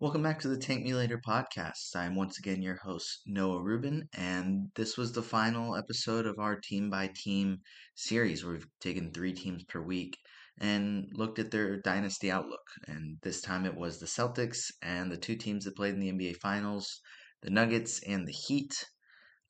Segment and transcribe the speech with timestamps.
[0.00, 1.94] Welcome back to the Tank Me Later podcast.
[1.94, 6.56] I'm once again your host, Noah Rubin, and this was the final episode of our
[6.58, 7.58] team by team
[7.96, 10.16] series where we've taken three teams per week
[10.58, 12.66] and looked at their dynasty outlook.
[12.86, 16.12] And this time it was the Celtics and the two teams that played in the
[16.12, 17.02] NBA Finals,
[17.42, 18.72] the Nuggets and the Heat.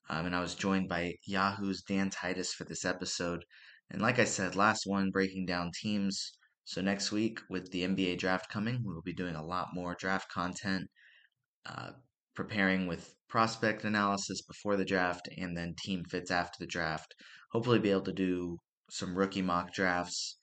[0.09, 3.45] Um, and I was joined by Yahoo's Dan Titus for this episode.
[3.89, 6.33] And like I said, last one breaking down teams
[6.71, 9.93] so next week with the NBA draft coming, we will be doing a lot more
[9.93, 10.89] draft content,
[11.65, 11.89] uh,
[12.33, 17.13] preparing with prospect analysis before the draft and then team fits after the draft.
[17.51, 18.57] Hopefully, be able to do
[18.89, 20.37] some rookie mock drafts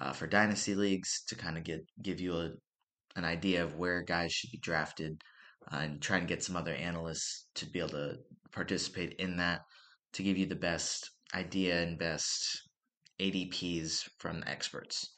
[0.00, 2.52] uh, for dynasty leagues to kind of get give you a,
[3.16, 5.20] an idea of where guys should be drafted,
[5.70, 8.16] uh, and try and get some other analysts to be able to
[8.52, 9.60] participate in that
[10.14, 12.62] to give you the best idea and best
[13.20, 15.10] ADPs from experts.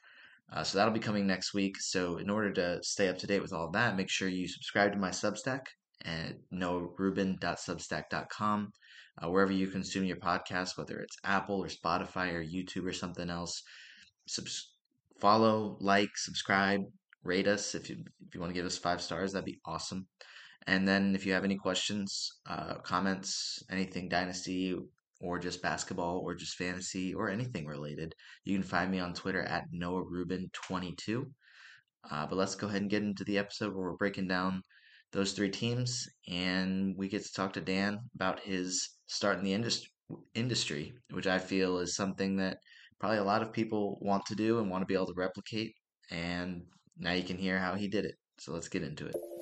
[0.53, 1.81] Uh, so that'll be coming next week.
[1.81, 4.93] So in order to stay up to date with all that, make sure you subscribe
[4.93, 5.67] to my Substack
[6.05, 8.73] at noahrubin.substack.com.
[9.23, 13.29] Uh, wherever you consume your podcast, whether it's Apple or Spotify or YouTube or something
[13.29, 13.62] else,
[14.27, 14.73] subs-
[15.20, 16.81] follow, like, subscribe,
[17.23, 19.33] rate us if you if you want to give us five stars.
[19.33, 20.07] That'd be awesome.
[20.67, 24.77] And then if you have any questions, uh, comments, anything Dynasty
[25.21, 29.43] or just basketball or just fantasy or anything related, you can find me on Twitter
[29.43, 31.25] at Noah Rubin22.
[32.11, 34.63] Uh, but let's go ahead and get into the episode where we're breaking down
[35.13, 39.53] those three teams, and we get to talk to Dan about his start in the
[39.53, 39.91] industry,
[40.35, 42.59] industry, which I feel is something that
[43.01, 45.75] probably a lot of people want to do and want to be able to replicate.
[46.11, 46.63] And
[46.97, 48.15] now you can hear how he did it.
[48.39, 49.39] So let's get into it.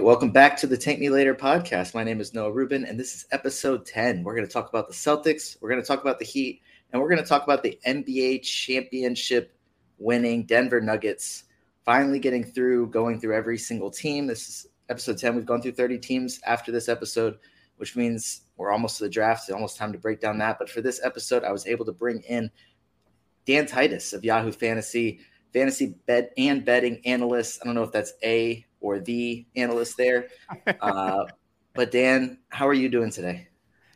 [0.00, 1.94] Right, welcome back to the Tank Me Later podcast.
[1.94, 4.24] My name is Noah Rubin, and this is episode 10.
[4.24, 7.02] We're going to talk about the Celtics, we're going to talk about the Heat, and
[7.02, 9.54] we're going to talk about the NBA championship
[9.98, 11.44] winning Denver Nuggets
[11.84, 14.26] finally getting through, going through every single team.
[14.26, 15.36] This is episode 10.
[15.36, 17.36] We've gone through 30 teams after this episode,
[17.76, 19.50] which means we're almost to the draft.
[19.50, 20.58] It's almost time to break down that.
[20.58, 22.50] But for this episode, I was able to bring in
[23.44, 25.20] Dan Titus of Yahoo Fantasy,
[25.52, 27.60] fantasy bet and betting analyst.
[27.60, 30.28] I don't know if that's a or the analyst there.
[30.80, 31.24] Uh,
[31.74, 33.48] but Dan, how are you doing today?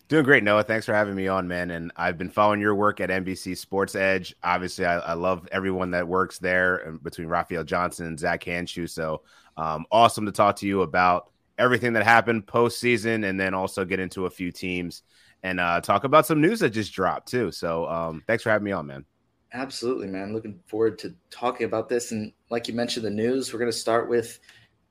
[0.09, 0.63] Doing great, Noah.
[0.63, 1.71] Thanks for having me on, man.
[1.71, 4.35] And I've been following your work at NBC Sports Edge.
[4.43, 8.89] Obviously, I, I love everyone that works there between Raphael Johnson and Zach Hanshu.
[8.89, 9.23] So
[9.57, 13.99] um, awesome to talk to you about everything that happened postseason and then also get
[13.99, 15.03] into a few teams
[15.43, 17.51] and uh, talk about some news that just dropped, too.
[17.51, 19.05] So um, thanks for having me on, man.
[19.55, 20.35] Absolutely, man.
[20.35, 22.13] Looking forward to talking about this.
[22.13, 24.41] And like you mentioned, the news, we're going to start with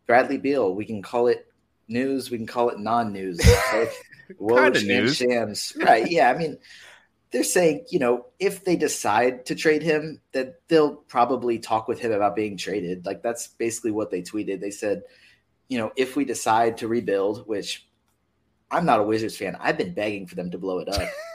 [0.08, 0.74] Bradley Beal.
[0.74, 1.48] We can call it
[1.88, 2.32] news.
[2.32, 3.40] We can call it non-news.
[4.50, 5.18] kind of news.
[5.18, 5.74] Shams.
[5.80, 6.10] Right.
[6.10, 6.32] Yeah.
[6.32, 6.58] I mean,
[7.32, 12.00] they're saying, you know, if they decide to trade him, that they'll probably talk with
[12.00, 13.06] him about being traded.
[13.06, 14.62] Like that's basically what they tweeted.
[14.62, 15.02] They said,
[15.68, 17.88] you know, if we decide to rebuild, which
[18.70, 21.02] I'm not a Wizards fan, I've been begging for them to blow it up.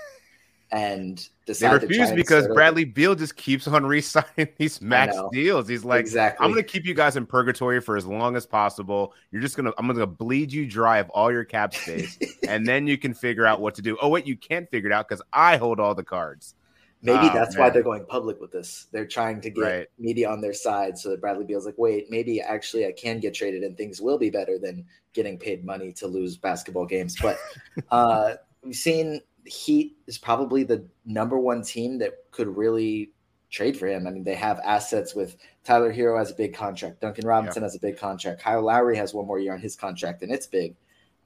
[0.71, 5.67] and they refuse because Bradley Beal just keeps on re-signing these max deals.
[5.67, 6.45] He's like, exactly.
[6.45, 9.15] I'm going to keep you guys in purgatory for as long as possible.
[9.31, 12.19] You're just gonna, I'm going to bleed you dry of all your cap space,
[12.49, 13.97] and then you can figure out what to do.
[14.03, 16.55] Oh wait, you can't figure it out because I hold all the cards.
[17.01, 17.65] Maybe oh, that's man.
[17.65, 18.89] why they're going public with this.
[18.91, 19.87] They're trying to get right.
[19.99, 23.35] media on their side so that Bradley Beal's like, wait, maybe actually I can get
[23.35, 27.17] traded and things will be better than getting paid money to lose basketball games.
[27.21, 27.39] But
[27.93, 28.35] uh,
[28.65, 33.13] we've seen Heat is probably the number one team that could really
[33.51, 34.07] trade for him.
[34.07, 37.67] I mean, they have assets with Tyler Herro has a big contract, Duncan Robinson yeah.
[37.67, 40.47] has a big contract, Kyle Lowry has one more year on his contract, and it's
[40.47, 40.77] big.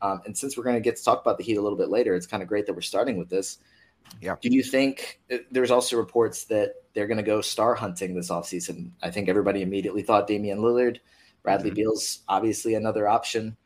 [0.01, 1.89] Um, and since we're going to get to talk about the Heat a little bit
[1.89, 3.59] later, it's kind of great that we're starting with this.
[4.21, 4.37] Yeah.
[4.41, 8.31] Do you think uh, there's also reports that they're going to go star hunting this
[8.31, 8.91] offseason?
[9.03, 10.99] I think everybody immediately thought Damian Lillard.
[11.43, 11.77] Bradley mm-hmm.
[11.77, 13.57] Beal's obviously another option.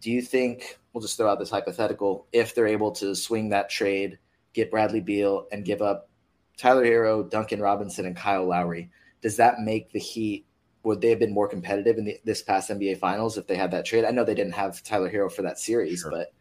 [0.00, 3.70] Do you think we'll just throw out this hypothetical if they're able to swing that
[3.70, 4.18] trade,
[4.52, 6.08] get Bradley Beal, and give up
[6.56, 8.90] Tyler Herro, Duncan Robinson, and Kyle Lowry?
[9.22, 10.46] Does that make the Heat?
[10.82, 13.72] Would they have been more competitive in the, this past NBA Finals if they had
[13.72, 14.04] that trade?
[14.04, 16.10] I know they didn't have Tyler Herro for that series, sure.
[16.10, 16.32] but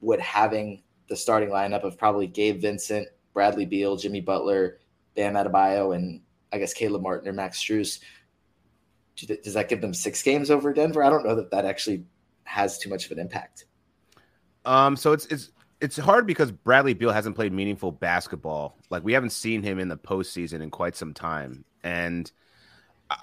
[0.00, 4.78] would having the starting lineup of probably Gabe Vincent, Bradley Beal, Jimmy Butler,
[5.14, 8.00] Bam Adebayo, and I guess Caleb Martin or Max Strus,
[9.16, 11.02] does that give them six games over Denver?
[11.02, 12.04] I don't know that that actually
[12.44, 13.66] has too much of an impact.
[14.64, 15.50] Um, so it's it's
[15.80, 18.78] it's hard because Bradley Beal hasn't played meaningful basketball.
[18.90, 22.30] Like we haven't seen him in the postseason in quite some time, and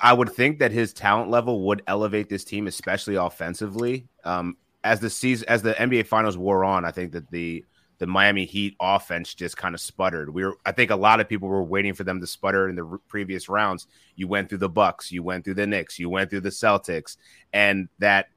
[0.01, 4.07] I would think that his talent level would elevate this team, especially offensively.
[4.23, 7.65] Um, as the season, as the NBA Finals wore on, I think that the
[8.01, 10.33] the Miami Heat offense just kind of sputtered.
[10.33, 12.75] We were, I think, a lot of people were waiting for them to sputter in
[12.75, 13.85] the previous rounds.
[14.15, 17.17] You went through the Bucks, you went through the Knicks, you went through the Celtics,
[17.53, 18.29] and that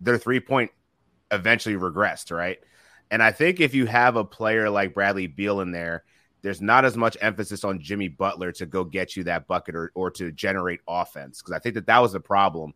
[0.00, 0.70] their three point
[1.30, 2.58] eventually regressed, right?
[3.10, 6.04] And I think if you have a player like Bradley Beal in there,
[6.42, 9.92] there's not as much emphasis on Jimmy Butler to go get you that bucket or,
[9.94, 11.40] or to generate offense.
[11.40, 12.72] Because I think that that was the problem.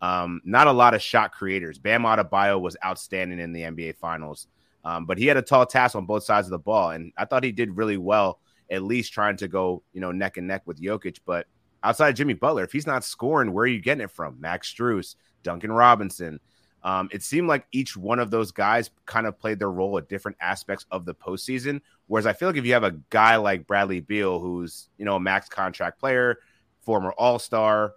[0.00, 1.78] Um, not a lot of shot creators.
[1.78, 4.46] Bam Adebayo was outstanding in the NBA Finals,
[4.84, 7.24] um, but he had a tall task on both sides of the ball, and I
[7.24, 8.38] thought he did really well,
[8.70, 11.18] at least trying to go you know neck and neck with Jokic.
[11.26, 11.46] But
[11.82, 14.40] outside of Jimmy Butler, if he's not scoring, where are you getting it from?
[14.40, 16.38] Max Strus, Duncan Robinson.
[16.82, 20.08] Um, it seemed like each one of those guys kind of played their role at
[20.08, 21.80] different aspects of the postseason.
[22.06, 25.16] Whereas I feel like if you have a guy like Bradley Beal, who's you know
[25.16, 26.38] a max contract player,
[26.80, 27.94] former All Star,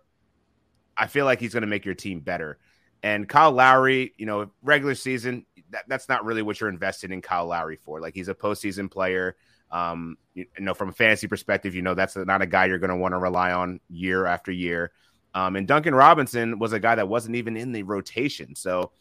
[0.98, 2.58] I feel like he's going to make your team better.
[3.04, 7.22] And Kyle Lowry, you know, regular season, that, that's not really what you're invested in
[7.22, 8.00] Kyle Lowry for.
[8.00, 9.36] Like he's a postseason player.
[9.72, 12.78] Um, you, you know, from a fantasy perspective, you know that's not a guy you're
[12.78, 14.92] going to want to rely on year after year.
[15.34, 18.56] Um, and Duncan Robinson was a guy that wasn't even in the rotation.
[18.56, 18.92] So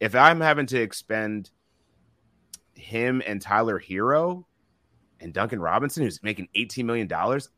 [0.00, 1.50] if I'm having to expend
[2.74, 4.44] him and Tyler Herro
[5.20, 7.10] and Duncan Robinson, who's making $18 million,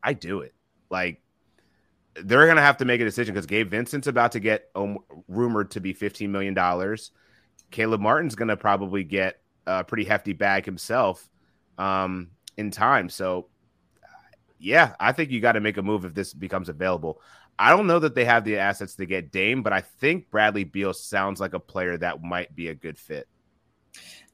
[0.03, 0.53] I do it.
[0.89, 1.21] Like
[2.15, 4.99] they're going to have to make a decision because Gabe Vincent's about to get um,
[5.27, 6.55] rumored to be $15 million.
[7.69, 11.29] Caleb Martin's going to probably get a pretty hefty bag himself
[11.77, 13.09] um, in time.
[13.09, 13.47] So,
[14.59, 17.21] yeah, I think you got to make a move if this becomes available.
[17.61, 20.63] I don't know that they have the assets to get Dame, but I think Bradley
[20.63, 23.27] Beal sounds like a player that might be a good fit.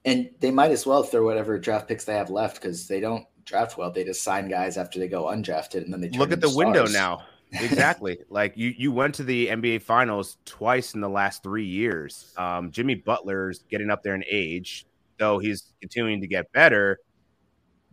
[0.05, 3.25] And they might as well throw whatever draft picks they have left because they don't
[3.43, 3.91] draft well.
[3.91, 6.65] They just sign guys after they go undrafted, and then they look at the stars.
[6.65, 7.25] window now.
[7.51, 8.17] exactly.
[8.29, 12.33] like you, you went to the NBA Finals twice in the last three years.
[12.37, 14.85] Um, Jimmy Butler's getting up there in age,
[15.19, 16.97] though he's continuing to get better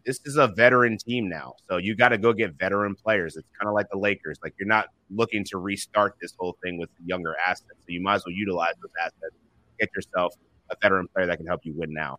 [0.05, 1.55] this is a veteran team now.
[1.69, 3.37] So you got to go get veteran players.
[3.37, 4.39] It's kind of like the Lakers.
[4.43, 7.71] Like you're not looking to restart this whole thing with younger assets.
[7.79, 9.35] So you might as well utilize those assets.
[9.79, 10.35] Get yourself
[10.71, 12.19] a veteran player that can help you win now.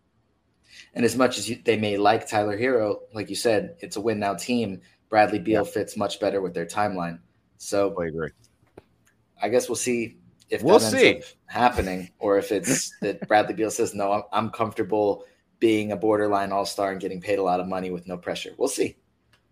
[0.94, 4.00] And as much as you, they may like Tyler Herro, like you said, it's a
[4.00, 4.80] win now team.
[5.08, 5.70] Bradley Beal yeah.
[5.70, 7.20] fits much better with their timeline.
[7.58, 8.30] So I agree.
[9.40, 10.16] I guess we'll see
[10.50, 11.22] if we'll see.
[11.46, 15.24] happening or if it's that Bradley Beal says, no, I'm, I'm comfortable–
[15.58, 18.50] being a borderline all star and getting paid a lot of money with no pressure.
[18.58, 18.96] We'll see.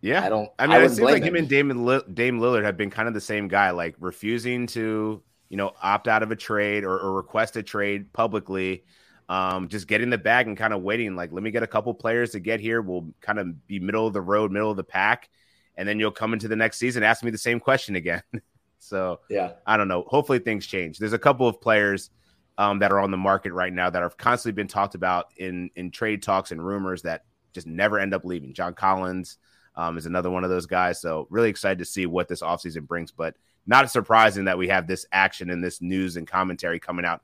[0.04, 0.50] Yeah, I don't.
[0.58, 1.68] I mean, I it seems like him, him and Dame,
[2.12, 6.08] Dame Lillard have been kind of the same guy, like refusing to, you know, opt
[6.08, 8.84] out of a trade or, or request a trade publicly.
[9.30, 11.16] Um, just getting the bag and kind of waiting.
[11.16, 12.82] Like, let me get a couple players to get here.
[12.82, 15.30] We'll kind of be middle of the road, middle of the pack,
[15.74, 18.22] and then you'll come into the next season ask me the same question again.
[18.78, 20.04] so yeah, I don't know.
[20.06, 20.98] Hopefully things change.
[20.98, 22.10] There's a couple of players
[22.58, 25.70] um, that are on the market right now that have constantly been talked about in
[25.76, 27.24] in trade talks and rumors that
[27.54, 28.52] just never end up leaving.
[28.52, 29.38] John Collins
[29.76, 31.00] um, is another one of those guys.
[31.00, 33.37] So really excited to see what this offseason brings, but
[33.67, 37.23] not surprising that we have this action and this news and commentary coming out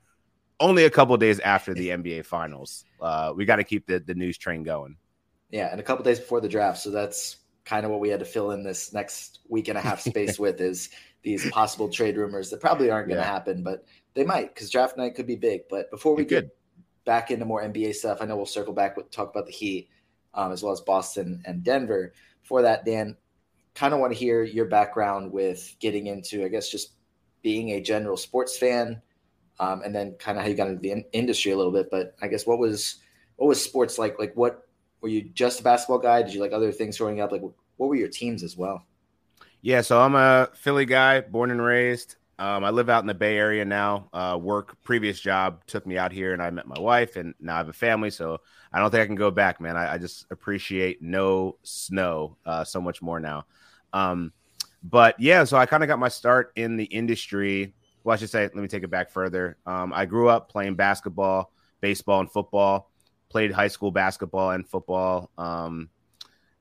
[0.59, 2.85] only a couple days after the NBA finals.
[2.99, 4.95] Uh, we got to keep the, the news train going.
[5.49, 6.79] Yeah, and a couple days before the draft.
[6.79, 9.81] So that's kind of what we had to fill in this next week and a
[9.81, 10.89] half space with is
[11.23, 13.31] these possible trade rumors that probably aren't going to yeah.
[13.31, 15.61] happen, but they might because draft night could be big.
[15.69, 16.55] But before we get
[17.05, 19.89] back into more NBA stuff, I know we'll circle back with talk about the Heat
[20.33, 22.13] um, as well as Boston and Denver.
[22.51, 23.15] For that, Dan,
[23.75, 26.91] kind of want to hear your background with getting into, I guess, just
[27.41, 29.01] being a general sports fan,
[29.57, 31.87] um, and then kind of how you got into the in- industry a little bit.
[31.89, 32.97] But I guess what was
[33.37, 34.19] what was sports like?
[34.19, 34.67] Like, what
[34.99, 36.23] were you just a basketball guy?
[36.23, 37.31] Did you like other things growing up?
[37.31, 37.41] Like,
[37.77, 38.85] what were your teams as well?
[39.61, 42.17] Yeah, so I'm a Philly guy, born and raised.
[42.37, 44.09] Um, I live out in the Bay Area now.
[44.11, 47.53] Uh, work previous job took me out here, and I met my wife, and now
[47.53, 48.09] I have a family.
[48.09, 48.39] So
[48.73, 49.75] I don't think I can go back, man.
[49.75, 53.45] I, I just appreciate no snow uh, so much more now.
[53.93, 54.31] Um,
[54.83, 57.73] but yeah, so I kind of got my start in the industry.
[58.03, 59.57] Well, I should say, let me take it back further.
[59.65, 61.51] Um, I grew up playing basketball,
[61.81, 62.89] baseball, and football.
[63.29, 65.29] Played high school basketball and football.
[65.37, 65.89] Um,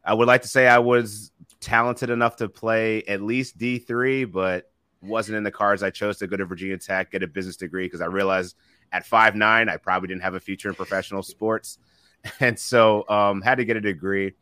[0.05, 4.25] I would like to say I was talented enough to play at least D three,
[4.25, 4.71] but
[5.03, 5.83] wasn't in the cards.
[5.83, 8.57] I chose to go to Virginia Tech, get a business degree because I realized
[8.93, 11.79] at five nine I probably didn't have a future in professional sports,
[12.41, 14.35] and so um, had to get a degree.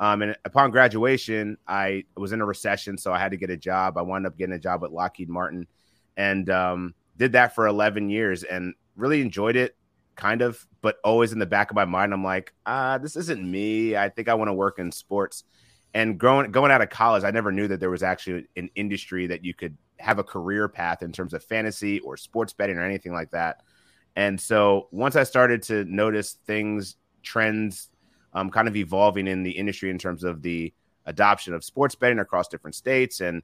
[0.00, 3.56] Um, and upon graduation, I was in a recession, so I had to get a
[3.56, 3.96] job.
[3.96, 5.66] I wound up getting a job at Lockheed Martin,
[6.16, 9.76] and um, did that for eleven years, and really enjoyed it,
[10.16, 10.66] kind of.
[10.80, 13.96] But always in the back of my mind, I'm like, ah, this isn't me.
[13.96, 15.44] I think I want to work in sports.
[15.94, 19.28] And growing going out of college, I never knew that there was actually an industry
[19.28, 22.82] that you could have a career path in terms of fantasy or sports betting or
[22.82, 23.60] anything like that.
[24.16, 27.88] And so once I started to notice things, trends,
[28.32, 30.72] um, kind of evolving in the industry in terms of the
[31.06, 33.42] adoption of sports betting across different states and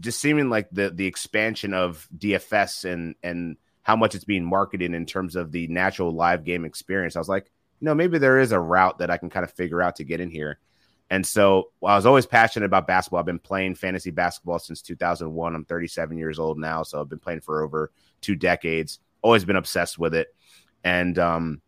[0.00, 4.92] just seeming like the the expansion of DFS and and how much it's being marketed
[4.92, 7.16] in terms of the natural live game experience.
[7.16, 9.52] I was like, you know, maybe there is a route that I can kind of
[9.52, 10.58] figure out to get in here.
[11.10, 13.20] And so well, I was always passionate about basketball.
[13.20, 15.54] I've been playing fantasy basketball since 2001.
[15.54, 18.98] I'm 37 years old now, so I've been playing for over two decades.
[19.22, 20.28] Always been obsessed with it.
[20.84, 21.62] And um,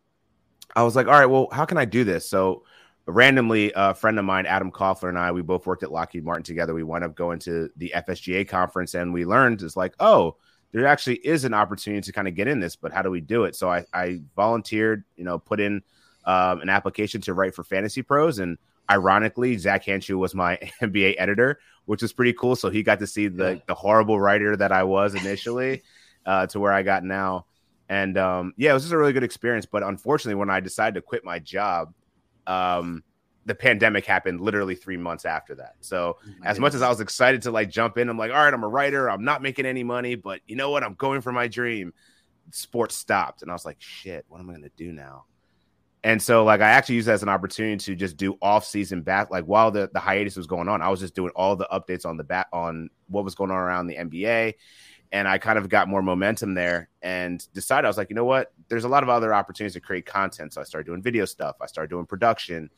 [0.75, 2.29] I was like, all right, well, how can I do this?
[2.29, 2.63] So
[3.05, 6.43] randomly, a friend of mine, Adam Koffler, and I, we both worked at Lockheed Martin
[6.43, 6.73] together.
[6.73, 10.37] We wound up going to the FSGA conference, and we learned it's like, oh,
[10.71, 13.21] there actually is an opportunity to kind of get in this, but how do we
[13.21, 13.55] do it?
[13.55, 15.81] So I, I volunteered, you know, put in
[16.25, 18.57] um, an application to write for Fantasy Pros, and
[18.89, 22.55] ironically, Zach Hanshu was my NBA editor, which was pretty cool.
[22.55, 25.83] So he got to see the the horrible writer that I was initially,
[26.25, 27.45] uh, to where I got now.
[27.91, 29.65] And um, yeah, it was just a really good experience.
[29.65, 31.93] But unfortunately, when I decided to quit my job,
[32.47, 33.03] um,
[33.45, 35.75] the pandemic happened literally three months after that.
[35.81, 38.37] So oh as much as I was excited to like jump in, I'm like, all
[38.37, 39.09] right, I'm a writer.
[39.09, 40.85] I'm not making any money, but you know what?
[40.85, 41.93] I'm going for my dream.
[42.51, 45.25] Sports stopped, and I was like, shit, what am I going to do now?
[46.01, 49.01] And so like I actually used that as an opportunity to just do off season
[49.01, 51.67] back like while the, the hiatus was going on, I was just doing all the
[51.71, 54.53] updates on the bat on what was going on around the NBA
[55.11, 58.25] and I kind of got more momentum there and decided I was like, you know
[58.25, 58.53] what?
[58.69, 60.53] There's a lot of other opportunities to create content.
[60.53, 62.69] So I started doing video stuff, I started doing production,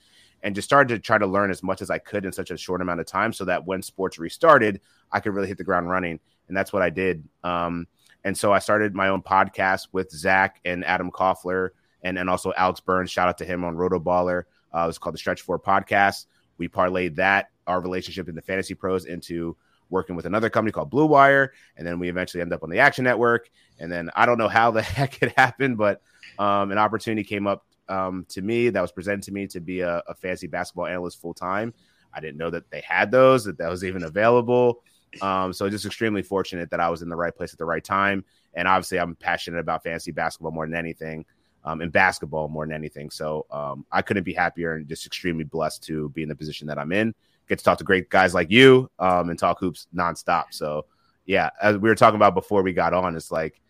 [0.42, 2.58] and just started to try to learn as much as I could in such a
[2.58, 5.90] short amount of time so that when sports restarted, I could really hit the ground
[5.90, 6.20] running.
[6.48, 7.24] And that's what I did.
[7.44, 7.88] Um,
[8.24, 11.70] and so I started my own podcast with Zach and Adam Koffler
[12.04, 13.12] and, and also Alex Burns.
[13.12, 14.44] Shout out to him on Rotoballer.
[14.74, 16.26] Uh, it was called the Stretch Four Podcast.
[16.58, 19.56] We parlayed that, our relationship in the fantasy pros, into
[19.94, 22.80] working with another company called Blue Wire, and then we eventually end up on the
[22.80, 23.50] Action Network.
[23.80, 26.02] And then I don't know how the heck it happened, but
[26.38, 29.82] um, an opportunity came up um, to me that was presented to me to be
[29.82, 31.74] a, a fantasy basketball analyst full time.
[32.14, 34.84] I didn't know that they had those, that that was even available.
[35.22, 37.84] Um, so just extremely fortunate that I was in the right place at the right
[37.84, 38.26] time.
[38.56, 41.26] And obviously, I'm passionate about fantasy basketball more than anything,
[41.64, 43.10] um, and basketball more than anything.
[43.10, 46.68] So um, I couldn't be happier and just extremely blessed to be in the position
[46.68, 47.14] that I'm in
[47.48, 50.46] get to talk to great guys like you um, and talk hoops nonstop.
[50.52, 50.86] So,
[51.26, 53.62] yeah, as we were talking about before we got on, it's like,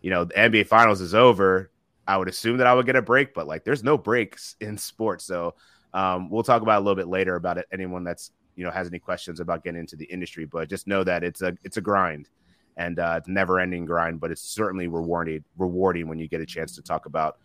[0.00, 1.70] you know, the NBA Finals is over.
[2.06, 4.78] I would assume that I would get a break, but like, there's no breaks in
[4.78, 5.24] sports.
[5.24, 5.54] So,
[5.94, 7.66] um, we'll talk about a little bit later about it.
[7.72, 11.04] Anyone that's you know has any questions about getting into the industry, but just know
[11.04, 12.28] that it's a it's a grind,
[12.76, 14.20] and uh, it's never ending grind.
[14.20, 17.38] But it's certainly rewarding rewarding when you get a chance to talk about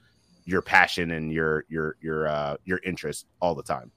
[0.46, 3.92] your passion and your your your uh, your interest all the time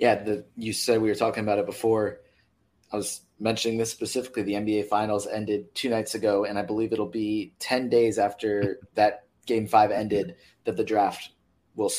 [0.00, 2.20] yeah, the you said we were talking about it before.
[2.90, 4.42] I was mentioning this specifically.
[4.42, 8.80] The NBA Finals ended two nights ago, and I believe it'll be ten days after
[8.94, 11.32] that Game Five ended that the draft
[11.76, 11.92] will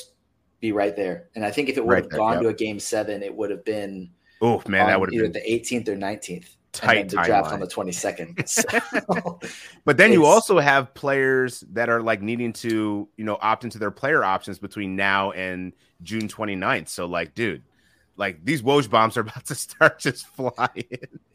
[0.60, 1.30] be right there.
[1.36, 2.42] And I think if it would right have there, gone yep.
[2.42, 4.10] to a Game Seven, it would have been.
[4.42, 6.48] Oh man, that would have either been the 18th or 19th.
[6.72, 8.48] Tight the draft on the 22nd.
[8.48, 9.40] So
[9.86, 13.78] but then you also have players that are like needing to, you know, opt into
[13.78, 16.88] their player options between now and June 29th.
[16.88, 17.62] So like, dude,
[18.22, 20.86] like these Woj bombs are about to start just flying.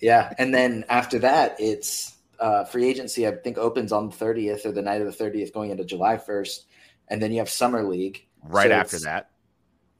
[0.00, 3.26] Yeah, and then after that, it's uh, free agency.
[3.26, 6.16] I think opens on the thirtieth or the night of the thirtieth, going into July
[6.16, 6.66] first,
[7.09, 9.31] and then you have summer league right so after that.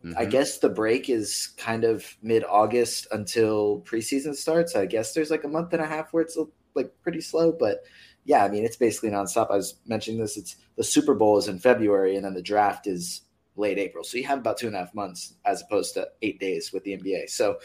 [0.05, 0.17] Mm-hmm.
[0.17, 4.77] I guess the break is kind of mid August until preseason starts.
[4.77, 6.39] I guess there's like a month and a half where it's
[6.75, 7.83] like pretty slow, but
[8.25, 9.51] yeah, I mean it's basically nonstop.
[9.51, 10.37] I was mentioning this.
[10.37, 13.23] It's the Super Bowl is in February, and then the draft is
[13.57, 14.05] late April.
[14.05, 16.85] So you have about two and a half months as opposed to eight days with
[16.85, 17.31] the NBA.
[17.31, 17.59] So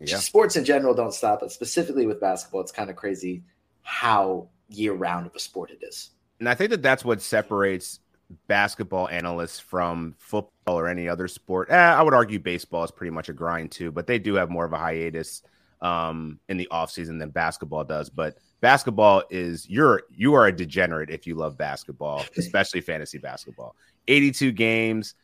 [0.00, 0.18] yeah.
[0.18, 3.42] sports in general don't stop, but specifically with basketball, it's kind of crazy
[3.82, 6.10] how year round of a sport it is.
[6.40, 8.00] And I think that that's what separates
[8.46, 11.68] basketball analysts from football or any other sport.
[11.70, 14.50] Eh, I would argue baseball is pretty much a grind too, but they do have
[14.50, 15.42] more of a hiatus
[15.80, 18.10] um, in the offseason than basketball does.
[18.10, 23.74] But basketball is you're you are a degenerate if you love basketball, especially fantasy basketball.
[24.06, 25.14] 82 games,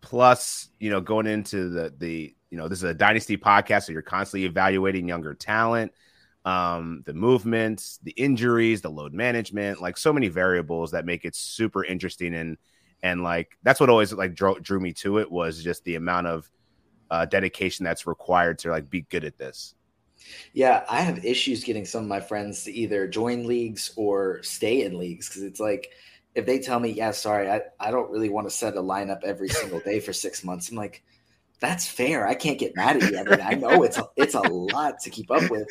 [0.00, 3.92] plus you know going into the the you know this is a dynasty podcast so
[3.92, 5.92] you're constantly evaluating younger talent
[6.44, 11.34] um the movements the injuries the load management like so many variables that make it
[11.34, 12.56] super interesting and
[13.02, 16.26] and like that's what always like drew, drew me to it was just the amount
[16.26, 16.50] of
[17.10, 19.74] uh, dedication that's required to like be good at this.
[20.52, 24.84] Yeah i have issues getting some of my friends to either join leagues or stay
[24.84, 25.90] in leagues because it's like
[26.34, 29.24] if they tell me, yeah, sorry, I, I don't really want to set a lineup
[29.24, 31.02] every single day for six months, I'm like,
[31.60, 32.26] that's fair.
[32.26, 33.18] I can't get mad at you.
[33.18, 35.68] I mean, I know it's a, it's a lot to keep up with.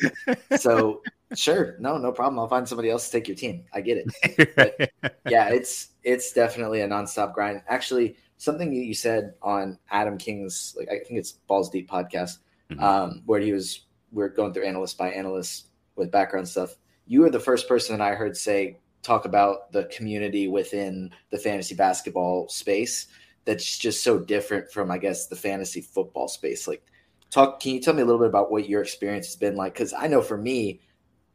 [0.60, 1.02] So
[1.34, 2.38] sure, no, no problem.
[2.38, 3.64] I'll find somebody else to take your team.
[3.74, 4.54] I get it.
[4.56, 7.62] But, yeah, it's it's definitely a nonstop grind.
[7.68, 12.38] Actually, something you said on Adam King's like I think it's Balls Deep podcast,
[12.70, 12.82] mm-hmm.
[12.82, 16.76] um, where he was we are going through analyst by analyst with background stuff.
[17.06, 21.38] You were the first person that I heard say talk about the community within the
[21.38, 23.06] fantasy basketball space
[23.44, 26.68] that's just so different from I guess the fantasy football space.
[26.68, 26.84] Like
[27.30, 29.74] talk can you tell me a little bit about what your experience has been like
[29.74, 30.80] cuz I know for me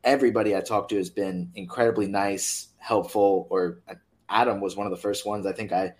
[0.03, 3.95] everybody I talked to has been incredibly nice, helpful or uh,
[4.29, 5.45] Adam was one of the first ones.
[5.45, 5.93] I think I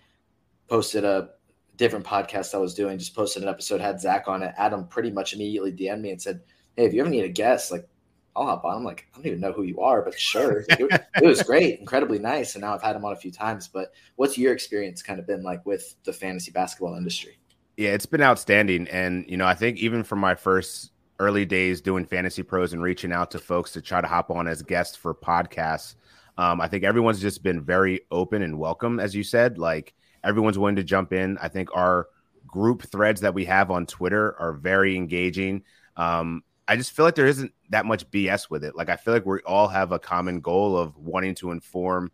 [0.67, 1.29] posted a
[1.75, 4.53] different podcast I was doing, just posted an episode, had Zach on it.
[4.57, 6.41] Adam pretty much immediately DM'd me and said,
[6.75, 7.87] Hey, if you ever need a guest, like
[8.35, 8.77] I'll hop on.
[8.77, 10.65] I'm like, I don't even know who you are, but sure.
[10.69, 12.55] it, it, was great, incredibly nice.
[12.55, 13.67] And now I've had him on a few times.
[13.67, 17.37] But what's your experience kind of been like with the fantasy basketball industry?
[17.77, 18.87] Yeah, it's been outstanding.
[18.89, 22.81] And, you know, I think even from my first early days doing fantasy pros and
[22.81, 25.95] reaching out to folks to try to hop on as guests for podcasts,
[26.37, 29.57] um, I think everyone's just been very open and welcome, as you said.
[29.57, 31.37] Like everyone's willing to jump in.
[31.37, 32.07] I think our
[32.45, 35.63] group threads that we have on Twitter are very engaging.
[35.95, 38.75] Um, I just feel like there isn't that much BS with it.
[38.75, 42.11] Like I feel like we all have a common goal of wanting to inform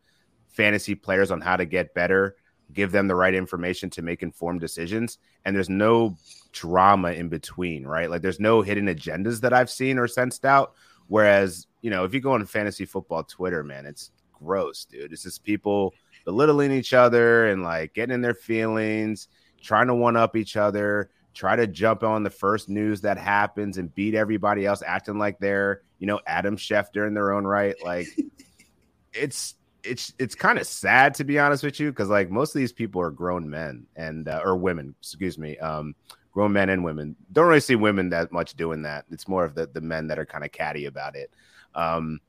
[0.50, 2.36] fantasy players on how to get better,
[2.74, 6.18] give them the right information to make informed decisions, and there's no
[6.52, 8.10] drama in between, right?
[8.10, 10.74] Like there's no hidden agendas that I've seen or sensed out.
[11.08, 15.14] Whereas, you know, if you go on fantasy football Twitter, man, it's gross, dude.
[15.14, 15.94] It's just people
[16.26, 19.28] belittling each other and like getting in their feelings,
[19.62, 23.78] trying to one up each other try to jump on the first news that happens
[23.78, 27.76] and beat everybody else, acting like they're, you know, Adam Schefter in their own right.
[27.84, 28.08] Like
[29.14, 32.60] it's it's it's kind of sad to be honest with you, because like most of
[32.60, 35.96] these people are grown men and uh, or women, excuse me, um,
[36.32, 37.16] grown men and women.
[37.32, 39.06] Don't really see women that much doing that.
[39.12, 41.32] It's more of the the men that are kind of catty about it.
[41.76, 42.20] Um,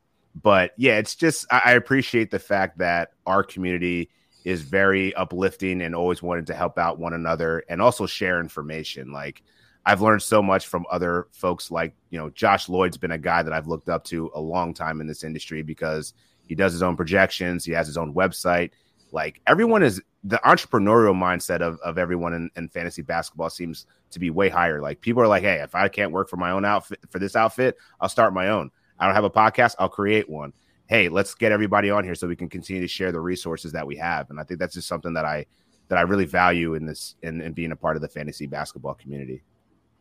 [0.41, 4.11] but yeah, it's just I, I appreciate the fact that our community
[4.45, 9.13] is very uplifting and always wanted to help out one another and also share information.
[9.13, 9.43] Like
[9.87, 13.43] I've learned so much from other folks like, you know, Josh Lloyd's been a guy
[13.43, 16.15] that I've looked up to a long time in this industry because
[16.47, 18.71] he does his own projections, he has his own website.
[19.13, 24.19] Like everyone is the entrepreneurial mindset of, of everyone in, in fantasy basketball seems to
[24.19, 24.81] be way higher.
[24.81, 27.37] Like people are like, hey, if I can't work for my own outfit for this
[27.37, 28.71] outfit, I'll start my own.
[28.99, 30.53] I don't have a podcast, I'll create one
[30.87, 33.87] hey, let's get everybody on here so we can continue to share the resources that
[33.87, 34.31] we have.
[34.31, 35.47] And I think that's just something that I
[35.89, 38.95] that I really value in this in, in being a part of the fantasy basketball
[38.95, 39.43] community.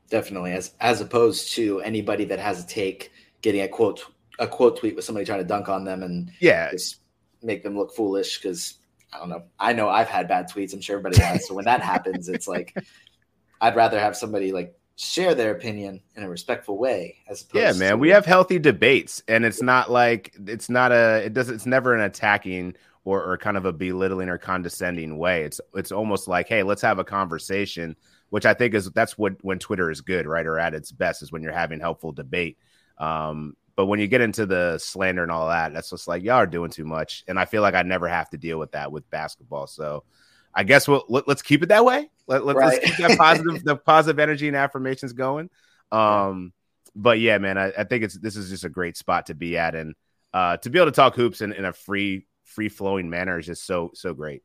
[0.10, 4.06] Definitely, as as opposed to anybody that has a take getting a quote
[4.39, 7.02] a quote tweet with somebody trying to dunk on them and yeah, just
[7.41, 8.76] make them look foolish because
[9.13, 9.44] I don't know.
[9.60, 10.74] I know I've had bad tweets.
[10.74, 11.48] I'm sure everybody has.
[11.48, 12.76] So when that happens, it's like
[13.62, 17.98] I'd rather have somebody like share their opinion in a respectful way as yeah man
[17.98, 21.96] we have healthy debates and it's not like it's not a it does it's never
[21.96, 25.44] an attacking or, or kind of a belittling or condescending way.
[25.44, 27.96] It's it's almost like hey let's have a conversation
[28.30, 31.22] which i think is that's what when twitter is good right or at its best
[31.22, 32.58] is when you're having helpful debate.
[32.98, 36.36] Um but when you get into the slander and all that that's just like y'all
[36.36, 38.92] are doing too much and i feel like i never have to deal with that
[38.92, 39.68] with basketball.
[39.68, 40.04] So
[40.54, 42.10] I guess we'll let, us keep it that way.
[42.28, 42.82] Let, us right.
[42.82, 45.50] keep that positive, the positive energy and affirmations going.
[45.92, 46.54] Um,
[46.96, 49.58] but yeah, man, I, I, think it's this is just a great spot to be
[49.58, 49.96] at, and
[50.34, 53.46] uh, to be able to talk hoops in, in a free, free flowing manner is
[53.46, 54.44] just so so great.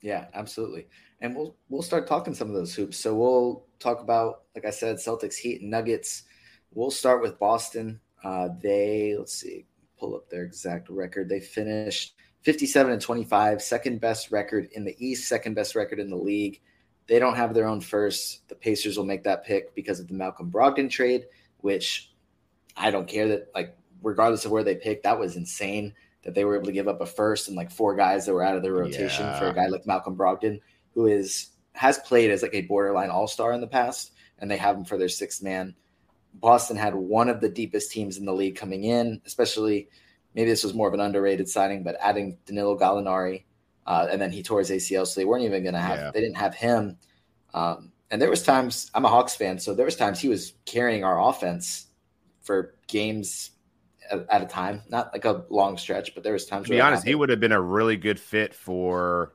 [0.00, 0.88] Yeah, absolutely.
[1.20, 2.98] And we'll we'll start talking some of those hoops.
[2.98, 6.24] So we'll talk about, like I said, Celtics, Heat, and Nuggets.
[6.72, 8.00] We'll start with Boston.
[8.22, 9.66] Uh, they let's see,
[9.98, 11.28] pull up their exact record.
[11.28, 12.14] They finished
[12.48, 16.62] 57 and 25, second best record in the East, second best record in the league.
[17.06, 18.48] They don't have their own first.
[18.48, 21.26] The Pacers will make that pick because of the Malcolm Brogdon trade,
[21.58, 22.10] which
[22.74, 25.92] I don't care that, like, regardless of where they pick, that was insane
[26.24, 28.42] that they were able to give up a first and like four guys that were
[28.42, 29.38] out of their rotation yeah.
[29.38, 30.58] for a guy like Malcolm Brogdon,
[30.94, 34.56] who is has played as like a borderline all star in the past, and they
[34.56, 35.74] have him for their sixth man.
[36.32, 39.90] Boston had one of the deepest teams in the league coming in, especially
[40.38, 43.42] maybe this was more of an underrated signing, but adding Danilo Gallinari,
[43.88, 45.98] uh, and then he tore his ACL, so they weren't even going to have.
[45.98, 46.10] Yeah.
[46.14, 46.96] They didn't have him.
[47.52, 50.52] Um, and there was times I'm a Hawks fan, so there was times he was
[50.64, 51.88] carrying our offense
[52.42, 53.50] for games
[54.12, 56.66] at, at a time, not like a long stretch, but there was times.
[56.66, 59.34] To be honest, he would have been a really good fit for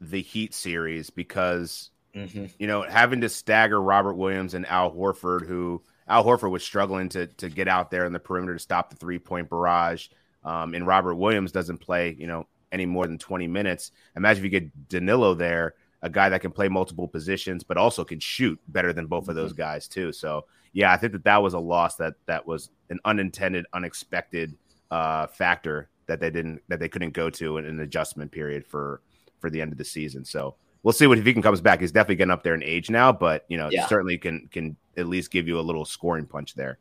[0.00, 2.46] the Heat series because mm-hmm.
[2.60, 7.08] you know having to stagger Robert Williams and Al Horford, who Al Horford was struggling
[7.08, 10.06] to to get out there in the perimeter to stop the three point barrage.
[10.46, 13.90] Um, and Robert Williams doesn't play, you know, any more than 20 minutes.
[14.16, 15.74] Imagine if you get Danilo there.
[16.02, 19.34] a guy that can play multiple positions, but also can shoot better than both of
[19.34, 19.62] those mm-hmm.
[19.62, 20.12] guys too.
[20.12, 24.56] So yeah, I think that that was a loss that that was an unintended, unexpected
[24.90, 29.00] uh, factor that they didn't that they couldn't go to in an adjustment period for
[29.40, 30.24] for the end of the season.
[30.24, 31.80] So we'll see what if he can comes back.
[31.80, 33.86] He's definitely getting up there in age now, but you know yeah.
[33.86, 36.78] certainly can can at least give you a little scoring punch there.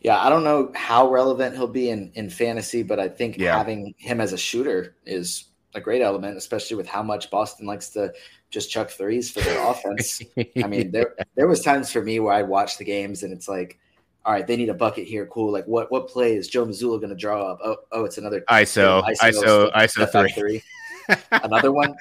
[0.00, 3.56] Yeah, I don't know how relevant he'll be in in fantasy, but I think yeah.
[3.56, 7.90] having him as a shooter is a great element, especially with how much Boston likes
[7.90, 8.12] to
[8.50, 10.22] just chuck threes for their offense.
[10.62, 13.48] I mean, there there was times for me where I'd watch the games and it's
[13.48, 13.78] like,
[14.24, 15.26] all right, they need a bucket here.
[15.26, 15.52] Cool.
[15.52, 17.58] Like what what play is Joe Mazzulla going to draw up?
[17.64, 20.30] Oh, oh, it's another ISO ISO ISO, ISO three.
[20.30, 20.62] three.
[21.32, 21.96] another one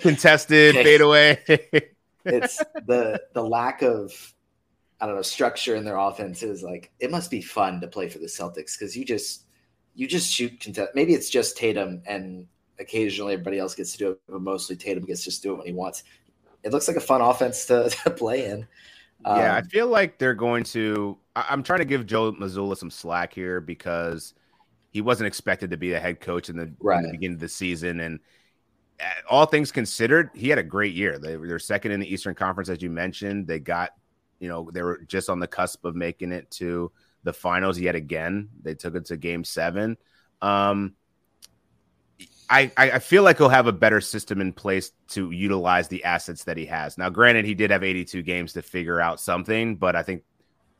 [0.00, 1.40] contested fadeaway.
[2.24, 4.12] it's the the lack of
[5.00, 6.62] I don't know structure in their offenses.
[6.62, 9.44] like it must be fun to play for the Celtics because you just
[9.94, 10.90] you just shoot contest.
[10.94, 12.46] Maybe it's just Tatum and
[12.78, 15.56] occasionally everybody else gets to do it, but mostly Tatum gets to just do it
[15.58, 16.04] when he wants.
[16.62, 18.66] It looks like a fun offense to, to play in.
[19.24, 21.18] Um, yeah, I feel like they're going to.
[21.36, 24.34] I, am trying to give Joe Mazzulla some slack here because
[24.92, 26.98] he wasn't expected to be a head coach in the, right.
[26.98, 28.18] in the beginning of the season, and
[28.98, 31.18] uh, all things considered, he had a great year.
[31.18, 33.46] They were second in the Eastern Conference, as you mentioned.
[33.46, 33.90] They got,
[34.40, 36.90] you know, they were just on the cusp of making it to
[37.22, 38.48] the finals yet again.
[38.62, 39.96] They took it to Game Seven.
[40.42, 40.94] Um,
[42.52, 46.42] I, I feel like he'll have a better system in place to utilize the assets
[46.44, 46.98] that he has.
[46.98, 50.24] Now, granted, he did have 82 games to figure out something, but I think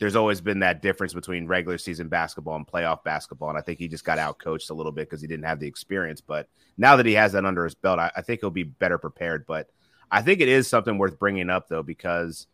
[0.00, 3.50] there's always been that difference between regular season basketball and playoff basketball.
[3.50, 5.60] And I think he just got out coached a little bit because he didn't have
[5.60, 6.20] the experience.
[6.20, 8.98] But now that he has that under his belt, I, I, think he'll be better
[8.98, 9.46] prepared.
[9.46, 9.68] But
[10.10, 12.48] I think it is something worth bringing up, though, because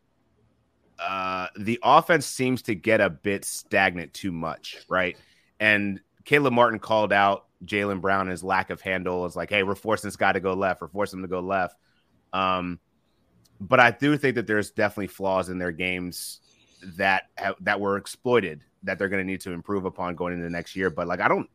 [0.99, 5.17] uh, the offense seems to get a bit stagnant too much, right?
[5.61, 9.63] And Caleb Martin called out Jaylen Brown and his lack of handle is like, hey,
[9.63, 11.77] we're forcing this guy to go left, we're forcing him to go left.
[12.33, 12.81] Um,
[13.61, 16.41] but I do think that there's definitely flaws in their games
[16.97, 20.45] that have, that were exploited that they're going to need to improve upon going into
[20.45, 20.91] the next year.
[20.91, 21.49] But like, I don't,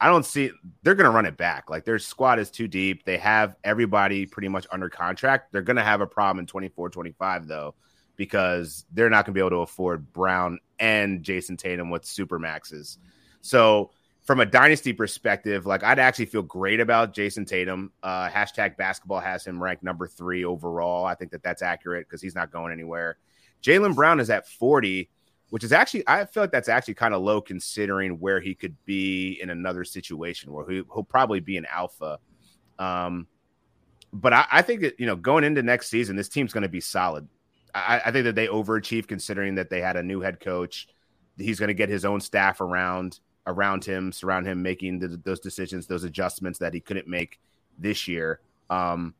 [0.00, 0.50] I don't see
[0.82, 1.70] they're going to run it back.
[1.70, 3.04] Like their squad is too deep.
[3.04, 5.52] They have everybody pretty much under contract.
[5.52, 7.74] They're going to have a problem in 24, 25 though,
[8.16, 12.38] because they're not going to be able to afford Brown and Jayson Tatum with super
[12.38, 12.98] maxes.
[13.42, 13.90] So
[14.26, 17.92] from a dynasty perspective, like I'd actually feel great about Jayson Tatum.
[18.02, 21.04] Uh, hashtag basketball has him ranked number three overall.
[21.04, 23.18] I think that that's accurate because he's not going anywhere.
[23.62, 25.08] Jaylen Brown is at 40,
[25.50, 28.76] which is actually, I feel like that's actually kind of low considering where he could
[28.84, 32.18] be in another situation where he, will probably be an alpha.
[32.78, 33.28] Um,
[34.12, 36.68] but I, I, think that, you know, going into next season, this team's going to
[36.68, 37.28] be solid.
[37.76, 40.88] I, I think that they overachieved considering that they had a new head coach.
[41.36, 45.38] He's going to get his own staff around around him, surround him, making the, those
[45.38, 47.38] decisions, those adjustments that he couldn't make
[47.78, 48.40] this year.
[48.70, 49.14] Um,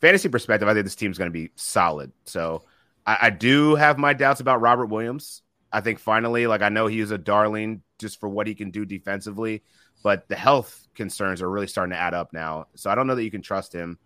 [0.00, 2.12] fantasy perspective, I think this team's going to be solid.
[2.24, 2.62] So
[3.04, 5.42] I, I, do have my doubts about Robert Williams.
[5.72, 8.70] I think finally, like I know he is a darling just for what he can
[8.70, 9.64] do defensively,
[10.04, 12.68] but the health concerns are really starting to add up now.
[12.76, 13.98] So I don't know that you can trust him.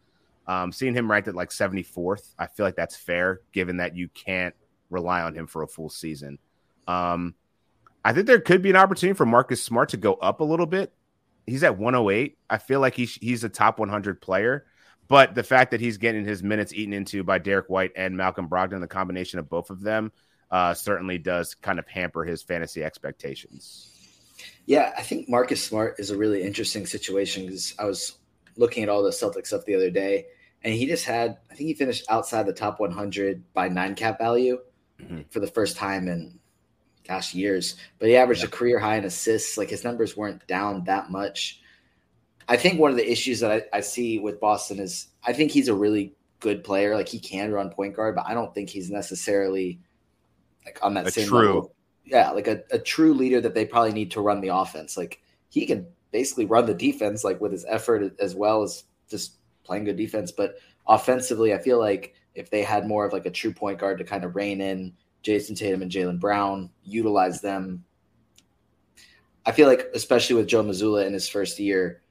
[0.51, 4.09] Um, seeing him ranked at like 74th, I feel like that's fair given that you
[4.09, 4.53] can't
[4.91, 6.41] rely on him for a full season.
[6.89, 7.37] Um,
[8.05, 10.67] I think there could be an opportunity for Marcus Smart to go up a little
[10.67, 10.93] bit.
[11.47, 12.37] He's at 108.
[12.51, 14.67] I feel like he's he's a top 100 player,
[15.07, 18.49] but the fact that he's getting his minutes eaten into by Derrick White and Malcolm
[18.49, 20.11] Brogdon, the combination of both of them,
[20.51, 23.89] uh, certainly does kind of hamper his fantasy expectations.
[24.67, 28.17] Yeah, I think Marcus Smart is a really interesting situation because I was
[28.57, 30.27] looking at all the Celtics stuff the other day,
[30.63, 34.19] and he just had I think he finished outside the top 100 by nine cat
[34.19, 34.59] value
[35.01, 35.23] mm-hmm.
[35.31, 36.39] for the first time in
[37.07, 37.77] gosh, years.
[37.99, 38.49] But he averaged yeah.
[38.49, 39.59] a career high in assists.
[39.59, 41.61] Like his numbers weren't down that much.
[42.49, 45.51] I think one of the issues that I, I see with Boston is I think
[45.51, 46.95] he's a really good player.
[46.95, 49.81] Like he can run point guard, but I don't think he's necessarily
[50.65, 51.39] like on that a same true.
[51.39, 51.75] level.
[52.05, 54.97] Yeah, like a, a true leader that they probably need to run the offense.
[54.97, 59.37] Like he can basically run the defense like with his effort as well as just
[59.71, 60.33] playing good defense.
[60.33, 60.57] But
[60.89, 64.05] offensively, I feel like if they had more of like a true point guard to
[64.05, 67.85] kind of rein in Jayson Tatum and Jaylen Brown, utilize them.
[69.47, 72.03] I feel like, especially with Joe Mazzulla in his first year,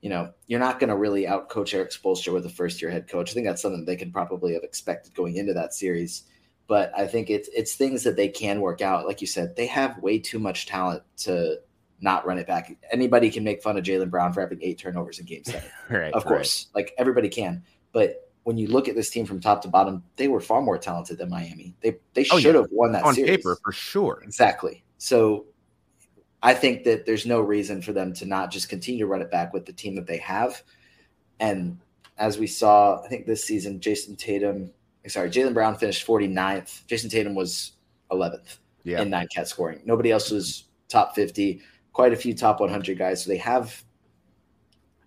[0.00, 3.08] you know, you're not going to really outcoach Erik Spoelstra with a first year head
[3.08, 3.30] coach.
[3.30, 6.22] I think that's something they could probably have expected going into that series.
[6.68, 9.06] But I think it's it's things that they can work out.
[9.06, 11.58] Like you said, they have way too much talent to
[12.00, 12.74] not run it back.
[12.92, 15.68] Anybody can make fun of Jaylen Brown for having eight turnovers in game seven.
[15.90, 16.68] right, of course.
[16.74, 16.84] Right.
[16.84, 17.62] Like everybody can.
[17.92, 20.78] But when you look at this team from top to bottom, they were far more
[20.78, 21.74] talented than Miami.
[21.80, 22.60] They they oh, should yeah.
[22.60, 23.36] have won that on series.
[23.36, 24.22] paper for sure.
[24.24, 24.84] Exactly.
[24.98, 25.46] So
[26.42, 29.30] I think that there's no reason for them to not just continue to run it
[29.30, 30.62] back with the team that they have.
[31.40, 31.78] And
[32.16, 34.72] as we saw, I think this season, Jayson Tatum,
[35.06, 36.86] sorry, Jaylen Brown finished 49th.
[36.86, 37.72] Jayson Tatum was
[38.10, 39.02] 11th yeah.
[39.02, 39.80] in nine cat scoring.
[39.84, 41.60] Nobody else was top 50.
[41.92, 43.24] Quite a few top 100 guys.
[43.24, 43.82] So they have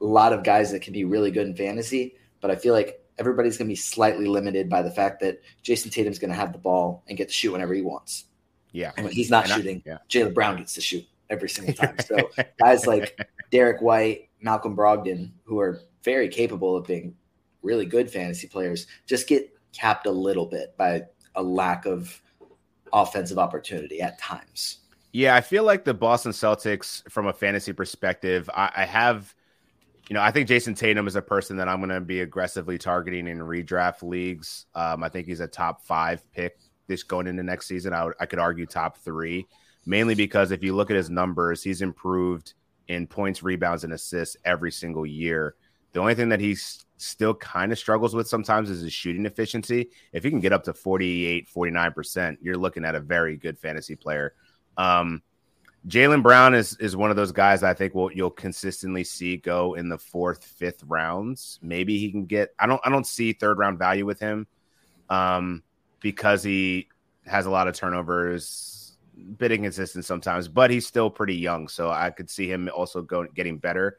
[0.02, 3.02] a lot of guys that can be really good in fantasy, but I feel like
[3.18, 6.54] everybody's going to be slightly limited by the fact that Jayson Tatum's going to have
[6.54, 8.26] the ball and get to shoot whenever he wants.
[8.72, 8.92] Yeah.
[8.98, 9.98] And when he's not and shooting, I, yeah.
[10.10, 11.98] Jaylen Brown gets to shoot every single time.
[12.06, 13.20] So guys like
[13.52, 17.16] Derrick White, Malcolm Brogdon, who are very capable of being
[17.62, 21.04] really good fantasy players, just get capped a little bit by
[21.36, 22.22] a lack of
[22.92, 24.80] offensive opportunity at times.
[25.14, 29.34] Yeah, I feel like the Boston Celtics, from a fantasy perspective, I, I have,
[30.08, 32.78] you know, I think Jayson Tatum is a person that I'm going to be aggressively
[32.78, 34.68] targeting in redraft leagues.
[34.74, 37.94] Um, I think he's a top five pick this going into next season.
[37.94, 39.46] I, would, I could argue top three,
[39.86, 42.54] mainly because if you look at his numbers, he's improved
[42.88, 45.56] in points, rebounds, and assists every single year.
[45.92, 49.90] The only thing that he's still kind of struggles with sometimes is his shooting efficiency.
[50.14, 53.96] If he can get up to 48, 49%, you're looking at a very good fantasy
[53.96, 54.34] player.
[54.78, 55.22] Um,
[55.88, 59.74] Jaylen Brown is is one of those guys I think will you'll consistently see go
[59.74, 61.60] in the fourth, fifth rounds.
[61.62, 62.54] Maybe he can get.
[62.60, 62.82] I don't.
[62.86, 64.46] I don't see third round value with him,
[65.10, 65.64] um,
[66.00, 66.90] because he
[67.26, 68.98] has a lot of turnovers,
[69.38, 71.68] bit inconsistent sometimes, but he's still pretty young.
[71.68, 73.98] So I could see him also going getting better.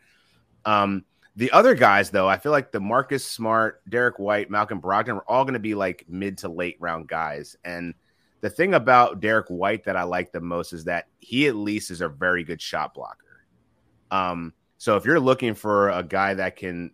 [0.64, 1.04] Um,
[1.34, 5.24] the other guys, though, I feel like the Marcus Smart, Derrick White, Malcolm Brogdon are
[5.26, 7.56] all going to be like mid to late round guys.
[7.64, 7.94] And
[8.42, 11.90] the thing about Derrick White that I like the most is that he at least
[11.90, 13.46] is a very good shot blocker.
[14.10, 16.90] Um, so if you're looking for a guy that can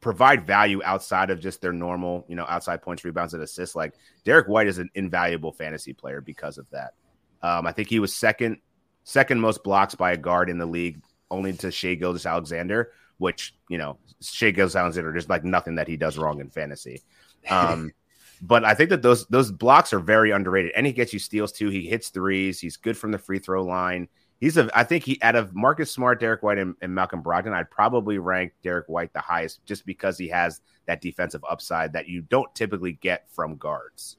[0.00, 3.94] provide value outside of just their normal, you know, outside points, rebounds, and assists, like
[4.24, 6.94] Derrick White is an invaluable fantasy player because of that.
[7.40, 8.58] Um, I think he was second,
[9.04, 13.78] second most blocks by a guard in the league, only to Shai Gilgeous-Alexander, which you
[13.78, 15.12] know Shai Gilgeous-Alexander.
[15.12, 17.02] There's like nothing that he does wrong in fantasy.
[17.48, 17.92] Um,
[18.40, 20.72] but I think that those those blocks are very underrated.
[20.76, 21.68] And he gets you steals too.
[21.68, 22.60] He hits threes.
[22.60, 24.08] He's good from the free throw line.
[24.40, 24.70] He's a.
[24.74, 28.18] I think he out of Marcus Smart, Derrick White, and, and Malcolm Brogdon, I'd probably
[28.18, 32.52] rank Derrick White the highest just because he has that defensive upside that you don't
[32.54, 34.16] typically get from guards.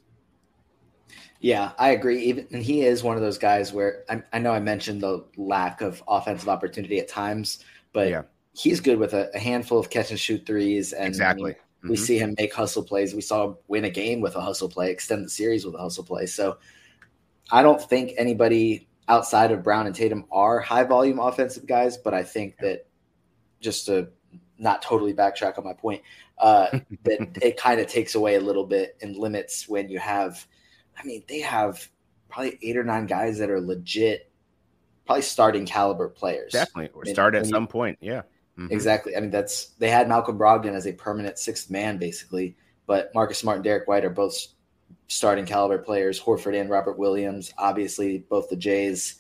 [1.40, 2.22] Yeah, I agree.
[2.24, 5.26] Even and he is one of those guys where I, I know I mentioned the
[5.38, 9.90] lack of offensive opportunity at times, but yeah he's good with a, a, handful of
[9.90, 10.94] catch and shoot threes.
[10.94, 11.56] And exactly.
[11.80, 11.90] Mm-hmm.
[11.90, 13.14] we see him make hustle plays.
[13.14, 15.80] We saw him win a game with a hustle play, extend the series with a
[15.80, 16.26] hustle play.
[16.26, 16.58] So
[17.52, 22.14] I don't think anybody outside of Brown and Tatum are high volume offensive guys, but
[22.14, 22.86] I think that
[23.60, 24.10] just to
[24.58, 26.04] not totally backtrack on my point,
[26.38, 26.68] uh,
[27.04, 30.46] that it kind of takes away a little bit and limits when you have,
[30.98, 31.88] I mean, they have
[32.30, 34.32] probably eight or nine guys that are legit,
[35.06, 36.52] probably starting caliber players.
[36.54, 37.98] Definitely, or start at some point.
[38.02, 38.22] Yeah.
[38.60, 38.74] Mm-hmm.
[38.74, 39.16] Exactly.
[39.16, 43.38] I mean, that's they had Malcolm Brogdon as a permanent sixth man, basically, but Marcus
[43.38, 44.36] Smart and Derrick White are both
[45.08, 46.20] starting caliber players.
[46.20, 49.16] Horford and Robert Williams, obviously, both the Jays.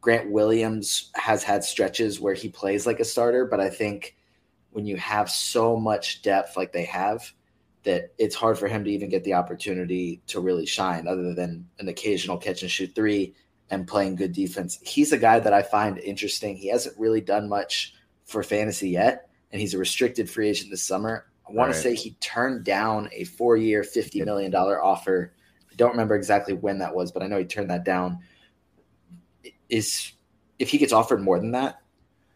[0.00, 4.16] Grant Williams has had stretches where he plays like a starter, but I think
[4.70, 7.32] when you have so much depth like they have,
[7.82, 11.66] that it's hard for him to even get the opportunity to really shine other than
[11.78, 13.34] an occasional catch and shoot three
[13.70, 14.78] and playing good defense.
[14.82, 16.56] He's a guy that I find interesting.
[16.56, 17.94] He hasn't really done much
[18.30, 21.26] for fantasy yet, and he's a restricted free agent this summer.
[21.48, 21.74] I want right.
[21.74, 25.32] to say he turned down a four year, $50 million offer.
[25.70, 28.20] I don't remember exactly when that was, but I know he turned that down.
[29.68, 30.12] Is
[30.58, 31.80] if he gets offered more than that,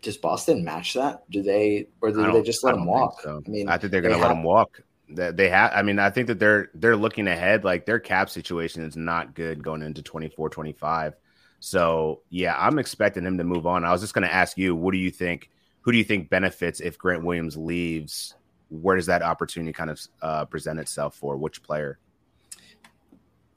[0.03, 1.29] does Boston match that?
[1.31, 3.23] Do they, or do they just let him walk?
[3.23, 3.43] So.
[3.45, 4.83] I mean, I think they're going to let him walk.
[5.11, 7.63] That they have, I mean, I think that they're they're looking ahead.
[7.63, 11.15] Like their cap situation is not good going into 24, 25.
[11.61, 13.85] So yeah, I'm expecting him to move on.
[13.85, 15.51] I was just going to ask you, what do you think?
[15.85, 18.35] Who do you think benefits if Grant Williams leaves?
[18.71, 21.99] Where does that opportunity kind of uh, present itself for which player?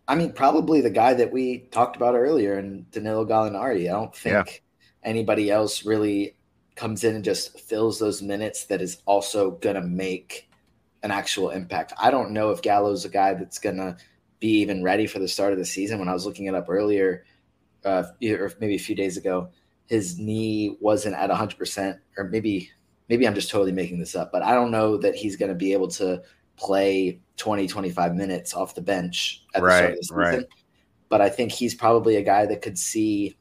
[0.10, 3.90] I mean, probably the guy that we talked about earlier, and Danilo Gallinari.
[3.90, 5.10] I don't think yeah.
[5.10, 6.36] anybody else really
[6.76, 10.50] comes in and just fills those minutes that is also going to make
[11.04, 11.94] an actual impact.
[11.98, 13.96] I don't know if Gallo's a guy that's going to
[14.40, 15.98] be even ready for the start of the season.
[15.98, 17.24] When I was looking it up earlier,
[17.86, 19.50] uh, or maybe a few days ago,
[19.88, 22.70] his knee wasn't at 100% or maybe
[23.10, 25.56] maybe I'm just totally making this up, but I don't know that he's going to
[25.56, 26.22] be able to
[26.58, 30.18] play 20 25 minutes off the bench at right, the start of the season.
[30.18, 30.46] Right.
[31.10, 33.38] But I think he's probably a guy that could see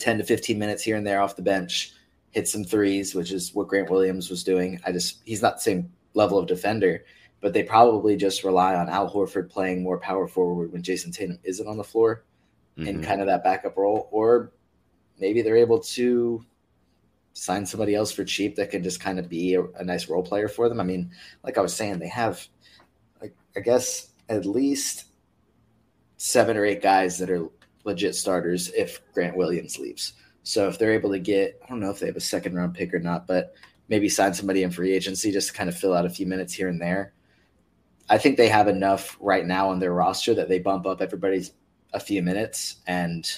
[0.00, 1.92] 10 to 15 minutes here and there off the bench,
[2.30, 4.78] hit some threes, which is what Grant Williams was doing.
[4.84, 7.04] I just he's not the same level of defender,
[7.40, 11.38] but they probably just rely on Al Horford playing more power forward when Jayson Tatum
[11.42, 12.24] isn't on the floor
[12.76, 12.88] mm-hmm.
[12.88, 14.52] in kind of that backup role or
[15.20, 16.44] maybe they're able to
[17.32, 20.22] sign somebody else for cheap that can just kind of be a, a nice role
[20.22, 20.80] player for them.
[20.80, 21.10] I mean,
[21.44, 22.46] like I was saying, they have,
[23.22, 25.04] I guess, at least
[26.16, 27.46] seven or eight guys that are
[27.84, 30.14] legit starters if Grant Williams leaves.
[30.42, 32.74] So if they're able to get, I don't know if they have a second round
[32.74, 33.54] pick or not, but
[33.88, 36.52] maybe sign somebody in free agency just to kind of fill out a few minutes
[36.52, 37.12] here and there.
[38.10, 41.52] I think they have enough right now on their roster that they bump up everybody's
[41.92, 43.30] a few minutes and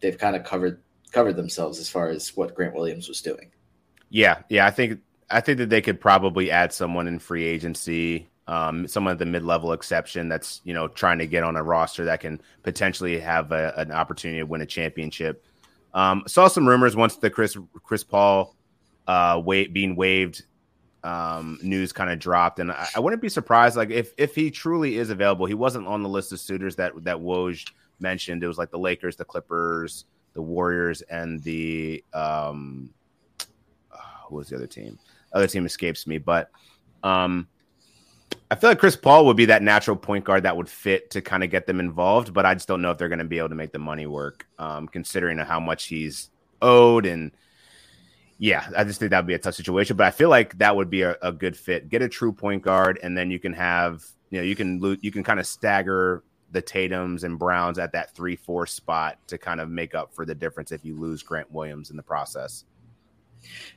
[0.00, 0.80] they've kind of covered
[1.12, 3.50] covered themselves as far as what Grant Williams was doing.
[4.10, 8.28] Yeah, yeah, I think I think that they could probably add someone in free agency,
[8.46, 11.62] um, someone at the mid level exception that's you know trying to get on a
[11.62, 15.44] roster that can potentially have a, an opportunity to win a championship.
[15.94, 18.54] Um, saw some rumors once the Chris Chris Paul
[19.06, 20.44] uh, wait being waived
[21.04, 24.50] um, news kind of dropped, and I, I, wouldn't be surprised like if if he
[24.50, 25.46] truly is available.
[25.46, 28.42] He wasn't on the list of suitors that that Woj mentioned.
[28.42, 32.90] It was like the Lakers, the Clippers, the Warriors, and the um,
[33.92, 33.96] uh,
[34.28, 34.98] who was the other team?
[35.32, 36.50] Other team escapes me, but
[37.02, 37.48] um,
[38.50, 41.22] I feel like Chris Paul would be that natural point guard that would fit to
[41.22, 43.38] kind of get them involved, but I just don't know if they're going to be
[43.38, 47.06] able to make the money work, um, considering how much he's owed.
[47.06, 47.32] And
[48.38, 49.96] yeah, I just think that would be a tough situation.
[49.96, 51.88] But I feel like that would be a, a good fit.
[51.88, 55.10] Get a true point guard, and then you can have you know you can you
[55.10, 59.60] can kind of stagger the Tatum's and Browns at that three four spot to kind
[59.60, 62.64] of make up for the difference if you lose Grant Williams in the process.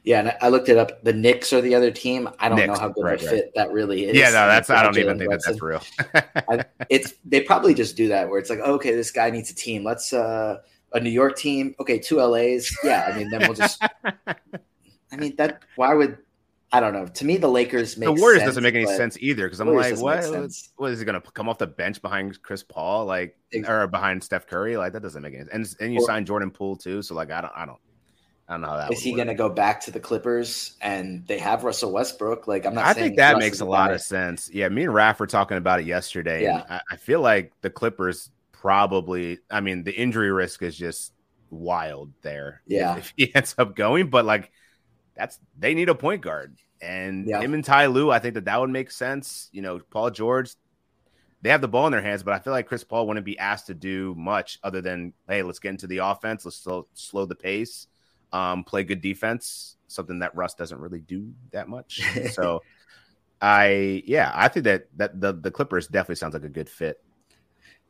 [0.04, 1.04] Yeah, and I looked it up.
[1.04, 2.30] The Knicks are the other team.
[2.38, 3.52] I don't Knicks, know how good right, a fit right.
[3.56, 4.16] that really is.
[4.16, 5.82] Yeah, no, that's I don't even think that that's real.
[6.14, 9.56] I, it's they probably just do that where it's like, okay, this guy needs a
[9.56, 9.84] team.
[9.84, 10.58] Let's uh
[10.94, 11.76] a New York team.
[11.80, 12.76] Okay, two LAs.
[12.84, 13.82] Yeah, I mean, then we'll just.
[14.28, 15.64] I mean that.
[15.76, 16.18] Why would
[16.76, 17.06] I don't know.
[17.06, 19.74] To me, the Lakers make the Warriors sense, doesn't make any sense either because I'm
[19.74, 20.24] like, what?
[20.76, 23.76] What is he going to come off the bench behind Chris Paul, like, exactly.
[23.76, 24.76] or behind Steph Curry?
[24.76, 25.46] Like that doesn't make any.
[25.46, 25.76] sense.
[25.80, 27.80] And and you or, sign Jordan Poole too, so like I don't, I don't,
[28.50, 29.02] I don't know how that is.
[29.02, 32.48] he going to go back to the Clippers and they have Russell Westbrook?
[32.48, 32.86] Like I'm not.
[32.86, 34.50] I think that makes a lot of sense.
[34.52, 36.44] Yeah, me and Raph were talking about it yesterday.
[36.44, 39.40] Yeah, I, I feel like the Clippers probably.
[39.50, 41.14] I mean, the injury risk is just
[41.50, 42.62] wild there.
[42.68, 44.52] Yeah, if, if he ends up going, but like
[45.16, 46.58] that's they need a point guard.
[46.82, 47.40] And yeah.
[47.40, 49.50] him and Ty Lue, I think that that would make sense.
[49.52, 50.52] You know, Paul George,
[51.42, 53.38] they have the ball in their hands, but I feel like Chris Paul wouldn't be
[53.40, 57.26] asked to do much other than, hey, let's get into the offense, let's slow, slow
[57.26, 57.88] the pace,
[58.34, 62.02] um, play good defense, something that Russ doesn't really do that much.
[62.32, 62.62] so,
[63.42, 67.04] I yeah, I think that that the the Clippers definitely sounds like a good fit.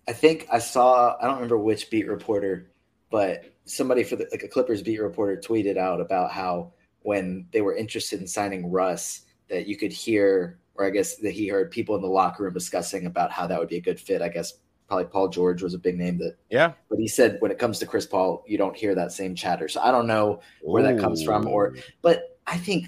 [0.08, 2.72] I think I saw I don't remember which beat reporter,
[3.12, 6.74] but somebody for the, like a Clippers beat reporter tweeted out about how
[7.06, 11.32] when they were interested in signing Russ that you could hear, or I guess that
[11.32, 14.00] he heard people in the locker room discussing about how that would be a good
[14.00, 14.24] fit.
[14.24, 14.54] I guess
[14.88, 16.74] probably Paul George was a big name that, yeah.
[16.90, 19.68] But he said when it comes to Chris Paul, you don't hear that same chatter.
[19.68, 20.96] So I don't know where Ooh.
[20.96, 22.88] that comes from, or but I think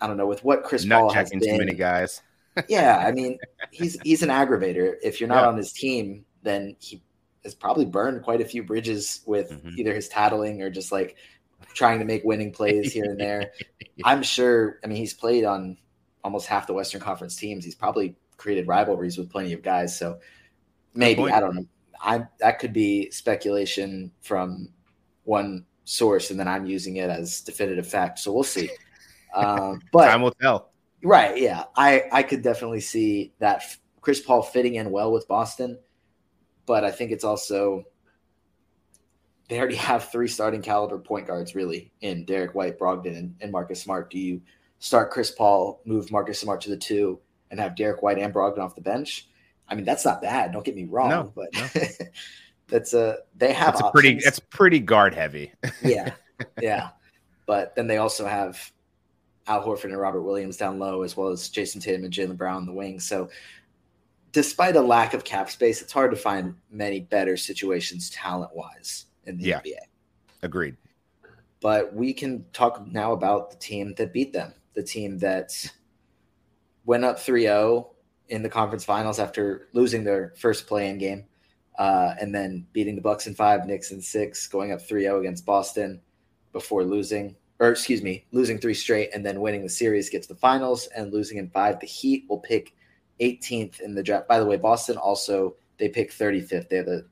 [0.00, 1.40] I don't know with what Chris not Paul has been.
[1.40, 2.22] Too many guys.
[2.68, 3.38] yeah, I mean
[3.70, 4.94] he's he's an aggravator.
[5.02, 5.48] If you're not yeah.
[5.48, 7.02] on his team, then he
[7.44, 9.74] has probably burned quite a few bridges with mm-hmm.
[9.76, 11.16] either his tattling or just like
[11.74, 13.52] trying to make winning plays here and there.
[14.04, 14.78] I'm sure.
[14.82, 15.76] I mean, he's played on
[16.24, 17.64] almost half the Western Conference teams.
[17.64, 19.96] He's probably created rivalries with plenty of guys.
[19.96, 20.18] So
[20.94, 21.66] maybe I don't know.
[22.00, 24.68] I that could be speculation from
[25.24, 28.18] one source, and then I'm using it as definitive fact.
[28.18, 28.70] So we'll see.
[29.34, 30.70] Um, but time will tell.
[31.04, 31.38] Right?
[31.38, 33.62] Yeah, I I could definitely see that
[34.00, 35.78] Chris Paul fitting in well with Boston,
[36.66, 37.84] but I think it's also
[39.52, 43.52] they already have three starting caliber point guards really in Derrick White, Brogdon, and, and,
[43.52, 44.10] Marcus Smart.
[44.10, 44.40] Do you
[44.78, 48.60] start Chris Paul, move Marcus Smart to the two, and have Derrick White and Brogdon
[48.60, 49.28] off the bench?
[49.68, 50.52] I mean, that's not bad.
[50.52, 51.82] Don't get me wrong, no, but no.
[52.68, 55.52] that's a they have that's a pretty that's pretty guard heavy.
[55.82, 56.14] yeah,
[56.58, 56.88] yeah,
[57.44, 58.72] but then they also have
[59.48, 62.62] Al Horford and Robert Williams down low, as well as Jayson Tatum and Jaylen Brown
[62.62, 63.00] in the wing.
[63.00, 63.28] So,
[64.32, 69.04] despite a lack of cap space, it's hard to find many better situations talent wise
[69.26, 69.60] in the yeah.
[69.60, 69.78] NBA.
[70.42, 70.76] Agreed.
[71.60, 75.52] But we can talk now about the team that beat them, the team that
[76.84, 77.92] went up 3 0
[78.28, 81.24] in the conference finals after losing their first play in game.
[81.78, 85.46] Uh, and then beating the Bucks in five, Knicks in six, going up 3-0 against
[85.46, 86.00] Boston
[86.52, 90.34] before losing, or excuse me, losing three straight and then winning the series, gets the
[90.34, 91.80] finals and losing in five.
[91.80, 92.74] The Heat will pick
[93.20, 94.28] 18th in the draft.
[94.28, 96.68] By the way, Boston also they pick 35th.
[96.68, 97.06] They're the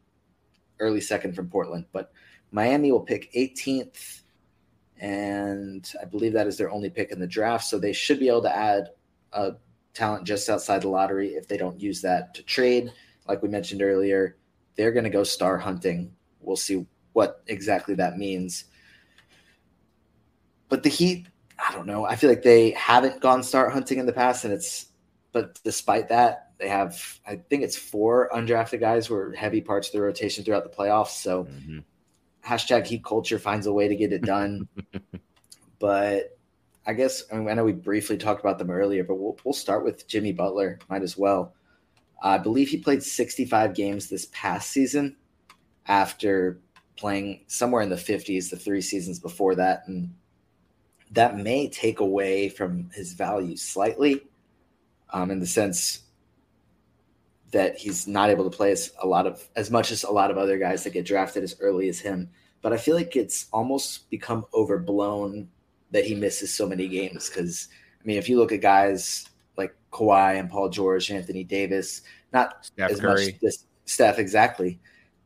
[0.80, 1.84] early second from Portland.
[1.92, 2.12] But
[2.50, 4.22] Miami will pick 18th,
[4.98, 7.66] and I believe that is their only pick in the draft.
[7.66, 8.88] So they should be able to add
[9.32, 9.52] a
[9.94, 12.92] talent just outside the lottery if they don't use that to trade.
[13.28, 14.36] Like we mentioned earlier,
[14.76, 16.12] they're going to go star hunting.
[16.40, 18.64] We'll see what exactly that means.
[20.70, 21.26] but the Heat,
[21.58, 22.06] I don't know.
[22.06, 24.86] I feel like they haven't gone star hunting in the past, and it's
[25.32, 29.88] but despite that, they have I think it's four undrafted guys who are heavy parts
[29.88, 31.20] of the rotation throughout the playoffs.
[31.22, 31.78] So mm-hmm.
[32.46, 34.68] hashtag Heat culture finds a way to get it done.
[35.78, 36.38] but
[36.86, 39.54] I guess I, mean, I know we briefly talked about them earlier, but we'll we'll
[39.54, 40.78] start with Jimmy Butler.
[40.88, 41.54] Might as well.
[42.22, 45.16] I believe he played 65 games this past season
[45.86, 46.60] after
[46.96, 49.88] playing somewhere in the 50s the three seasons before that.
[49.88, 50.14] And
[51.12, 54.20] that may take away from his value slightly
[55.14, 56.02] um, in the sense
[57.50, 60.30] that he's not able to play as a lot of as much as a lot
[60.30, 62.30] of other guys that get drafted as early as him.
[62.62, 65.48] But I feel like it's almost become overblown
[65.90, 67.28] that he misses so many games.
[67.28, 67.68] Because
[68.00, 72.66] I mean, if you look at guys like Kawhi and Paul George, Anthony Davis, not
[72.66, 73.26] Steph as Curry.
[73.26, 74.78] much as Steph exactly,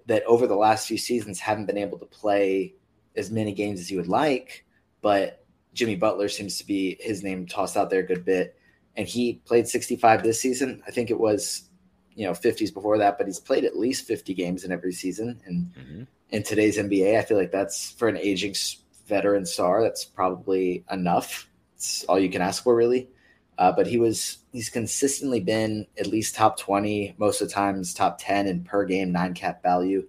[0.07, 2.75] that over the last few seasons haven't been able to play
[3.17, 4.65] as many games as he would like.
[5.03, 5.45] But
[5.75, 8.57] Jimmy Butler seems to be his name tossed out there a good bit.
[8.97, 10.83] And he played 65 this season.
[10.87, 11.69] I think it was,
[12.15, 15.41] you know, 50s before that, but he's played at least 50 games in every season.
[15.45, 16.03] And mm-hmm.
[16.31, 18.55] in today's NBA, I feel like that's for an aging
[19.07, 21.49] veteran star, that's probably enough.
[21.77, 23.09] It's all you can ask for, really.
[23.57, 27.95] Uh, but he was he's consistently been at least top 20 most of the times
[27.95, 30.05] top 10 in per game nine cat value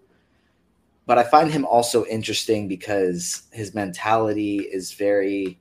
[1.06, 5.60] but i find him also interesting because his mentality is very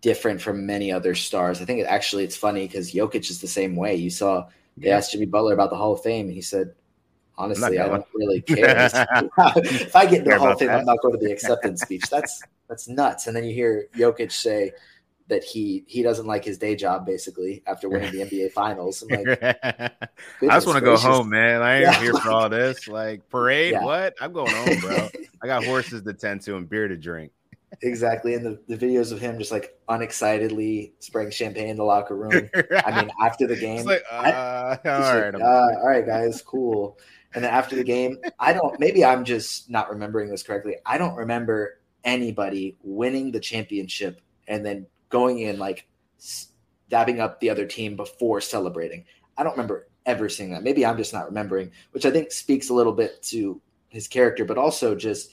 [0.00, 3.46] different from many other stars i think it actually it's funny because Jokic is the
[3.46, 4.48] same way you saw
[4.80, 6.74] they asked jimmy butler about the hall of fame and he said
[7.36, 8.88] honestly i don't really care
[9.56, 12.08] if i get into the hall of fame i'm not going to the acceptance speech
[12.10, 14.72] that's that's nuts and then you hear Jokic say
[15.30, 19.02] that he he doesn't like his day job basically after winning the NBA finals.
[19.02, 19.90] I'm like, I
[20.42, 21.62] just want to go home, man.
[21.62, 22.86] I ain't yeah, here for all this.
[22.86, 23.84] Like parade, yeah.
[23.84, 24.14] what?
[24.20, 25.08] I'm going home, bro.
[25.42, 27.32] I got horses to tend to and beer to drink.
[27.82, 28.34] Exactly.
[28.34, 32.50] And the, the videos of him just like unexcitedly spraying champagne in the locker room.
[32.84, 36.42] I mean, after the game, like, uh, I, all, right, like, uh, all right, guys,
[36.42, 36.98] cool.
[37.34, 40.76] And then after the game, I don't, maybe I'm just not remembering this correctly.
[40.84, 45.86] I don't remember anybody winning the championship and then going in like
[46.88, 49.04] dabbing up the other team before celebrating.
[49.38, 50.62] I don't remember ever seeing that.
[50.62, 54.44] Maybe I'm just not remembering, which I think speaks a little bit to his character,
[54.44, 55.30] but also just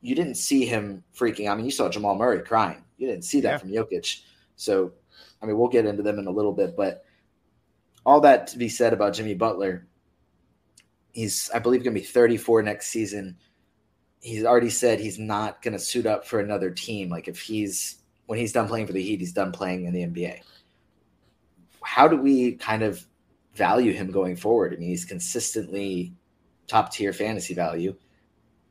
[0.00, 1.50] you didn't see him freaking.
[1.50, 2.82] I mean, you saw Jamal Murray crying.
[2.98, 3.58] You didn't see that yeah.
[3.58, 4.22] from Jokic.
[4.56, 4.92] So,
[5.42, 7.04] I mean, we'll get into them in a little bit, but
[8.04, 9.86] all that to be said about Jimmy Butler,
[11.12, 13.36] he's, I believe, going to be 34 next season.
[14.20, 17.10] He's already said he's not going to suit up for another team.
[17.10, 20.02] Like, if he's when he's done playing for the Heat, he's done playing in the
[20.02, 20.40] NBA.
[21.82, 23.04] How do we kind of
[23.54, 24.74] value him going forward?
[24.74, 26.12] I mean, he's consistently
[26.66, 27.94] top tier fantasy value.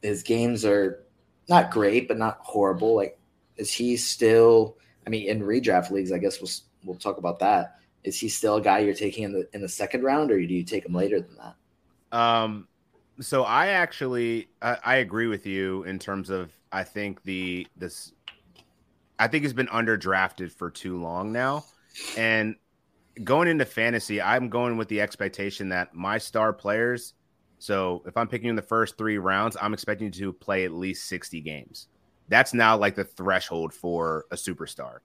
[0.01, 1.04] His games are
[1.47, 2.95] not great, but not horrible.
[2.95, 3.19] Like,
[3.57, 4.77] is he still?
[5.05, 6.51] I mean, in redraft leagues, I guess we'll
[6.83, 7.77] we'll talk about that.
[8.03, 10.53] Is he still a guy you're taking in the in the second round, or do
[10.53, 12.17] you take him later than that?
[12.17, 12.67] Um,
[13.19, 18.11] so I actually I, I agree with you in terms of I think the this
[19.17, 21.65] I think he's been underdrafted for too long now.
[22.17, 22.55] And
[23.23, 27.13] going into fantasy, I'm going with the expectation that my star players.
[27.65, 31.07] So if I'm picking in the first three rounds, I'm expecting to play at least
[31.07, 31.87] 60 games.
[32.29, 34.99] That's now like the threshold for a superstar.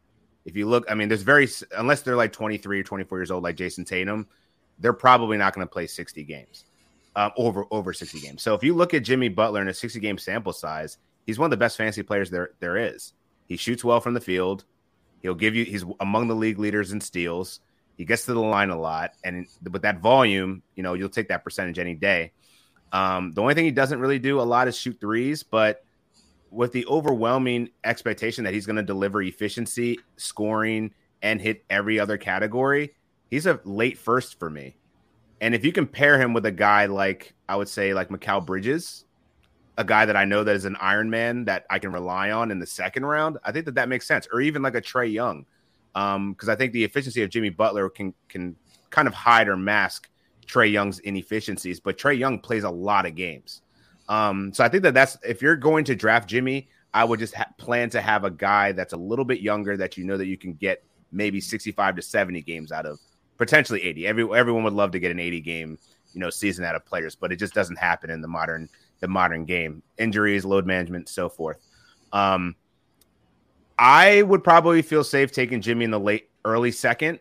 [0.45, 1.49] If you look, I mean, there's very,
[1.79, 4.29] unless they're like 23 or 24 years old, like Jayson Tatum,
[4.79, 6.67] they're probably not going to play 60 games
[7.17, 8.43] um, over over 60 games.
[8.43, 11.47] So if you look at Jimmy Butler in a 60 game sample size, he's one
[11.47, 13.15] of the best fantasy players there there is.
[13.47, 14.67] He shoots well from the field.
[15.23, 15.65] He'll give you.
[15.65, 17.61] He's among the league leaders in steals.
[17.97, 21.29] He gets to the line a lot, and with that volume, you know you'll take
[21.29, 22.33] that percentage any day.
[22.93, 25.85] Um, the only thing he doesn't really do a lot is shoot threes, but
[26.51, 32.19] with the overwhelming expectation that he's going to deliver efficiency, scoring, and hit every other
[32.19, 32.95] category,
[33.31, 34.77] he's a late first for me.
[35.41, 39.05] And if you compare him with a guy like I would say like Mikal Bridges,
[39.79, 42.51] a guy that I know that is an Iron Man that I can rely on
[42.51, 44.29] in the second round, I think that that makes sense.
[44.33, 45.47] Or even like a Trae Young,
[45.95, 48.57] because um, I think the efficiency of Jimmy Butler can can
[48.91, 50.11] kind of hide or mask
[50.47, 51.81] Trae Young's inefficiencies.
[51.81, 53.63] But Trae Young plays a lot of games,
[54.09, 57.35] um, so I think that that's if you're going to draft Jimmy, I would just
[57.35, 60.27] ha- plan to have a guy that's a little bit younger that you know that
[60.27, 60.83] you can get
[61.13, 62.99] maybe 65 to 70 games out of,
[63.39, 64.07] potentially 80.
[64.07, 65.79] Every everyone would love to get an 80 game
[66.13, 68.69] you know season out of players, but it just doesn't happen in the modern
[69.01, 71.59] the modern game injuries, load management, so forth.
[72.13, 72.57] Um,
[73.79, 77.19] I would probably feel safe taking Jimmy in the late, early second,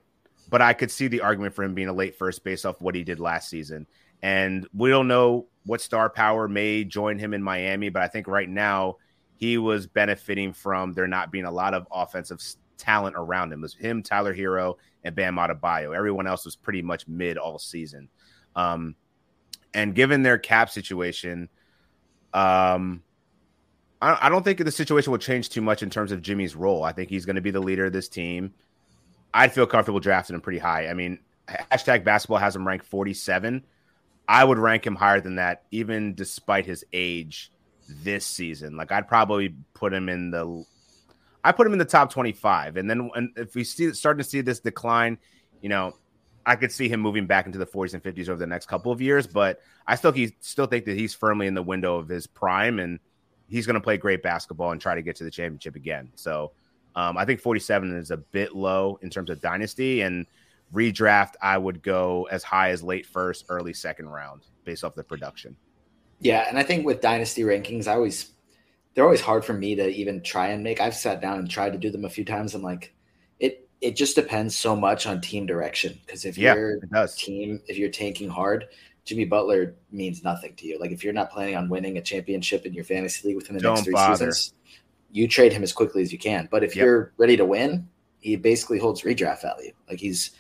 [0.50, 2.95] but I could see the argument for him being a late first based off what
[2.95, 3.86] he did last season.
[4.22, 8.28] And we don't know what star power may join him in Miami, but I think
[8.28, 8.97] right now
[9.36, 12.41] he was benefiting from there not being a lot of offensive
[12.78, 13.60] talent around him.
[13.60, 15.95] It was him, Tyler Herro, and Bam Adebayo.
[15.95, 18.10] Everyone else was pretty much mid all season.
[18.56, 18.95] Um,
[19.74, 21.47] and given their cap situation,
[22.34, 23.04] um,
[24.02, 26.84] I, I don't think the situation will change too much in terms of Jimmy's role.
[26.84, 28.54] I think he's going to be the leader of this team.
[29.34, 30.88] I'd feel comfortable drafting him pretty high.
[30.88, 31.19] I mean,
[31.71, 33.63] hashtag basketball has him ranked 47.
[34.27, 37.51] I would rank him higher than that, even despite his age
[37.88, 38.77] this season.
[38.77, 40.63] Like I'd probably put him in the
[41.43, 42.77] I put him in the top 25.
[42.77, 45.17] And then and if we see starting to see this decline,
[45.61, 45.95] you know,
[46.45, 48.91] I could see him moving back into the 40s and 50s over the next couple
[48.91, 52.07] of years, but I still he still think that he's firmly in the window of
[52.07, 52.99] his prime and
[53.47, 56.11] he's going to play great basketball and try to get to the championship again.
[56.15, 56.51] So,
[57.00, 60.26] um, I think 47 is a bit low in terms of dynasty and
[60.74, 61.36] redraft.
[61.41, 65.56] I would go as high as late first, early second round based off the production.
[66.20, 68.32] Yeah, and I think with dynasty rankings, I always
[68.93, 70.82] they're always hard for me to even try and make.
[70.82, 72.54] I've sat down and tried to do them a few times.
[72.54, 72.93] I'm like,
[73.39, 75.97] it it just depends so much on team direction.
[76.06, 76.82] Because if yeah, your
[77.16, 78.68] team, if you're tanking hard,
[79.06, 80.78] Jimmy Butler means nothing to you.
[80.78, 83.62] Like if you're not planning on winning a championship in your fantasy league within the
[83.62, 84.32] Don't next three bother.
[84.34, 84.54] seasons,
[85.12, 86.47] you trade him as quickly as you can.
[86.51, 86.86] But if yep.
[86.86, 87.88] you're ready to win,
[88.20, 89.72] he basically holds redraft value.
[89.89, 90.32] Like he's,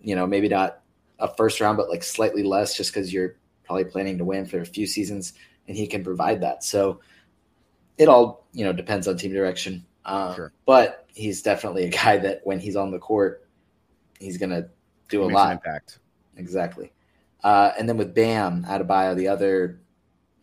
[0.00, 0.80] you know, maybe not
[1.18, 4.60] a first round, but like slightly less just because you're probably planning to win for
[4.60, 5.34] a few seasons,
[5.68, 6.64] and he can provide that.
[6.64, 7.00] So
[7.98, 9.84] it all you know depends on team direction.
[10.04, 10.52] Um, sure.
[10.66, 13.46] But he's definitely a guy that when he's on the court,
[14.18, 14.68] he's gonna
[15.08, 15.52] do a lot.
[15.52, 15.98] impact.
[16.36, 16.92] Exactly.
[17.44, 19.80] Uh, and then with Bam Adebayo, the other,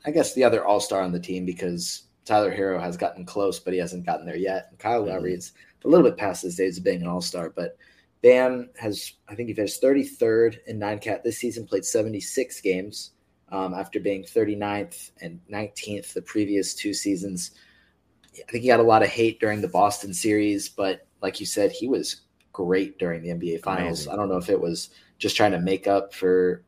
[0.05, 3.59] I guess the other All Star on the team because Tyler Herro has gotten close,
[3.59, 4.67] but he hasn't gotten there yet.
[4.69, 5.09] And Kyle mm-hmm.
[5.09, 5.53] Lowry is
[5.83, 7.75] a little bit past his days of being an All Star, but
[8.21, 13.11] Bam has, I think he finished 33rd in nine cat this season, played 76 games
[13.51, 17.51] um, after being 39th and 19th the previous two seasons.
[18.35, 21.47] I think he got a lot of hate during the Boston series, but like you
[21.47, 22.21] said, he was
[22.53, 24.05] great during the NBA Finals.
[24.05, 24.13] Amazing.
[24.13, 26.63] I don't know if it was just trying to make up for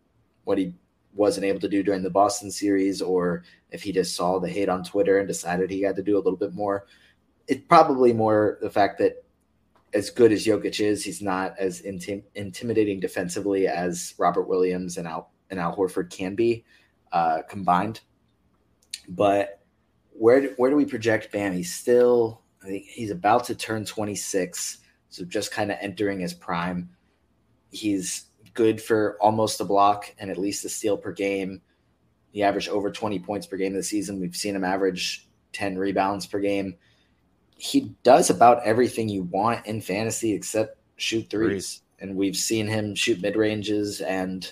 [0.45, 0.73] what he
[1.13, 4.69] wasn't able to do during the Boston series or if he just saw the hate
[4.69, 6.85] on Twitter and decided he had to do a little bit more.
[7.47, 9.23] It's probably more the fact that
[9.93, 15.07] as good as Jokic is, he's not as intim- intimidating defensively as Robert Williams and
[15.07, 16.63] Al and Al Horford can be
[17.11, 17.99] uh, combined.
[19.09, 19.59] But
[20.11, 21.53] where do, where do we project Bam?
[21.53, 24.77] He's still I think he's about to turn 26,
[25.09, 26.89] so just kind of entering his prime.
[27.71, 31.61] He's good for almost a block and at least a steal per game.
[32.31, 34.19] He averaged over 20 points per game this season.
[34.19, 36.75] We've seen him average 10 rebounds per game.
[37.57, 41.81] He does about everything you want in fantasy except shoot threes.
[41.99, 44.51] And we've seen him shoot mid ranges and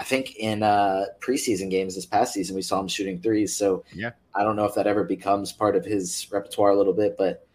[0.00, 3.54] I think in uh, preseason games this past season, we saw him shooting threes.
[3.54, 6.94] So yeah, I don't know if that ever becomes part of his repertoire a little
[6.94, 7.46] bit, but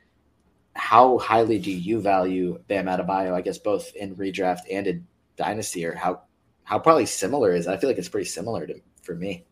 [0.75, 3.33] how highly do you value Bam Adebayo?
[3.33, 6.21] I guess both in redraft and in dynasty, or how
[6.63, 7.67] how probably similar is?
[7.67, 9.45] I feel like it's pretty similar to for me.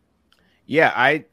[0.66, 1.24] Yeah, I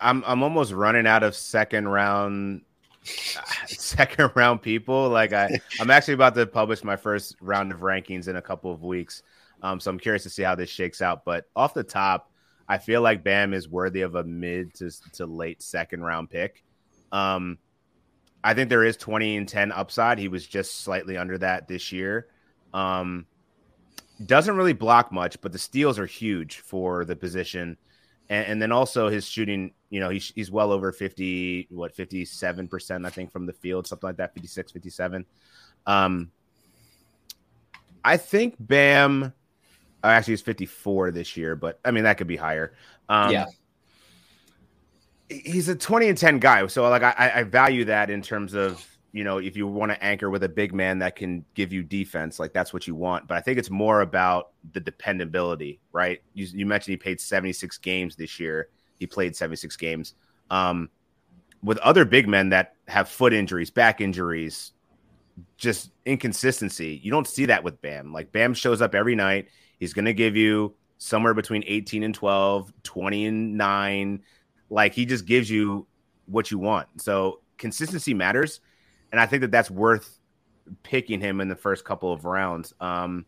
[0.00, 2.62] I'm I'm almost running out of second round
[3.66, 5.08] second round people.
[5.08, 8.72] Like I I'm actually about to publish my first round of rankings in a couple
[8.72, 9.22] of weeks.
[9.62, 11.24] Um, so I'm curious to see how this shakes out.
[11.24, 12.30] But off the top,
[12.68, 16.62] I feel like Bam is worthy of a mid to, to late second round pick.
[17.10, 17.58] Um,
[18.44, 20.18] I think there is 20 and 10 upside.
[20.18, 22.28] He was just slightly under that this year.
[22.74, 23.26] Um,
[24.24, 27.76] doesn't really block much, but the steals are huge for the position.
[28.28, 33.06] And, and then also his shooting, you know, he's, he's well over 50, what, 57%,
[33.06, 35.24] I think, from the field, something like that, 56, 57.
[35.86, 36.30] Um,
[38.04, 39.32] I think Bam
[40.06, 42.74] uh, actually, he's 54 this year, but I mean that could be higher.
[43.08, 43.46] Um, yeah,
[45.28, 48.86] he's a 20 and 10 guy, so like I, I value that in terms of
[49.16, 51.82] you know if you want to anchor with a big man that can give you
[51.82, 53.26] defense, like that's what you want.
[53.26, 56.20] But I think it's more about the dependability, right?
[56.34, 58.68] You, you mentioned he played 76 games this year.
[58.98, 60.14] He played 76 games.
[60.50, 60.90] Um,
[61.62, 64.72] with other big men that have foot injuries, back injuries,
[65.56, 67.00] just inconsistency.
[67.02, 68.12] You don't see that with Bam.
[68.12, 69.48] Like Bam shows up every night.
[69.80, 74.22] He's going to give you somewhere between 18 and 12, 20 and 9.
[74.68, 75.86] Like he just gives you
[76.26, 76.88] what you want.
[77.00, 78.60] So consistency matters.
[79.12, 80.18] And I think that that's worth
[80.82, 82.74] picking him in the first couple of rounds.
[82.80, 83.24] Um,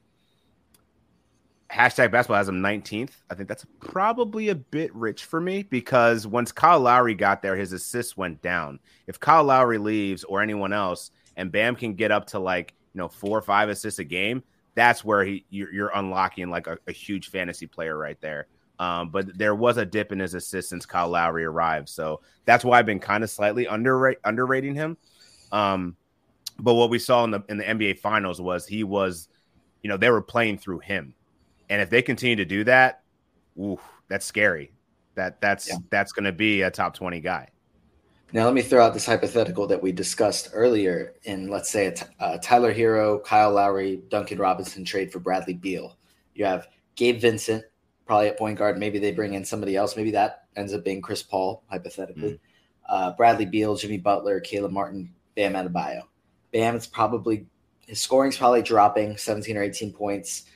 [1.71, 3.13] hashtag basketball has him 19th.
[3.31, 7.57] I think that's probably a bit rich for me because once Kyle Lowry got there,
[7.57, 8.81] his assists went down.
[9.07, 12.99] If Kyle Lowry leaves or anyone else, and Bam can get up to like, you
[12.99, 14.43] know, four or five assists a game,
[14.75, 18.47] that's where he you're, you're unlocking like a, a, huge fantasy player right there.
[18.79, 21.89] Um, but there was a dip in his assists since Kyle Lowry arrived.
[21.89, 24.97] So that's why I've been kind of slightly underrate, underrating him.
[25.53, 25.97] Um,
[26.59, 29.29] but what we saw in the in the NBA finals was he was,
[29.83, 31.15] you know, they were playing through him.
[31.71, 33.03] And if they continue to do that,
[33.59, 33.79] ooh,
[34.09, 34.73] that's scary.
[35.15, 35.77] That that's yeah.
[35.91, 37.49] that's gonna be a top 20 guy.
[38.33, 41.93] Now, let me throw out this hypothetical that we discussed earlier in, let's say, a
[41.93, 45.97] t- uh, Tyler Herro, Kyle Lowry, Duncan Robinson trade for Bradley Beal.
[46.35, 47.65] You have Gabe Vincent,
[48.05, 48.79] probably at point guard.
[48.79, 49.97] Maybe they bring in somebody else.
[49.97, 52.33] Maybe that ends up being Chris Paul, hypothetically.
[52.33, 52.39] Mm.
[52.87, 56.03] Uh, Bradley Beal, Jimmy Butler, Caleb Martin, Bam Adebayo.
[56.53, 57.47] Bam is probably
[57.87, 60.47] his scoring's probably dropping 17 or 18 points,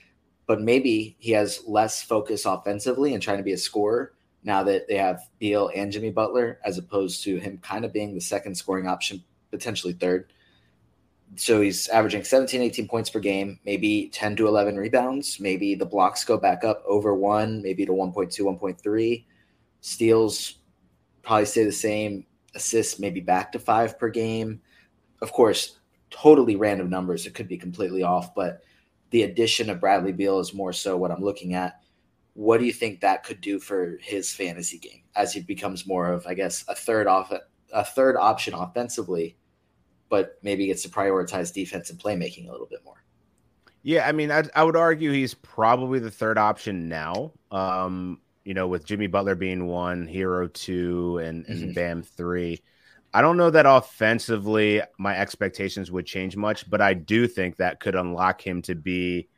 [0.47, 4.13] but maybe he has less focus offensively and trying to be a scorer
[4.43, 8.13] now that they have Beal and Jimmy Butler, as opposed to him kind of being
[8.13, 9.23] the second scoring option,
[9.53, 10.33] potentially third.
[11.37, 15.39] So he's averaging 17, 18 points per game, maybe 10 to 11 rebounds.
[15.39, 19.25] Maybe the blocks go back up over one, maybe to 1.2, 1.3.
[19.81, 20.57] Steals
[21.23, 22.27] probably stay the same.
[22.57, 24.61] Assists maybe back to five per game.
[25.23, 25.79] Of course,
[26.11, 27.27] totally random numbers.
[27.27, 28.63] It could be completely off, but
[29.11, 31.83] the addition of Bradley Beal is more so what I'm looking at
[32.35, 36.11] what do you think that could do for his fantasy game as he becomes more
[36.11, 37.33] of, I guess, a third off
[37.73, 39.37] a third option offensively,
[40.09, 43.03] but maybe gets to prioritize defense and playmaking a little bit more?
[43.83, 47.33] Yeah, I mean, I, I would argue he's probably the third option now.
[47.51, 51.73] Um, you know, with Jimmy Butler being one, Herro two, and, and mm-hmm.
[51.73, 52.61] Bam three.
[53.15, 57.81] I don't know that offensively my expectations would change much, but I do think that
[57.81, 59.29] could unlock him to be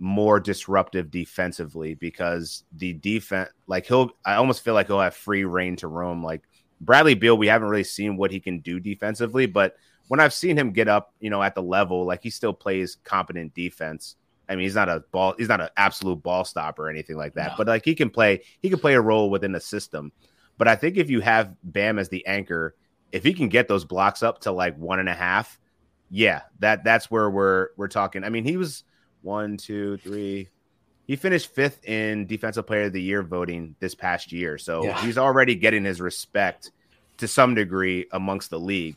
[0.00, 5.44] more disruptive defensively because the defense, like he'll, I almost feel like he'll have free
[5.44, 6.24] reign to roam.
[6.24, 6.42] Like
[6.80, 9.76] Bradley Beal, we haven't really seen what he can do defensively, but
[10.08, 12.96] when I've seen him get up, you know, at the level, like he still plays
[13.04, 14.16] competent defense.
[14.48, 17.34] I mean, he's not a ball, he's not an absolute ball stopper or anything like
[17.34, 17.54] that, no.
[17.58, 20.10] but like he can play, he can play a role within the system.
[20.56, 22.74] But I think if you have Bam as the anchor,
[23.12, 25.58] if he can get those blocks up to like one and a half,
[26.10, 28.24] yeah, that that's where we're we're talking.
[28.24, 28.84] I mean, he was
[29.22, 30.48] one, two, three.
[31.06, 34.58] He finished fifth in Defensive Player of the Year voting this past year.
[34.58, 35.00] So yeah.
[35.02, 36.70] he's already getting his respect
[37.16, 38.96] to some degree amongst the league.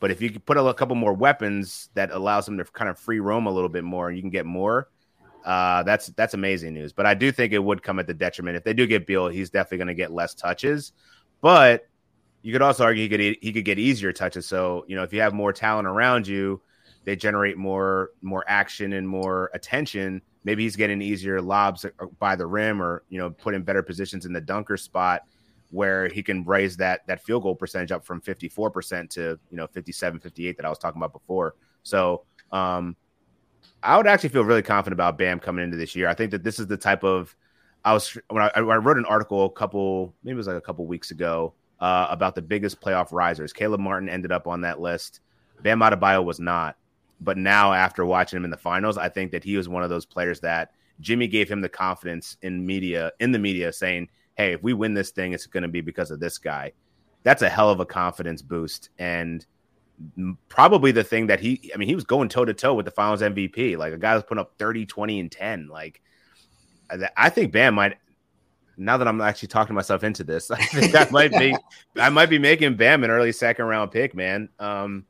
[0.00, 2.98] But if you could put a couple more weapons that allows him to kind of
[2.98, 4.88] free roam a little bit more and you can get more,
[5.44, 6.92] uh, that's that's amazing news.
[6.92, 8.56] But I do think it would come at the detriment.
[8.56, 10.92] If they do get Beal, he's definitely going to get less touches.
[11.40, 11.88] But
[12.42, 14.46] you could also argue he could he could get easier touches.
[14.46, 16.60] So you know if you have more talent around you,
[17.04, 20.22] they generate more more action and more attention.
[20.44, 21.84] Maybe he's getting easier lobs
[22.18, 25.22] by the rim, or you know, put in better positions in the dunker spot
[25.70, 29.66] where he can raise that that field goal percentage up from 54% to you know
[29.66, 31.54] 57 58 that I was talking about before.
[31.82, 32.96] So um
[33.82, 36.08] I would actually feel really confident about Bam coming into this year.
[36.08, 37.34] I think that this is the type of
[37.84, 40.60] I was when I, I wrote an article a couple maybe it was like a
[40.60, 43.52] couple weeks ago uh, about the biggest playoff risers.
[43.52, 45.20] Caleb Martin ended up on that list.
[45.62, 46.76] Bam Adebayo was not.
[47.20, 49.90] But now, after watching him in the finals, I think that he was one of
[49.90, 54.52] those players that Jimmy gave him the confidence in media, in the media, saying, "Hey,
[54.52, 56.72] if we win this thing, it's going to be because of this guy."
[57.24, 59.44] That's a hell of a confidence boost, and
[60.48, 62.92] probably the thing that he, I mean, he was going toe to toe with the
[62.92, 65.68] Finals MVP, like a guy was putting up 30, 20, and 10.
[65.68, 66.00] Like,
[67.16, 67.98] I think Bam might.
[68.78, 71.56] Now that I'm actually talking myself into this, I think I might be,
[71.96, 74.48] I might be making Bam an early second round pick, man.
[74.58, 75.04] Um,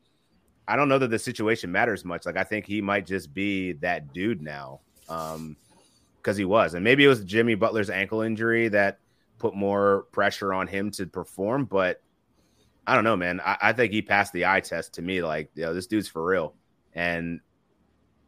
[0.66, 2.26] I don't know that the situation matters much.
[2.26, 4.80] Like I think he might just be that dude now.
[5.08, 5.56] Um
[6.18, 6.74] because he was.
[6.74, 8.98] And maybe it was Jimmy Butler's ankle injury that
[9.38, 12.02] put more pressure on him to perform, but
[12.86, 13.40] I don't know, man.
[13.40, 15.22] I, I think he passed the eye test to me.
[15.22, 16.54] Like, you know, this dude's for real.
[16.92, 17.40] And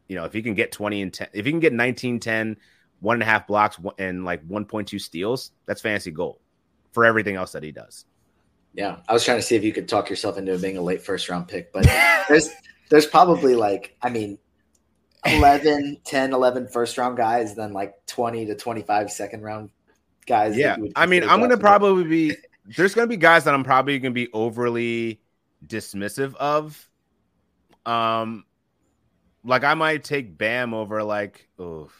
[0.08, 2.56] you know, if he can get 20 and 10, if he can get 19, 10,
[3.00, 6.38] one and a half blocks and like 1.2 steals, that's fantasy gold
[6.92, 8.04] for everything else that he does.
[8.74, 11.02] Yeah, I was trying to see if you could talk yourself into being a late
[11.02, 11.84] first round pick, but
[12.28, 12.50] there's
[12.88, 14.38] there's probably like I mean
[15.26, 19.70] 11, 10, 11 first round guys, then like 20 to 25 second round
[20.26, 20.56] guys.
[20.56, 20.76] Yeah.
[20.96, 22.36] I mean, I'm going to probably be,
[22.76, 25.20] there's going to be guys that I'm probably going to be overly
[25.66, 26.88] dismissive of.
[27.86, 28.44] Um,
[29.44, 31.90] like I might take Bam over like, oh,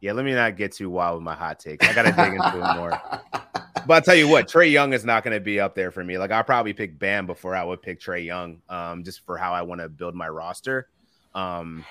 [0.00, 1.86] yeah, let me not get too wild with my hot takes.
[1.86, 3.00] I got to dig into it more.
[3.86, 6.04] But I'll tell you what, Trae Young is not going to be up there for
[6.04, 6.18] me.
[6.18, 9.52] Like I'll probably pick Bam before I would pick Trae Young, um, just for how
[9.52, 10.88] I want to build my roster.
[11.34, 11.84] Um,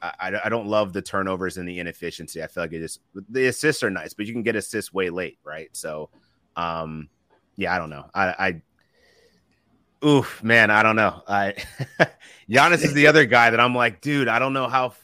[0.00, 2.42] I, I, don't love the turnovers and the inefficiency.
[2.42, 5.10] I feel like it just the assists are nice, but you can get assists way
[5.10, 5.68] late, right?
[5.72, 6.10] So,
[6.56, 7.08] um,
[7.56, 8.08] yeah, I don't know.
[8.14, 8.62] I,
[10.02, 11.22] I oof, man, I don't know.
[11.26, 11.54] I
[12.48, 14.94] Giannis is the other guy that I'm like, dude, I don't know how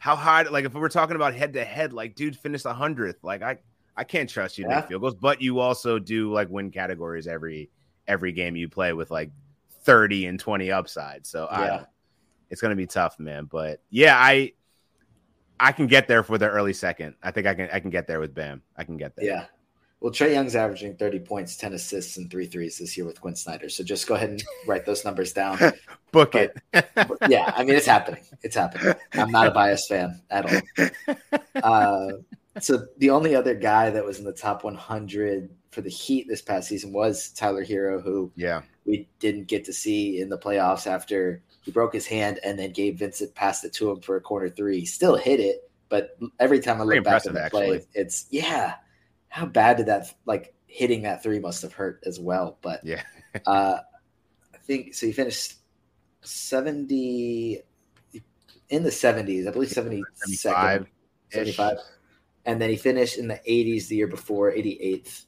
[0.00, 0.42] how high.
[0.42, 3.22] Like if we're talking about head to head, like dude finished a hundredth.
[3.22, 3.58] Like I
[3.96, 4.76] I can't trust you to yeah.
[4.76, 7.70] make field goals, but you also do like win categories every
[8.08, 9.30] every game you play with like
[9.82, 11.26] 30 and 20 upside.
[11.26, 11.58] So yeah.
[11.58, 11.84] I
[12.48, 13.44] it's gonna be tough, man.
[13.44, 14.54] But yeah, I
[15.60, 17.14] I can get there for the early second.
[17.22, 18.62] I think I can I can get there with Bam.
[18.76, 19.26] I can get there.
[19.26, 19.44] Yeah.
[20.00, 23.36] Well, Trae Young's averaging 30 points, 10 assists, and three threes this year with Quin
[23.36, 23.68] Snyder.
[23.68, 25.58] So just go ahead and write those numbers down.
[26.12, 26.88] Book but, it.
[27.28, 28.22] yeah, I mean, it's happening.
[28.42, 28.94] It's happening.
[29.12, 30.46] I'm not a biased fan at
[30.78, 30.88] all.
[31.62, 32.12] Uh,
[32.58, 36.40] so the only other guy that was in the top 100 for the Heat this
[36.40, 40.86] past season was Tyler Herro, who yeah we didn't get to see in the playoffs
[40.86, 44.20] after he broke his hand and then Gabe Vincent passed it to him for a
[44.20, 44.84] corner three.
[44.84, 48.76] Still hit it, but every time I look back at the play, it's yeah
[49.30, 52.58] how bad did that like hitting that three must have hurt as well.
[52.60, 53.02] But yeah,
[53.46, 53.78] uh,
[54.54, 55.06] I think so.
[55.06, 55.54] He finished
[56.20, 57.62] seventy
[58.68, 60.86] in the seventies, I believe 75,
[61.30, 61.78] 75.
[62.46, 65.26] And then he finished in the 80s the year before, 88th.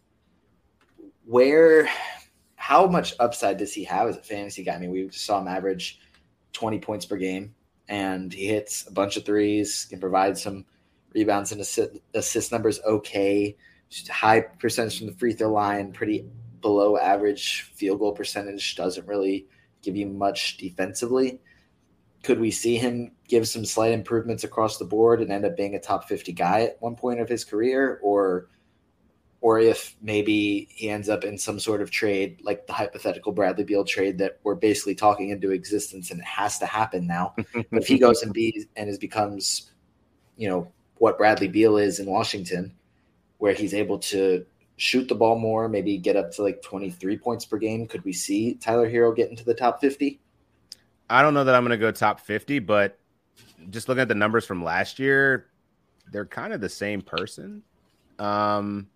[1.26, 1.88] Where,
[2.55, 4.74] how much upside does he have as a fantasy guy?
[4.74, 6.00] I mean, we saw him average
[6.53, 7.55] 20 points per game,
[7.88, 10.64] and he hits a bunch of threes, can provide some
[11.12, 13.57] rebounds and assist, assist numbers okay
[14.09, 16.26] high percentage from the free throw line, pretty
[16.61, 19.47] below average field goal percentage, doesn't really
[19.82, 21.40] give you much defensively.
[22.22, 25.74] Could we see him give some slight improvements across the board and end up being
[25.74, 27.99] a top 50 guy at one point of his career?
[28.03, 28.49] Or
[29.43, 33.64] or if maybe he ends up in some sort of trade like the hypothetical Bradley
[33.64, 37.34] Beal trade that we're basically talking into existence and it has to happen now.
[37.53, 39.72] but if he goes and be and is becomes,
[40.36, 42.72] you know, what Bradley Beal is in Washington,
[43.43, 47.45] where he's able to shoot the ball more, maybe get up to like 23 points
[47.45, 47.88] per game.
[47.88, 50.20] Could we see Tyler Herro get into the top 50?
[51.11, 53.01] I don't know that I'm going to go top 50, but
[53.68, 55.49] just looking at the numbers from last year,
[56.12, 57.64] they're kind of the same person.
[58.20, 58.86] Um,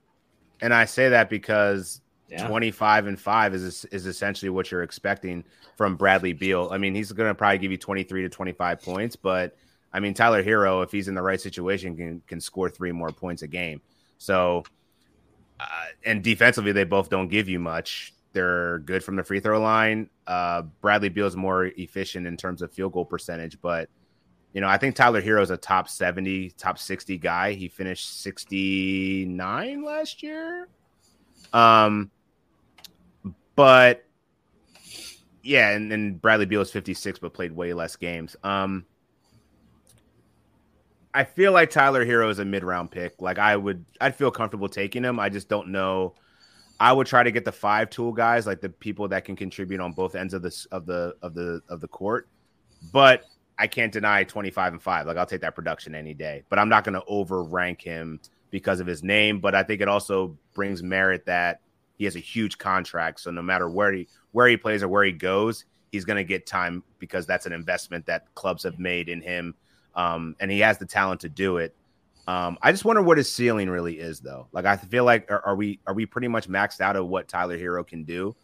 [0.60, 2.46] and I say that because yeah.
[2.46, 5.42] 25 and 5 is is essentially what you're expecting
[5.76, 6.68] from Bradley Beal.
[6.70, 9.56] I mean, he's going to probably give you 23 to 25 points, but
[9.92, 13.10] I mean, Tyler Herro if he's in the right situation, can can score three more
[13.10, 13.80] points a game.
[14.18, 14.64] So,
[15.58, 15.64] uh,
[16.04, 18.14] and defensively, they both don't give you much.
[18.32, 20.10] They're good from the free throw line.
[20.26, 23.88] Uh, Bradley Beal is more efficient in terms of field goal percentage, but
[24.52, 27.52] you know, I think Tyler Herro is a top 70, top 60 guy.
[27.52, 30.68] He finished 69 last year.
[31.52, 32.10] Um,
[33.54, 34.06] but
[35.42, 38.34] yeah, and, and Bradley Beal is 56, but played way less games.
[38.42, 38.86] Um,
[41.16, 43.22] I feel like Tyler Herro is a mid round pick.
[43.22, 45.18] Like I would, I'd feel comfortable taking him.
[45.18, 46.14] I just don't know.
[46.78, 49.80] I would try to get the five tool guys, like the people that can contribute
[49.80, 52.28] on both ends of this of the of the of the court.
[52.92, 53.24] But
[53.58, 55.06] I can't deny 25 and 5.
[55.06, 56.42] Like I'll take that production any day.
[56.50, 59.80] But I'm not going to over rank him because of his name, but I think
[59.80, 61.62] it also brings merit that
[61.96, 65.04] he has a huge contract, so no matter where he where he plays or where
[65.04, 69.08] he goes, he's going to get time because that's an investment that clubs have made
[69.08, 69.54] in him
[69.96, 71.74] um, and he has the talent to do it.
[72.28, 74.48] Um, I just wonder what his ceiling really is, though.
[74.52, 77.28] Like I feel like are, are, we are we pretty much maxed out of what
[77.28, 78.34] Tyler Herro can do?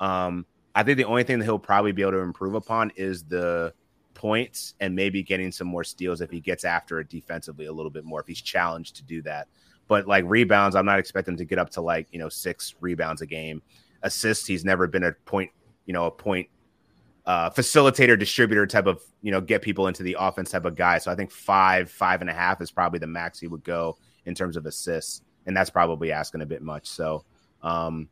[0.00, 0.44] Um,
[0.74, 3.72] I think the only thing that he'll probably be able to improve upon is the
[4.14, 7.90] points and maybe getting some more steals if he gets after it defensively a little
[7.90, 9.46] bit more if he's challenged to do that.
[9.86, 13.22] But like rebounds, I'm not expecting to get up to like you know six rebounds
[13.22, 13.62] a game.
[14.02, 15.50] Assists, he's never been a point
[15.86, 16.48] you know a point
[17.28, 20.98] uh, facilitator distributor type of you know get people into the offense type of guy.
[20.98, 23.98] So I think five five and a half is probably the max he would go
[24.24, 26.88] in terms of assists, and that's probably asking a bit much.
[26.88, 27.24] So
[27.62, 28.08] um,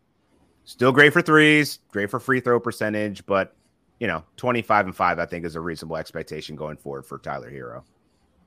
[0.65, 3.57] still great for threes, great for free throw percentage, but
[3.99, 7.51] you know 25 and 5 i think is a reasonable expectation going forward for tyler
[7.51, 7.83] Herro.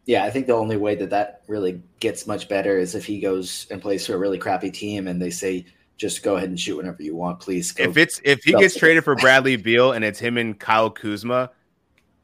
[0.05, 3.19] yeah i think the only way that that really gets much better is if he
[3.19, 5.65] goes and plays for a really crappy team and they say
[5.99, 7.73] just go ahead and shoot whenever you want, please.
[7.73, 7.83] Go.
[7.83, 11.51] If it's if he gets traded for Bradley Beal and it's him and Kyle Kuzma,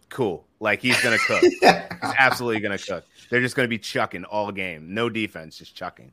[0.10, 0.48] cool.
[0.62, 1.42] Like he's gonna cook.
[1.62, 1.62] he's
[2.18, 3.04] absolutely gonna cook.
[3.30, 6.12] They're just gonna be chucking all game, no defense, just chucking.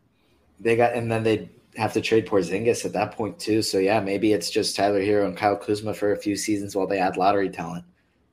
[0.61, 3.63] They got, and then they have to trade Porzingis at that point too.
[3.63, 6.89] So yeah, maybe it's just Tyler Herro and Kyle Kuzma for a few seasons while
[6.89, 7.85] they add lottery talent.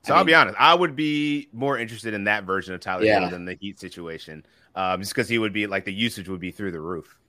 [0.04, 3.04] So I will be honest, I would be more interested in that version of Tyler
[3.04, 3.20] yeah.
[3.20, 6.40] Herro than the Heat situation, um, just because he would be like the usage would
[6.40, 7.20] be through the roof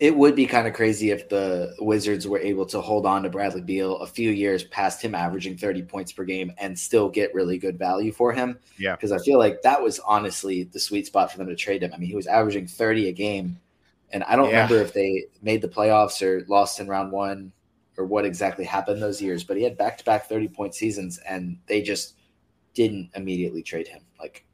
[0.00, 3.28] it would be kind of crazy if the Wizards were able to hold on to
[3.28, 7.34] Bradley Beal a few years past him averaging 30 points per game and still get
[7.34, 8.58] really good value for him.
[8.78, 8.96] Yeah.
[8.96, 11.92] Because I feel like that was honestly the sweet spot for them to trade him.
[11.92, 13.60] I mean, he was averaging 30 a game.
[14.10, 14.62] And I don't yeah.
[14.62, 17.52] remember if they made the playoffs or lost in round one
[17.98, 21.18] or what exactly happened those years, but he had back to back 30 point seasons
[21.18, 22.14] and they just
[22.72, 24.00] didn't immediately trade him.
[24.18, 24.46] Like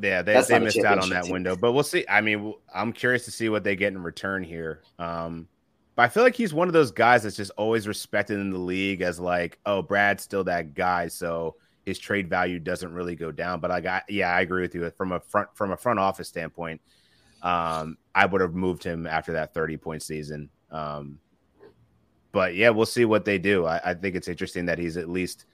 [0.00, 2.04] Yeah, they, they missed out on that window, but we'll see.
[2.08, 4.82] I mean, I'm curious to see what they get in return here.
[4.98, 5.46] Um,
[5.94, 8.58] but I feel like he's one of those guys that's just always respected in the
[8.58, 11.54] league as like, oh, Brad's still that guy, so
[11.86, 13.60] his trade value doesn't really go down.
[13.60, 14.90] But I got, yeah, I agree with you.
[14.96, 16.80] From a front from a front office standpoint,
[17.42, 20.50] um, I would have moved him after that 30 point season.
[20.72, 21.20] Um,
[22.32, 23.64] but yeah, we'll see what they do.
[23.64, 25.44] I, I think it's interesting that he's at least.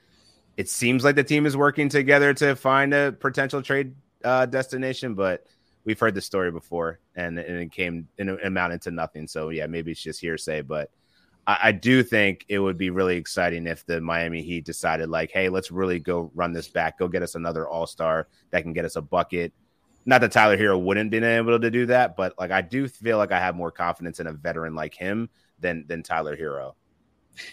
[0.56, 3.94] It seems like the team is working together to find a potential trade
[4.24, 5.46] uh, destination, but
[5.84, 9.26] we've heard the story before, and, and it came and it amounted to nothing.
[9.26, 10.90] So yeah, maybe it's just hearsay, but
[11.46, 15.30] I, I, do think it would be really exciting if the Miami Heat decided like,
[15.32, 18.72] hey, let's really go run this back, go get us another All Star that can
[18.72, 19.52] get us a bucket.
[20.06, 23.18] Not that Tyler Herro wouldn't been able to do that, but like I do feel
[23.18, 26.74] like I have more confidence in a veteran like him than than Tyler Herro.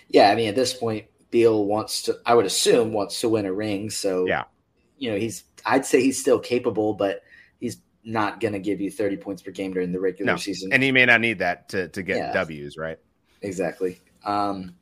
[0.09, 2.17] Yeah, I mean at this point, Beal wants to.
[2.25, 3.89] I would assume wants to win a ring.
[3.89, 4.45] So yeah,
[4.97, 5.43] you know he's.
[5.67, 7.21] I'd say he's still capable, but
[7.59, 10.37] he's not going to give you 30 points per game during the regular no.
[10.37, 10.71] season.
[10.71, 12.33] And he may not need that to, to get yeah.
[12.33, 12.97] W's, right?
[13.41, 13.99] Exactly.
[14.23, 14.75] Um,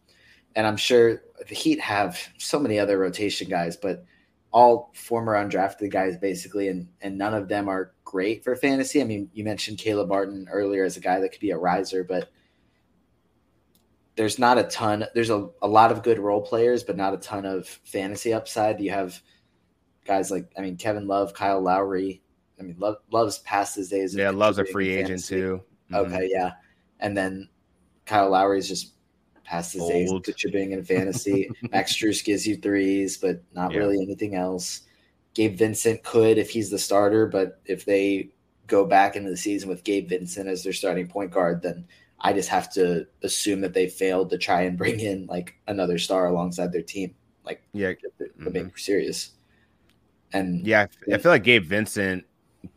[0.56, 4.06] and I'm sure the Heat have so many other rotation guys, but
[4.52, 9.02] all former undrafted guys basically, and, and none of them are great for fantasy.
[9.02, 12.04] I mean, you mentioned Caleb Martin earlier as a guy that could be a riser,
[12.04, 12.30] but
[14.16, 15.06] there's not a ton.
[15.14, 18.80] There's a, a lot of good role players, but not a ton of fantasy upside.
[18.80, 19.22] You have
[20.06, 22.22] guys like, I mean, Kevin Love, Kyle Lowry,
[22.60, 24.16] I mean, Love, Love's past his days.
[24.16, 25.62] Yeah, Love's a free agent too.
[25.92, 25.96] Mm-hmm.
[26.14, 26.54] Okay, yeah,
[27.00, 27.50] and then
[28.06, 28.94] Kyle Lowry's just
[29.44, 29.92] past his Old.
[29.92, 31.50] days contributing in fantasy.
[31.72, 33.80] Max Strus gives you threes, but not yeah.
[33.80, 34.82] really anything else.
[35.34, 38.30] Gabe Vincent could if he's the starter, but if they
[38.68, 41.86] go back into the season with Gabe Vincent as their starting point guard, then
[42.20, 45.98] I just have to assume that they failed to try and bring in like another
[45.98, 48.70] star alongside their team, like yeah, the, the mm-hmm.
[48.76, 49.32] serious.
[50.36, 52.26] And yeah, I feel like Gabe Vincent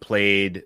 [0.01, 0.65] played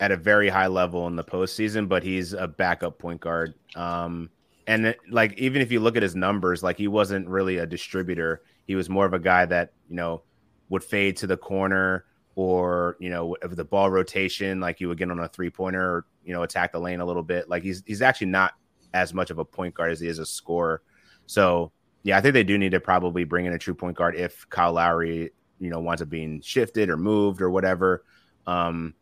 [0.00, 3.54] at a very high level in the postseason, but he's a backup point guard.
[3.76, 4.30] Um,
[4.66, 7.66] and it, like even if you look at his numbers, like he wasn't really a
[7.66, 8.42] distributor.
[8.66, 10.22] He was more of a guy that you know
[10.70, 14.98] would fade to the corner or you know of the ball rotation, like you would
[14.98, 17.48] get on a three pointer or you know attack the lane a little bit.
[17.48, 18.54] Like he's he's actually not
[18.94, 20.82] as much of a point guard as he is a scorer.
[21.26, 21.72] So
[22.02, 24.48] yeah, I think they do need to probably bring in a true point guard if
[24.50, 28.04] Kyle Lowry you know winds up being shifted or moved or whatever.
[28.46, 28.94] Um,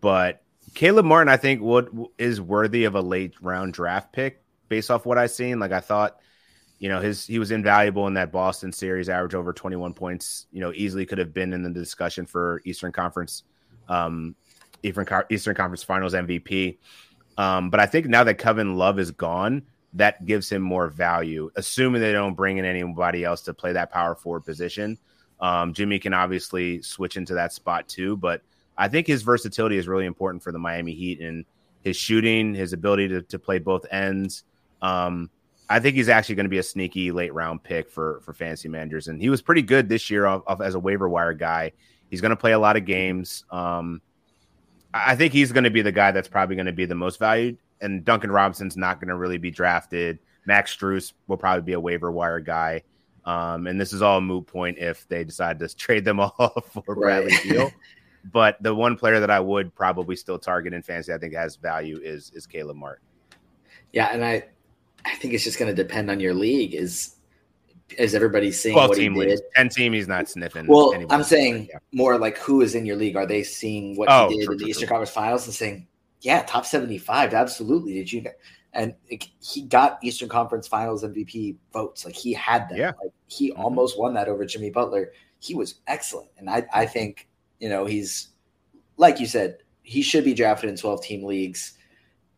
[0.00, 0.42] but
[0.74, 1.88] Caleb Martin, I think, what
[2.18, 5.58] is worthy of a late round draft pick based off what I've seen.
[5.58, 6.18] Like I thought,
[6.78, 10.46] you know, his he was invaluable in that Boston series, average over 21 points.
[10.52, 13.44] You know, easily could have been in the discussion for Eastern Conference,
[13.88, 14.34] um,
[14.82, 16.78] Eastern Eastern Conference Finals MVP.
[17.36, 19.62] Um, but I think now that Kevin Love is gone,
[19.94, 21.50] that gives him more value.
[21.56, 24.98] Assuming they don't bring in anybody else to play that power forward position,
[25.40, 28.42] um, Jimmy can obviously switch into that spot too, but
[28.76, 31.44] I think his versatility is really important for the Miami Heat and
[31.82, 34.44] his shooting, his ability to, to play both ends.
[34.82, 35.30] Um,
[35.68, 38.68] I think he's actually going to be a sneaky late round pick for for fantasy
[38.68, 41.72] managers, and he was pretty good this year off, off as a waiver wire guy.
[42.10, 43.44] He's going to play a lot of games.
[43.50, 44.00] Um,
[44.92, 47.20] I think he's going to be the guy that's probably going to be the most
[47.20, 47.58] valued.
[47.80, 50.18] And Duncan Robinson's not going to really be drafted.
[50.46, 52.82] Max Strus will probably be a waiver wire guy.
[53.24, 56.64] Um, and this is all a moot point if they decide to trade them all
[56.84, 57.42] for Bradley right.
[57.42, 57.72] Beal.
[58.32, 61.56] but the one player that I would probably still target in fantasy, I think has
[61.56, 63.04] value is is Caleb Martin.
[63.92, 64.44] Yeah, and I
[65.04, 66.74] I think it's just going to depend on your league.
[66.74, 67.16] Is
[67.98, 69.40] is everybody seeing what team he did?
[69.54, 70.66] Ten team, he's not sniffing.
[70.66, 71.78] Well, I'm saying yeah.
[71.92, 73.16] more like who is in your league?
[73.16, 74.88] Are they seeing what oh, he did true, in the true, Eastern.
[74.88, 75.86] Conference Finals and saying,
[76.20, 77.94] "Yeah, top 75, absolutely"?
[77.94, 78.24] Did you?
[78.72, 82.04] and it, he got Eastern Conference Finals MVP votes.
[82.04, 82.78] Like he had them.
[82.78, 82.92] Yeah.
[83.02, 83.60] Like he mm-hmm.
[83.60, 85.12] almost won that over Jimmy Butler.
[85.40, 88.28] He was excellent, and I I think you know he's
[88.96, 91.78] like you said he should be drafted in 12 team leagues,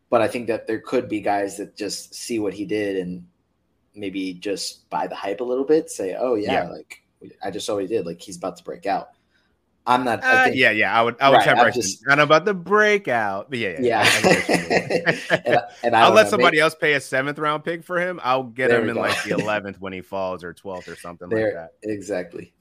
[0.08, 3.26] but I think that there could be guys that just see what he did and
[3.94, 5.90] maybe just buy the hype a little bit.
[5.90, 6.68] Say, oh yeah, yeah.
[6.68, 7.02] like
[7.42, 8.06] I just saw what he did.
[8.06, 9.08] Like he's about to break out.
[9.86, 10.22] I'm not.
[10.22, 10.96] Uh, think, yeah, yeah.
[10.96, 11.20] I would.
[11.20, 14.08] I would right, just, I know about the breakout, but yeah, yeah.
[14.24, 15.16] yeah.
[15.44, 18.20] and, and I'll let know, somebody maybe, else pay a seventh round pick for him.
[18.22, 19.00] I'll get him in go.
[19.00, 21.70] like the eleventh when he falls or twelfth or something there, like that.
[21.82, 22.52] Exactly.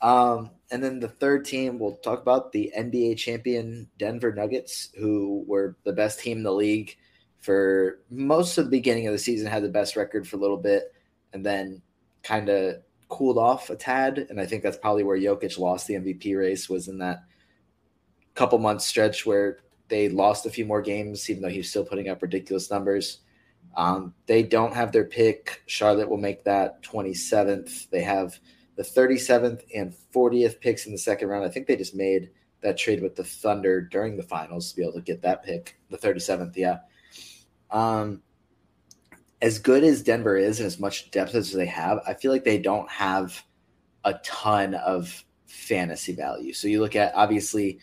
[0.00, 5.44] Um, and then the third team, we'll talk about the NBA champion Denver Nuggets, who
[5.46, 6.96] were the best team in the league
[7.40, 10.56] for most of the beginning of the season, had the best record for a little
[10.56, 10.94] bit,
[11.32, 11.82] and then
[12.22, 12.76] kind of
[13.10, 16.68] cooled off a tad, and I think that's probably where Jokic lost the MVP race
[16.68, 17.24] was in that
[18.34, 19.58] couple months stretch where
[19.88, 23.18] they lost a few more games, even though he was still putting up ridiculous numbers.
[23.76, 25.62] Um, they don't have their pick.
[25.66, 27.90] Charlotte will make that 27th.
[27.90, 28.38] They have
[28.76, 31.44] the 37th and 40th picks in the second round.
[31.44, 32.30] I think they just made
[32.62, 35.76] that trade with the Thunder during the finals to be able to get that pick,
[35.90, 36.56] the 37th.
[36.56, 36.78] Yeah.
[37.70, 38.22] Um,
[39.42, 42.44] as good as Denver is and as much depth as they have, I feel like
[42.44, 43.42] they don't have
[44.04, 46.52] a ton of fantasy value.
[46.52, 47.80] So you look at obviously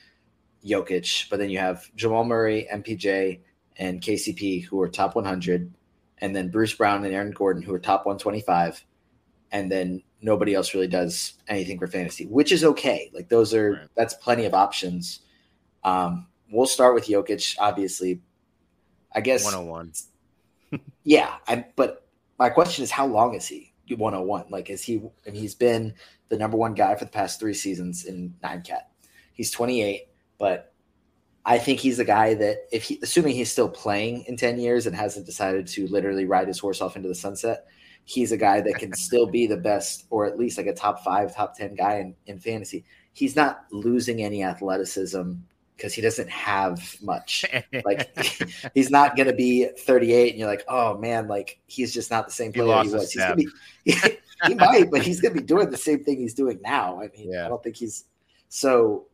[0.66, 3.40] Jokic, but then you have Jamal Murray, MPJ,
[3.78, 5.72] and KCP who are top 100,
[6.20, 8.84] and then Bruce Brown and Aaron Gordon who are top 125,
[9.52, 13.12] and then nobody else really does anything for fantasy, which is okay.
[13.14, 13.88] Like those are right.
[13.96, 15.20] that's plenty of options.
[15.84, 18.22] Um, we'll start with Jokic, obviously.
[19.14, 19.94] I guess 101.
[21.04, 22.08] Yeah, I, but
[22.40, 24.46] my question is, how long is he 101?
[24.50, 25.02] Like, is he?
[25.26, 25.94] And he's been
[26.30, 28.92] the number one guy for the past three seasons in nine cat.
[29.34, 30.08] He's 28,
[30.40, 30.74] but
[31.46, 34.86] I think he's a guy that, if he, assuming he's still playing in 10 years
[34.86, 37.68] and hasn't decided to literally ride his horse off into the sunset,
[38.04, 41.04] he's a guy that can still be the best, or at least like a top
[41.04, 42.84] five, top 10 guy in, in fantasy.
[43.14, 45.34] He's not losing any athleticism
[45.78, 47.46] because he doesn't have much.
[47.86, 48.10] Like
[48.74, 52.26] he's not going to be 38, and you're like, oh man, like he's just not
[52.26, 53.12] the same player he, he was.
[53.12, 53.48] He's gonna be,
[53.86, 57.00] he might, but he's going to be doing the same thing he's doing now.
[57.00, 57.46] I mean, yeah.
[57.46, 58.06] I don't think he's
[58.50, 59.06] so.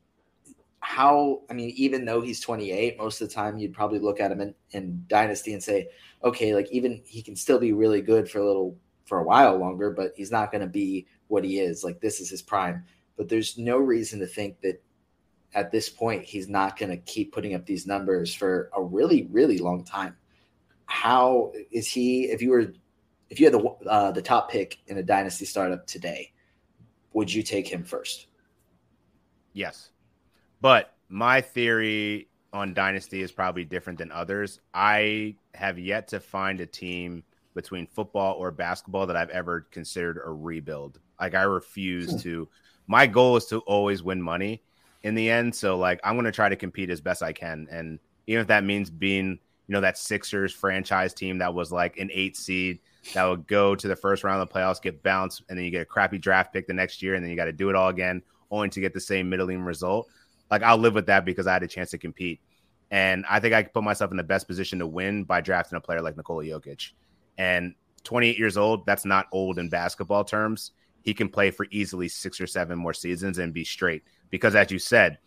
[0.80, 4.32] How I mean, even though he's 28, most of the time you'd probably look at
[4.32, 5.88] him in, in Dynasty and say,
[6.26, 9.57] okay, like even he can still be really good for a little for a while
[9.57, 11.86] longer, but he's not going to be what he is.
[11.86, 12.84] Like this is his prime.
[13.16, 14.84] But there's no reason to think that
[15.53, 19.27] at this point he's not going to keep putting up these numbers for a really
[19.31, 20.15] really long time.
[20.85, 22.73] How is he if you were
[23.29, 26.33] if you had the uh, the top pick in a dynasty startup today
[27.13, 28.27] would you take him first?
[29.53, 29.91] Yes.
[30.61, 34.59] But my theory on dynasty is probably different than others.
[34.73, 37.23] I have yet to find a team
[37.53, 40.99] between football or basketball that i've ever considered a rebuild.
[41.19, 42.17] Like i refuse hmm.
[42.19, 42.49] to
[42.87, 44.63] my goal is to always win money
[45.03, 45.53] in the end.
[45.53, 48.47] So like I'm going to try to compete as best I can, and even if
[48.47, 52.79] that means being you know that Sixers franchise team that was like an eight seed
[53.13, 55.71] that would go to the first round of the playoffs, get bounced, and then you
[55.71, 57.75] get a crappy draft pick the next year, and then you got to do it
[57.75, 60.07] all again, only to get the same middling result.
[60.49, 62.41] Like I'll live with that because I had a chance to compete,
[62.91, 65.77] and I think I could put myself in the best position to win by drafting
[65.77, 66.91] a player like Nikola Jokic.
[67.37, 67.73] And
[68.03, 70.71] 28 years old, that's not old in basketball terms.
[71.01, 74.03] He can play for easily six or seven more seasons and be straight
[74.34, 75.19] because, as you said,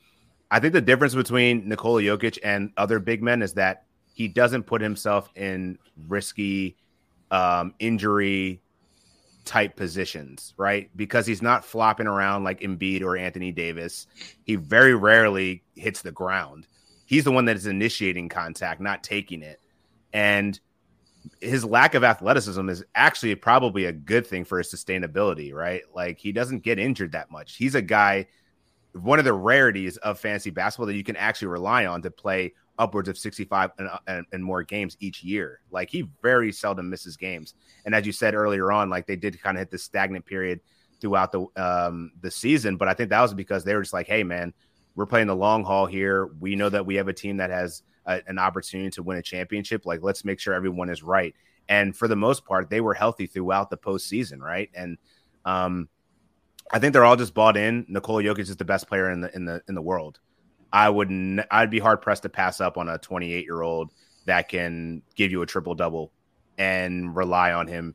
[0.51, 3.85] I think the difference between Nikola Jokic and other big men is that
[4.15, 5.79] he doesn't put himself in
[6.09, 6.77] risky
[7.31, 8.61] um, injury
[9.45, 10.91] type positions, right?
[10.97, 14.09] Because he's not flopping around like Embiid or Anthony Davis.
[14.43, 16.67] He very rarely hits the ground.
[17.05, 19.61] He's the one that is initiating contact, not taking it.
[20.13, 20.59] And
[21.41, 25.83] his lack of athleticism is actually probably a good thing for his sustainability, right?
[25.95, 27.55] Like he doesn't get injured that much.
[27.55, 28.27] He's a guy
[29.03, 32.55] one of the rarities of fantasy basketball that you can actually rely on to play
[32.79, 35.61] upwards of 65 and, and, and, more games each year.
[35.71, 37.55] Like he very seldom misses games.
[37.85, 40.61] And as you said earlier on, like they did kind of hit the stagnant period
[41.01, 44.07] throughout the um, the season, but I think that was because they were just like,
[44.07, 44.53] hey man,
[44.95, 46.27] we're playing the long haul here.
[46.41, 49.23] We know that we have a team that has a, an opportunity to win a
[49.23, 49.87] championship.
[49.87, 51.35] Like let's make sure everyone is right.
[51.69, 54.71] And for the most part, they were healthy throughout the postseason, right?
[54.75, 54.99] And
[55.45, 55.89] um,
[56.73, 57.87] I think they're all just bought in.
[57.89, 60.21] Nikola Jokic is the best player in the in the in the world.
[60.73, 63.93] I would n- I'd be hard pressed to pass up on a 28 year old
[64.27, 66.13] that can give you a triple double
[66.59, 67.95] and rely on him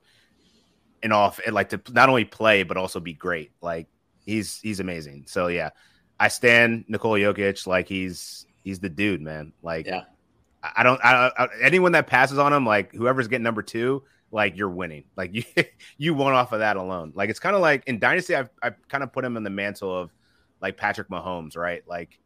[1.04, 3.52] and off and like to not only play but also be great.
[3.62, 3.88] Like
[4.26, 5.26] he's he's amazing.
[5.28, 5.72] So yeah,
[6.20, 9.54] I stand Nikola Jokic like he's he's the dude, man.
[9.62, 10.04] Like yeah.
[10.64, 14.58] I don't I, I, anyone that passes on him, like whoever's getting number two, like
[14.58, 15.04] you're winning.
[15.16, 15.44] Like you
[15.98, 17.12] you won off of that alone.
[17.16, 19.50] Like it's kind of like in Dynasty, I've I've kind of put him in the
[19.50, 20.12] mantle of
[20.62, 21.84] like Patrick Mahomes, right?
[21.88, 22.20] Like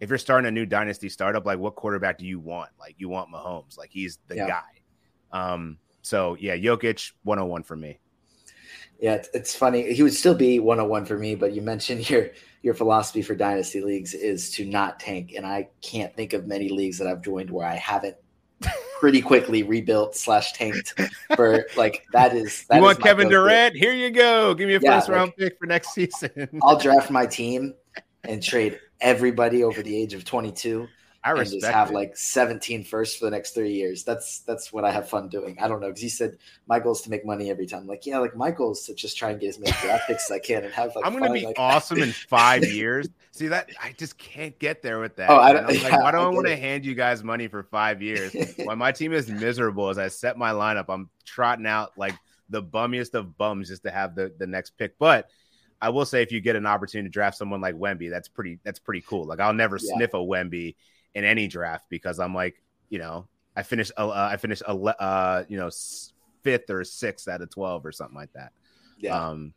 [0.00, 2.70] if you're starting a new dynasty startup, like what quarterback do you want?
[2.78, 3.78] Like you want Mahomes.
[3.78, 4.48] Like he's the yeah.
[4.48, 4.62] guy.
[5.30, 8.00] Um, so yeah, Jokic 101 for me.
[8.98, 9.92] Yeah, it's, it's funny.
[9.92, 12.30] He would still be 101 for me, but you mentioned your
[12.62, 16.68] your philosophy for dynasty leagues is to not tank, and I can't think of many
[16.68, 18.16] leagues that I've joined where I haven't
[19.02, 20.94] pretty quickly rebuilt slash tanked
[21.34, 22.64] for like that is.
[22.66, 23.74] That you want Kevin Durant?
[23.74, 24.54] Here you go.
[24.54, 26.48] Give me a yeah, first round pick for next season.
[26.62, 27.74] I'll draft my team
[28.22, 30.86] and trade everybody over the age of 22
[31.24, 31.94] I respect and just have it.
[31.94, 34.02] like 17 firsts for the next three years.
[34.02, 35.56] That's that's what I have fun doing.
[35.60, 37.86] I don't know because he said my goal is to make money every time.
[37.86, 40.28] Like yeah, like my goal is to just try and get as many draft picks
[40.28, 41.06] as I can and have like.
[41.06, 43.08] I'm going to be like, awesome in five years.
[43.30, 45.30] See that I just can't get there with that.
[45.30, 47.62] Oh, I don't, like, why do I, I want to hand you guys money for
[47.62, 48.34] five years?
[48.62, 52.14] When my team is miserable as I set my lineup, I'm trotting out like
[52.48, 55.28] the bummiest of bums just to have the the next pick, but.
[55.80, 58.60] I will say if you get an opportunity to draft someone like Wemby, that's pretty
[58.62, 59.24] that's pretty cool.
[59.24, 59.96] Like I'll never yeah.
[59.96, 60.76] sniff a Wemby
[61.14, 65.44] in any draft because I'm like, you know, I finished uh, I finished a uh,
[65.48, 65.70] you know
[66.42, 68.52] fifth or sixth out of twelve or something like that.
[68.98, 69.18] Yeah.
[69.18, 69.54] Um,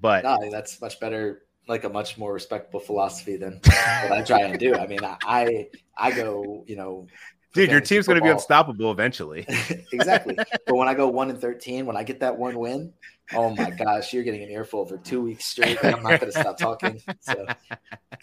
[0.00, 1.42] but no, that's much better.
[1.66, 4.74] Like a much more respectable philosophy than what I try and do.
[4.74, 7.06] I mean, I I go, you know,
[7.54, 9.46] dude, your team's going to be unstoppable eventually.
[9.92, 10.36] exactly.
[10.66, 12.92] But when I go one and thirteen, when I get that one win,
[13.32, 15.82] oh my gosh, you're getting an earful for two weeks straight.
[15.84, 17.00] I'm not going to stop talking.
[17.20, 17.46] So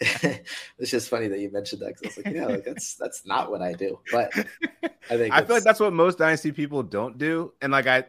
[0.00, 3.24] it's just funny that you mentioned that because I was like, yeah, like that's that's
[3.26, 3.98] not what I do.
[4.10, 4.32] But
[5.10, 8.04] I think I feel like that's what most dynasty people don't do, and like I,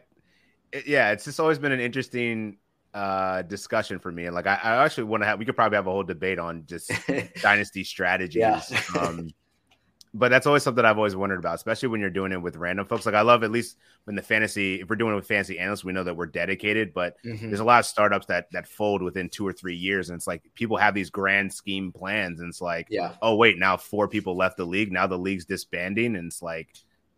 [0.72, 2.58] it, yeah, it's just always been an interesting
[2.92, 5.74] uh discussion for me and like i, I actually want to have we could probably
[5.74, 6.92] have a whole debate on just
[7.42, 9.30] dynasty strategies um
[10.14, 12.86] but that's always something I've always wondered about, especially when you're doing it with random
[12.86, 13.04] folks.
[13.04, 15.84] Like I love at least when the fantasy, if we're doing it with fantasy analysts,
[15.84, 16.94] we know that we're dedicated.
[16.94, 17.48] But mm-hmm.
[17.48, 20.28] there's a lot of startups that that fold within two or three years, and it's
[20.28, 24.06] like people have these grand scheme plans, and it's like, yeah, oh wait, now four
[24.06, 26.68] people left the league, now the league's disbanding, and it's like,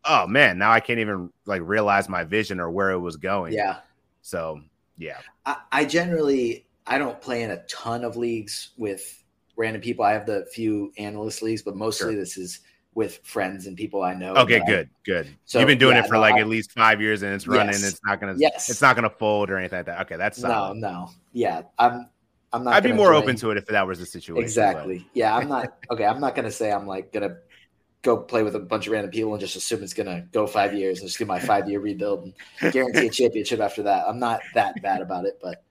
[0.06, 3.52] oh man, now I can't even like realize my vision or where it was going.
[3.52, 3.78] Yeah.
[4.22, 4.62] So
[4.96, 9.22] yeah, I, I generally I don't play in a ton of leagues with
[9.54, 10.02] random people.
[10.04, 12.20] I have the few analyst leagues, but mostly sure.
[12.20, 12.60] this is
[12.96, 14.34] with friends and people I know.
[14.34, 15.28] Okay, good, good.
[15.44, 17.32] So you've been doing yeah, it for no, like I, at least five years, and
[17.34, 17.74] it's running.
[17.74, 18.34] Yes, it's not gonna.
[18.38, 18.70] Yes.
[18.70, 20.00] It's not gonna fold or anything like that.
[20.00, 20.78] Okay, that's solid.
[20.78, 21.10] no, no.
[21.32, 22.08] Yeah, I'm.
[22.54, 22.72] I'm not.
[22.72, 24.42] I'd be more open to it if that was the situation.
[24.42, 24.98] Exactly.
[24.98, 25.06] But.
[25.12, 25.76] Yeah, I'm not.
[25.90, 27.36] Okay, I'm not gonna say I'm like gonna
[28.00, 30.72] go play with a bunch of random people and just assume it's gonna go five
[30.72, 34.08] years and just do my five year rebuild and guarantee a championship after that.
[34.08, 35.62] I'm not that bad about it, but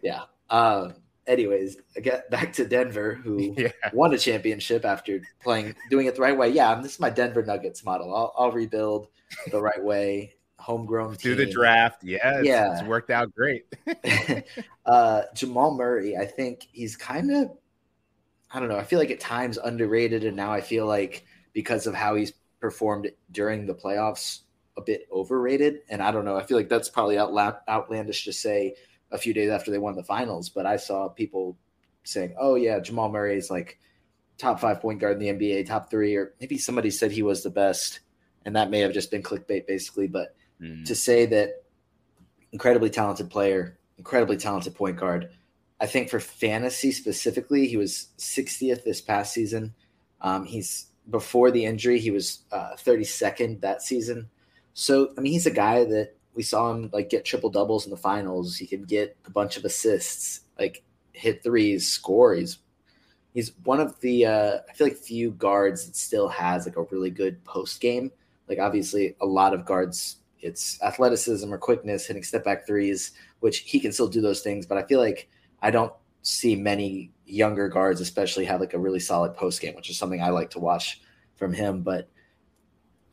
[0.00, 0.22] yeah.
[0.48, 0.94] Um,
[1.26, 3.72] anyways, I get back to Denver, who yeah.
[3.92, 6.50] won a championship after playing, doing it the right way.
[6.50, 8.14] Yeah, this is my Denver Nuggets model.
[8.14, 9.08] I'll, I'll rebuild
[9.50, 11.32] the right way, homegrown team.
[11.32, 12.04] Do the draft.
[12.04, 13.66] Yeah, it's, yeah, it's worked out great.
[14.86, 17.50] uh, Jamal Murray, I think he's kind of,
[18.50, 18.78] I don't know.
[18.78, 22.32] I feel like at times underrated, and now I feel like because of how he's
[22.60, 24.40] performed during the playoffs,
[24.76, 25.80] a bit overrated.
[25.88, 26.36] And I don't know.
[26.36, 28.74] I feel like that's probably outlandish to say
[29.10, 31.56] a few days after they won the finals, but I saw people
[32.04, 33.78] saying, "Oh yeah, Jamal Murray is like
[34.38, 37.42] top five point guard in the NBA, top three, or maybe somebody said he was
[37.42, 38.00] the best,
[38.44, 40.06] and that may have just been clickbait, basically.
[40.06, 40.84] But mm.
[40.84, 41.64] to say that
[42.52, 45.30] incredibly talented player, incredibly talented point guard,
[45.80, 49.74] I think for fantasy specifically, he was 60th this past season.
[50.20, 54.28] Um, he's before the injury, he was uh, 32nd that season.
[54.74, 57.90] So I mean, he's a guy that we saw him like get triple doubles in
[57.90, 58.56] the finals.
[58.56, 62.34] He can get a bunch of assists, like hit threes, score.
[62.34, 62.58] He's
[63.32, 66.82] he's one of the uh, I feel like few guards that still has like a
[66.82, 68.12] really good post game.
[68.48, 73.60] Like obviously a lot of guards, it's athleticism or quickness, hitting step back threes, which
[73.60, 74.66] he can still do those things.
[74.66, 75.28] But I feel like
[75.62, 79.88] I don't see many younger guards, especially have like a really solid post game, which
[79.88, 81.00] is something I like to watch
[81.36, 81.82] from him.
[81.82, 82.10] But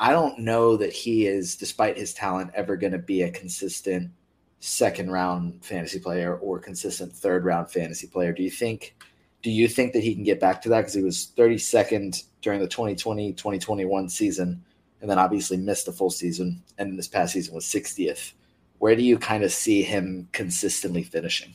[0.04, 4.12] I don't know that he is, despite his talent, ever going to be a consistent
[4.60, 8.34] second round fantasy player or consistent third round fantasy player.
[8.34, 8.98] Do you think?
[9.44, 10.82] Do you think that he can get back to that?
[10.82, 14.66] Because he was 32nd during the 2020 2021 season,
[15.00, 18.34] and then obviously missed the full season, and this past season was 60th.
[18.80, 21.54] Where do you kind of see him consistently finishing?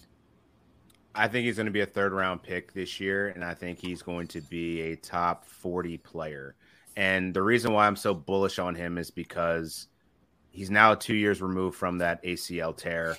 [1.15, 3.79] I think he's going to be a third round pick this year, and I think
[3.79, 6.55] he's going to be a top 40 player.
[6.99, 9.87] And the reason why I'm so bullish on him is because
[10.51, 13.17] he's now two years removed from that ACL tear.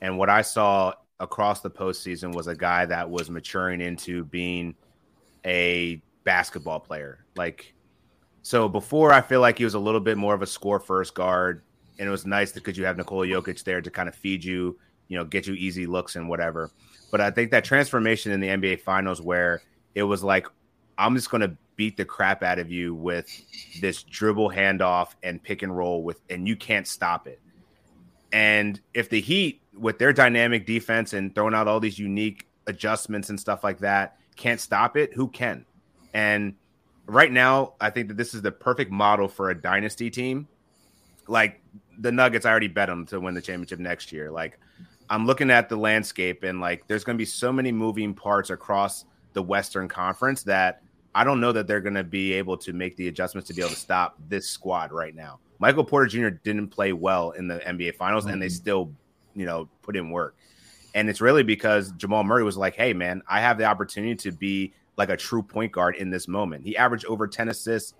[0.00, 4.74] And what I saw across the postseason was a guy that was maturing into being
[5.46, 7.24] a basketball player.
[7.36, 7.72] Like,
[8.42, 11.14] so before I feel like he was a little bit more of a score first
[11.14, 11.62] guard,
[12.00, 14.76] and it was nice because you have Nikola Jokic there to kind of feed you,
[15.06, 16.72] you know, get you easy looks and whatever.
[17.12, 19.62] But I think that transformation in the NBA Finals, where
[19.94, 20.48] it was like,
[20.98, 23.26] I'm just going to beat the crap out of you with
[23.80, 27.40] this dribble handoff and pick and roll with and you can't stop it.
[28.32, 33.30] And if the Heat with their dynamic defense and throwing out all these unique adjustments
[33.30, 35.64] and stuff like that can't stop it, who can?
[36.12, 36.54] And
[37.06, 40.48] right now, I think that this is the perfect model for a dynasty team.
[41.28, 41.62] Like
[41.98, 44.30] the Nuggets, I already bet them to win the championship next year.
[44.30, 44.58] Like
[45.08, 48.50] I'm looking at the landscape and like there's going to be so many moving parts
[48.50, 50.82] across the Western Conference that
[51.14, 53.62] I don't know that they're going to be able to make the adjustments to be
[53.62, 55.40] able to stop this squad right now.
[55.58, 56.28] Michael Porter Jr.
[56.28, 58.34] didn't play well in the NBA Finals, mm-hmm.
[58.34, 58.54] and they mm-hmm.
[58.54, 58.92] still,
[59.34, 60.36] you know, put in work.
[60.94, 64.32] And it's really because Jamal Murray was like, "Hey, man, I have the opportunity to
[64.32, 67.94] be like a true point guard in this moment." He averaged over ten assists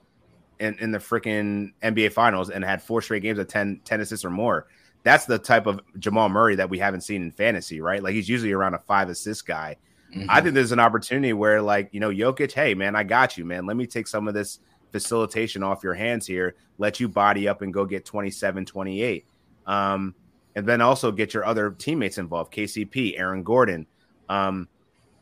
[0.61, 4.25] in, in the freaking NBA Finals and had four straight games of 10, 10 assists
[4.25, 4.67] or more.
[5.03, 8.03] that's the type of Jamal Murray that we haven't seen in fantasy, right?
[8.03, 9.77] Like he's usually around a five assist guy.
[10.13, 10.27] Mm-hmm.
[10.29, 13.45] I think there's an opportunity where, like, you know, Jokic, hey, man, I got you,
[13.45, 13.67] man.
[13.67, 14.59] Let me take some of this
[14.91, 19.25] facilitation off your hands here, let you body up and go get 27, 28.
[19.67, 20.15] Um,
[20.57, 23.87] and then also get your other teammates involved, KCP, Aaron Gordon.
[24.29, 24.69] Um,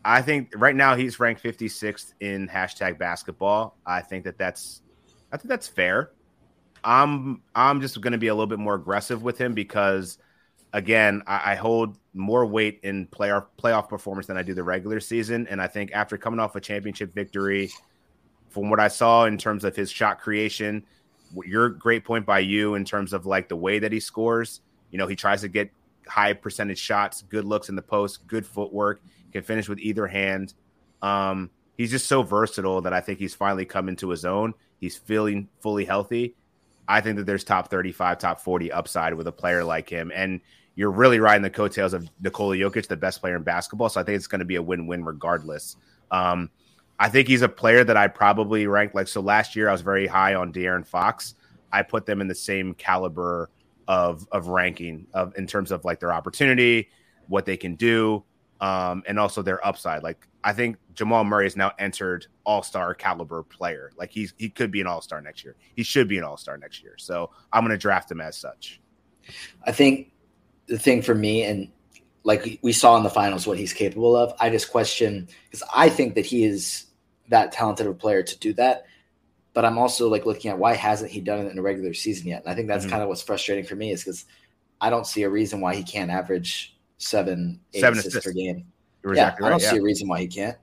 [0.04, 3.76] I think right now he's ranked 56th in hashtag basketball.
[3.84, 4.80] I think that that's,
[5.30, 6.12] I think that's fair.
[6.84, 10.18] I'm I'm just going to be a little bit more aggressive with him because,
[10.72, 15.00] again, I, I, hold more weight in playoff playoff performance than I do the regular
[15.00, 17.70] season, and I think after coming off a championship victory,
[18.48, 20.84] from what I saw in terms of his shot creation,
[21.44, 24.60] your great point by you in terms of like the way that he scores.
[24.90, 25.70] You know, he tries to get
[26.06, 30.54] high percentage shots, good looks in the post, good footwork, can finish with either hand.
[31.02, 34.54] Um, he's just so versatile that I think he's finally come into his own.
[34.80, 36.34] He's feeling fully healthy.
[36.88, 40.10] I think that there's top 35, top 40 upside with a player like him.
[40.14, 40.40] And
[40.74, 43.88] you're really riding the coattails of Nikola Jokic, the best player in basketball.
[43.90, 45.76] So I think it's going to be a win win regardless.
[46.10, 46.50] Um,
[46.98, 49.20] I think he's a player that I probably rank like so.
[49.20, 51.34] Last year, I was very high on De'Aaron Fox.
[51.72, 53.50] I put them in the same caliber
[53.86, 56.90] of of ranking of in terms of like their opportunity,
[57.26, 58.24] what they can do,
[58.60, 60.02] um, and also their upside.
[60.02, 63.92] Like I think Jamal Murray has now entered All Star caliber player.
[63.96, 65.56] Like he's he could be an All Star next year.
[65.76, 66.94] He should be an All Star next year.
[66.98, 68.80] So I'm going to draft him as such.
[69.64, 70.12] I think
[70.66, 71.70] the thing for me and
[72.24, 74.34] like we saw in the finals what he's capable of.
[74.38, 76.86] I just question because I think that he is
[77.28, 78.84] that talented of a player to do that.
[79.54, 82.28] But I'm also like looking at why hasn't he done it in a regular season
[82.28, 82.42] yet?
[82.42, 82.90] And I think that's mm-hmm.
[82.90, 84.24] kind of what's frustrating for me is because
[84.80, 88.32] I don't see a reason why he can't average seven, eight seven assists, assists per
[88.32, 88.66] game.
[89.02, 89.70] You're yeah, exactly right, I don't yeah.
[89.70, 90.56] see a reason why he can't.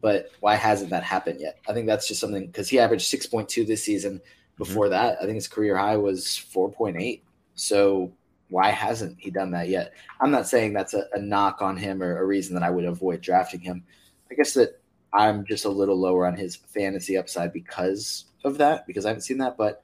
[0.00, 1.58] But why hasn't that happened yet?
[1.68, 4.16] I think that's just something because he averaged 6.2 this season.
[4.16, 4.58] Mm-hmm.
[4.58, 4.92] Before mm-hmm.
[4.92, 7.22] that, I think his career high was 4.8.
[7.54, 8.12] So
[8.50, 9.92] why hasn't he done that yet?
[10.20, 12.84] I'm not saying that's a, a knock on him or a reason that I would
[12.84, 13.82] avoid drafting him.
[14.30, 14.80] I guess that
[15.12, 19.22] I'm just a little lower on his fantasy upside because of that, because I haven't
[19.22, 19.56] seen that.
[19.56, 19.82] But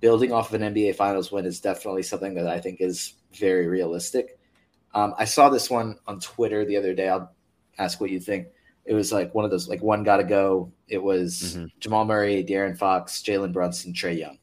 [0.00, 3.66] building off of an NBA Finals win is definitely something that I think is very
[3.66, 4.38] realistic.
[4.94, 7.08] Um, I saw this one on Twitter the other day.
[7.08, 7.32] I'll
[7.78, 8.48] ask what you think.
[8.84, 10.72] It was like one of those, like one got to go.
[10.88, 11.66] It was mm-hmm.
[11.80, 14.38] Jamal Murray, De'Aaron Fox, Jalen Brunson, Trae Young.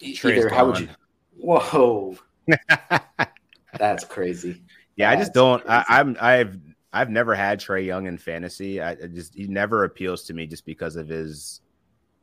[0.00, 0.88] Either, how would you?
[1.36, 2.16] Whoa,
[3.78, 4.62] that's crazy.
[4.96, 5.62] Yeah, that's I just don't.
[5.68, 6.16] I, I'm.
[6.20, 6.58] I've
[6.92, 8.80] I've never had Trae Young in fantasy.
[8.80, 11.60] I, I just he never appeals to me just because of his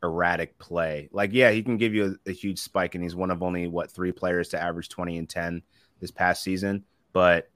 [0.04, 1.10] erratic play.
[1.12, 3.68] Like, yeah, he can give you a, a, huge spike, and he's one of only
[3.68, 5.62] what three players to average twenty and ten
[6.00, 6.84] this past season.
[7.14, 7.50] But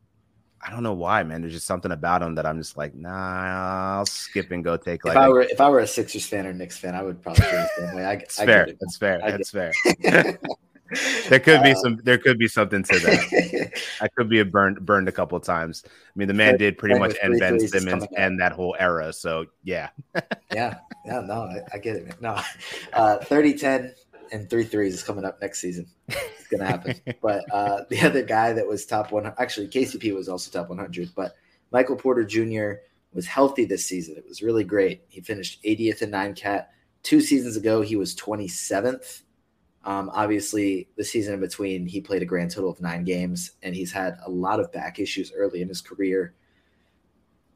[0.63, 1.41] I don't know why, man.
[1.41, 5.03] There's just something about him that I'm just like, nah, I'll skip and go take.
[5.05, 7.22] Like, if I were if I were a Sixers fan or Knicks fan, I would
[7.22, 8.05] probably feel the same way.
[8.05, 8.68] I, it's I fair.
[8.68, 9.19] That's fair.
[9.19, 9.72] That's fair.
[11.30, 13.81] there could be uh, some there could be something to that.
[14.01, 15.84] I could be a burned burned a couple of times.
[15.85, 19.13] I mean, the man did pretty much end Ben Simmons and that whole era.
[19.13, 19.89] So yeah.
[20.53, 20.80] yeah.
[21.05, 22.15] Yeah, no, I, I, get it, man.
[22.22, 22.41] No.
[22.93, 23.95] Uh 30 10
[24.31, 25.88] and three threes is coming up next season.
[26.51, 26.95] It's gonna happen.
[27.21, 31.11] but uh the other guy that was top one actually KCP was also top 100,
[31.15, 31.35] but
[31.71, 32.81] Michael Porter Jr.
[33.13, 34.17] was healthy this season.
[34.17, 35.03] It was really great.
[35.07, 36.71] He finished 80th in nine cat.
[37.03, 39.21] Two seasons ago, he was 27th
[39.83, 43.75] um, obviously, the season in between, he played a grand total of nine games, and
[43.75, 46.35] he's had a lot of back issues early in his career.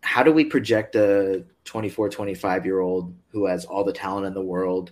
[0.01, 4.33] How do we project a 24, 25 year old who has all the talent in
[4.33, 4.91] the world,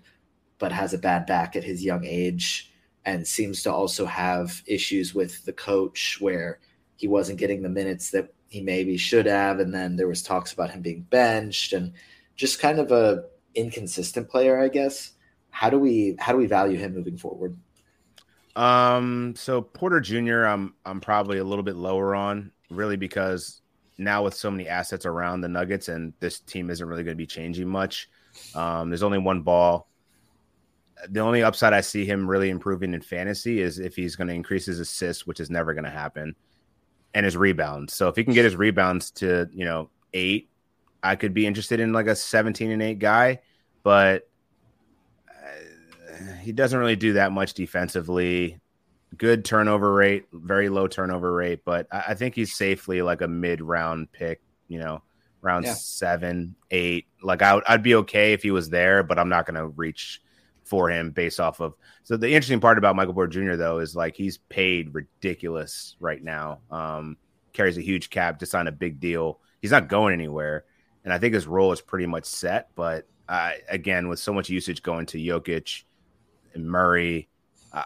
[0.59, 2.71] but has a bad back at his young age
[3.05, 6.59] and seems to also have issues with the coach where
[6.95, 9.59] he wasn't getting the minutes that he maybe should have?
[9.59, 11.93] And then there was talks about him being benched and
[12.35, 13.25] just kind of a
[13.55, 15.13] inconsistent player, I guess
[15.53, 17.55] how do we how do we value him moving forward?
[18.55, 20.45] Um, so Porter Jr.
[20.45, 23.61] I'm I'm probably a little bit lower on, really because
[23.99, 27.21] now with so many assets around the Nuggets and this team isn't really going to
[27.21, 28.09] be changing much.
[28.55, 29.87] Um, there's only one ball.
[31.09, 34.33] The only upside I see him really improving in fantasy is if he's going to
[34.33, 36.35] increase his assists, which is never going to happen,
[37.13, 37.93] and his rebounds.
[37.93, 40.49] So if he can get his rebounds to you know eight,
[41.03, 43.41] I could be interested in like a 17 and eight guy.
[43.83, 44.29] But
[45.29, 48.59] uh, he doesn't really do that much defensively.
[49.17, 53.27] Good turnover rate, very low turnover rate, but I, I think he's safely like a
[53.27, 55.03] mid round pick, you know,
[55.41, 55.73] round yeah.
[55.73, 57.05] seven, eight.
[57.21, 59.67] Like I would, I'd be okay if he was there, but I'm not going to
[59.67, 60.22] reach
[60.73, 61.75] for him based off of.
[62.03, 63.57] So the interesting part about Michael Porter Jr.
[63.57, 66.61] though is like he's paid ridiculous right now.
[66.71, 67.15] Um,
[67.53, 69.39] carries a huge cap just sign a big deal.
[69.61, 70.65] He's not going anywhere,
[71.03, 72.69] and I think his role is pretty much set.
[72.73, 75.83] But uh, again, with so much usage going to Jokic,
[76.55, 77.29] and Murray.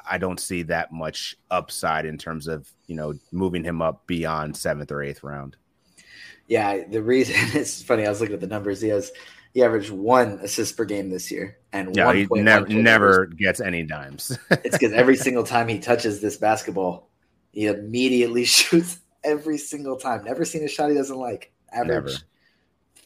[0.09, 4.55] I don't see that much upside in terms of you know moving him up beyond
[4.55, 5.57] seventh or eighth round.
[6.47, 8.05] Yeah, the reason it's funny.
[8.05, 8.79] I was looking at the numbers.
[8.79, 9.11] He has
[9.57, 13.81] he averaged one assist per game this year, and yeah, he never never gets any
[13.81, 14.37] dimes.
[14.51, 17.09] it's because every single time he touches this basketball,
[17.53, 20.23] he immediately shoots every single time.
[20.23, 21.51] Never seen a shot he doesn't like.
[21.73, 22.19] Average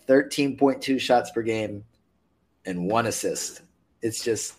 [0.08, 1.86] thirteen point two shots per game
[2.66, 3.62] and one assist.
[4.02, 4.56] It's just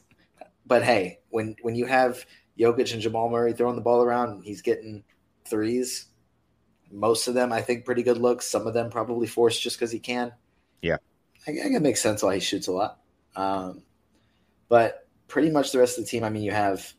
[0.64, 2.24] but hey, when when you have
[2.58, 5.04] Jokic and Jamal Murray throwing the ball around, he's getting
[5.46, 6.06] threes.
[6.90, 8.46] Most of them, I think, pretty good looks.
[8.46, 10.32] Some of them probably forced just because he can.
[10.80, 10.96] Yeah,
[11.46, 12.98] I, I can make sense why he shoots a lot.
[13.36, 13.82] Um,
[14.68, 16.24] but pretty much the rest of the team.
[16.24, 16.92] I mean, you have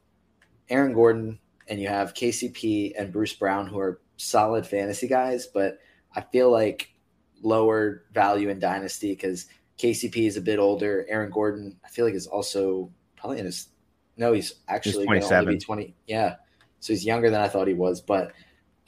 [0.69, 5.79] Aaron Gordon and you have KCP and Bruce Brown, who are solid fantasy guys, but
[6.15, 6.93] I feel like
[7.41, 9.47] lower value in dynasty because
[9.77, 11.05] KCP is a bit older.
[11.09, 13.69] Aaron Gordon, I feel like, is also probably in his
[14.15, 15.95] no, he's actually to be 20.
[16.07, 16.35] Yeah.
[16.79, 18.31] So he's younger than I thought he was, but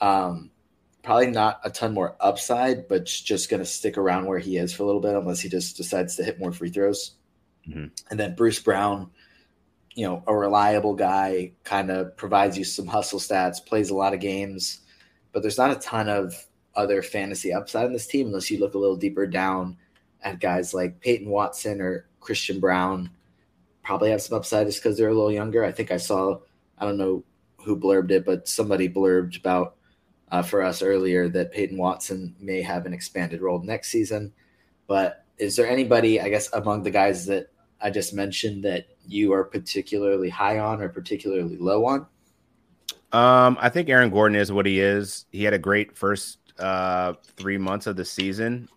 [0.00, 0.50] um,
[1.06, 4.74] probably not a ton more upside, but just going to stick around where he is
[4.74, 7.12] for a little bit unless he just decides to hit more free throws.
[7.68, 7.86] Mm-hmm.
[8.10, 9.08] And then Bruce Brown,
[9.94, 14.14] you know, a reliable guy, kind of provides you some hustle stats, plays a lot
[14.14, 14.80] of games,
[15.30, 16.34] but there's not a ton of
[16.74, 19.76] other fantasy upside in this team unless you look a little deeper down
[20.22, 23.10] at guys like Peyton Watson or Christian Braun.
[23.84, 25.64] probably have some upside just because they're a little younger.
[25.64, 26.40] I think I saw,
[26.78, 27.22] I don't know
[27.58, 29.75] who blurbed it, but somebody blurbed about
[30.30, 34.32] uh, for us earlier that Peyton Watson may have an expanded role next season.
[34.86, 37.48] But is there anybody, I guess, among the guys that
[37.80, 42.06] I just mentioned that you are particularly high on or particularly low on?
[43.12, 45.26] Um, I think Aaron Gordon is what he is.
[45.30, 48.68] He had a great first uh, three months of the season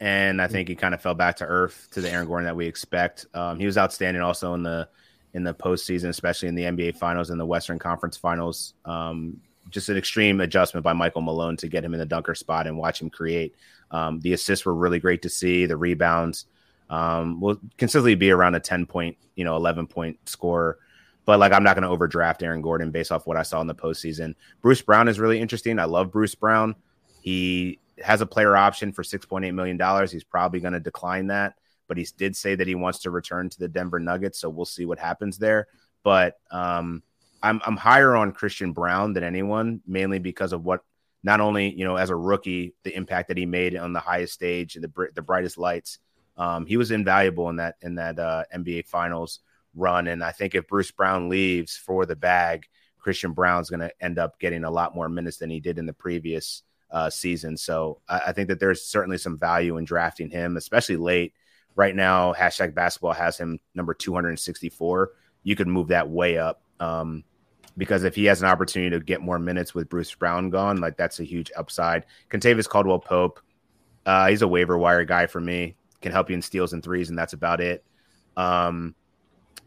[0.00, 2.56] and I think he kind of fell back to earth to the Aaron Gordon that
[2.56, 3.26] we expect.
[3.34, 4.88] Um, he was outstanding also in the
[5.34, 8.74] in the postseason, especially in the NBA Finals and the Western Conference Finals.
[8.84, 9.40] Um,
[9.70, 12.76] just an extreme adjustment by Michael Malone to get him in the dunker spot and
[12.76, 13.54] watch him create.
[13.90, 15.66] Um, the assists were really great to see.
[15.66, 16.46] The rebounds
[16.90, 20.78] um, will consistently be around a ten point, you know, eleven point score.
[21.24, 23.66] But like, I'm not going to overdraft Aaron Gordon based off what I saw in
[23.66, 24.34] the postseason.
[24.62, 25.78] Bruce Brown is really interesting.
[25.78, 26.74] I love Bruce Brown.
[27.20, 30.08] He has a player option for $6.8 million.
[30.08, 33.50] He's probably going to decline that, but he did say that he wants to return
[33.50, 34.38] to the Denver Nuggets.
[34.38, 35.66] So we'll see what happens there.
[36.02, 37.02] But um,
[37.42, 40.80] I'm, I'm higher on Christian Braun than anyone, mainly because of what
[41.22, 44.34] not only, you know, as a rookie, the impact that he made on the highest
[44.34, 45.98] stage and the, the brightest lights.
[46.36, 49.40] Um, he was invaluable in that in that uh, NBA Finals
[49.74, 52.66] run, and I think if Bruce Brown leaves for the bag,
[52.98, 55.86] Christian Braun's going to end up getting a lot more minutes than he did in
[55.86, 57.56] the previous uh, season.
[57.56, 61.34] So I, I, think that there's certainly some value in drafting him, especially late.
[61.74, 65.10] Right now, hashtag basketball has him number 264.
[65.42, 67.24] You could move that way up um,
[67.76, 70.96] because if he has an opportunity to get more minutes with Bruce Brown gone, like
[70.96, 72.04] that's a huge upside.
[72.30, 73.40] Kentavious Caldwell Pope,
[74.04, 75.76] uh, he's a waiver wire guy for me.
[76.00, 77.84] Can help you in steals and threes, and that's about it.
[78.36, 78.94] Um,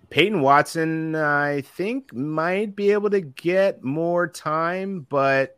[0.09, 5.57] Peyton Watson, I think, might be able to get more time, but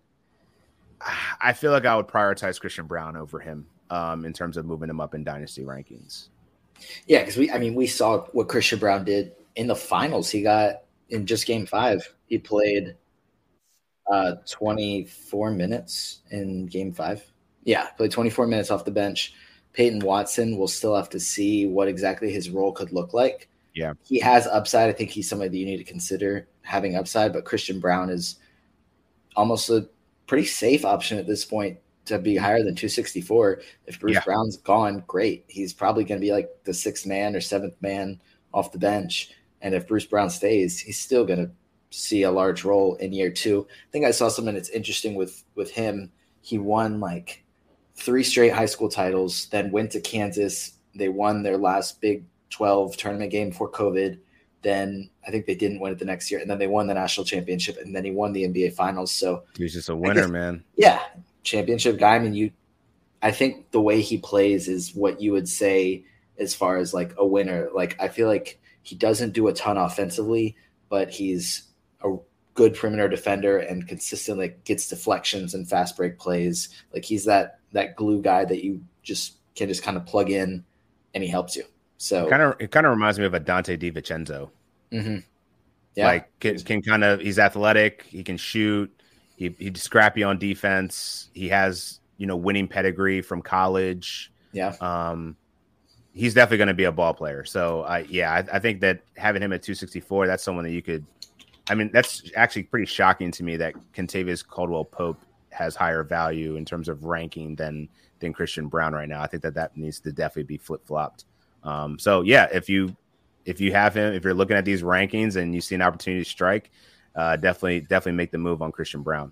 [1.41, 4.89] I feel like I would prioritize Christian Braun over him um, in terms of moving
[4.89, 6.29] him up in dynasty rankings.
[7.07, 10.29] Yeah, because we, I mean, we saw what Christian Braun did in the finals.
[10.29, 10.82] He got
[11.13, 12.95] in just game five, he played
[14.11, 17.23] uh, 24 minutes in game five.
[17.63, 19.33] Yeah, played 24 minutes off the bench.
[19.73, 23.47] Peyton Watson will still have to see what exactly his role could look like.
[23.75, 23.93] Yeah.
[24.03, 24.89] He has upside.
[24.89, 28.37] I think he's somebody that you need to consider having upside, but Christian Braun is
[29.35, 29.87] almost a
[30.25, 33.61] pretty safe option at this point to be higher than 264.
[33.85, 34.23] If Bruce yeah.
[34.25, 35.45] Brown's gone, great.
[35.47, 38.19] He's probably going to be like the sixth man or seventh man
[38.51, 39.31] off the bench.
[39.63, 41.51] And if Bruce Brown stays, he's still going to
[41.89, 43.65] see a large role in year two.
[43.69, 46.11] I think I saw something that's interesting with with him.
[46.41, 47.43] He won like
[47.95, 50.73] three straight high school titles, then went to Kansas.
[50.93, 54.19] They won their last Big 12 tournament game before COVID.
[54.61, 56.93] Then I think they didn't win it the next year, and then they won the
[56.93, 59.11] national championship, and then he won the NBA finals.
[59.11, 60.63] So he's just a winner, guess, man.
[60.75, 61.01] Yeah,
[61.43, 62.15] championship guy.
[62.15, 62.51] I mean, you.
[63.21, 66.05] I think the way he plays is what you would say
[66.37, 67.69] as far as like a winner.
[67.73, 70.55] Like I feel like he doesn't do a ton offensively,
[70.89, 71.63] but he's
[72.03, 72.15] a
[72.53, 76.69] good perimeter defender and consistently gets deflections and fast break plays.
[76.93, 80.63] Like he's that that glue guy that you just can just kind of plug in
[81.13, 81.63] and he helps you.
[81.97, 84.49] So kind of it kind of reminds me of a Donte DiVincenzo.
[84.91, 85.17] Mm-hmm.
[85.95, 88.91] Yeah, like can, can kind of he's athletic, he can shoot,
[89.35, 91.29] he he's scrappy on defense.
[91.33, 94.31] He has you know winning pedigree from college.
[94.51, 94.75] Yeah.
[94.81, 95.35] Um,
[96.13, 97.43] he's definitely going to be a ball player.
[97.43, 100.81] So I yeah, I, I, think that having him at 264, that's someone that you
[100.81, 101.05] could
[101.69, 105.19] I mean, that's actually pretty shocking to me that Kentavious Caldwell Pope
[105.51, 107.87] has higher value in terms of ranking than
[108.19, 109.21] than Christian Braun right now.
[109.21, 111.25] I think that that needs to definitely be flip flopped.
[111.63, 112.95] Um, so yeah, if you
[113.45, 116.23] if you have him, if you're looking at these rankings and you see an opportunity
[116.23, 116.71] to strike,
[117.15, 119.31] uh, definitely definitely make the move on Christian Braun.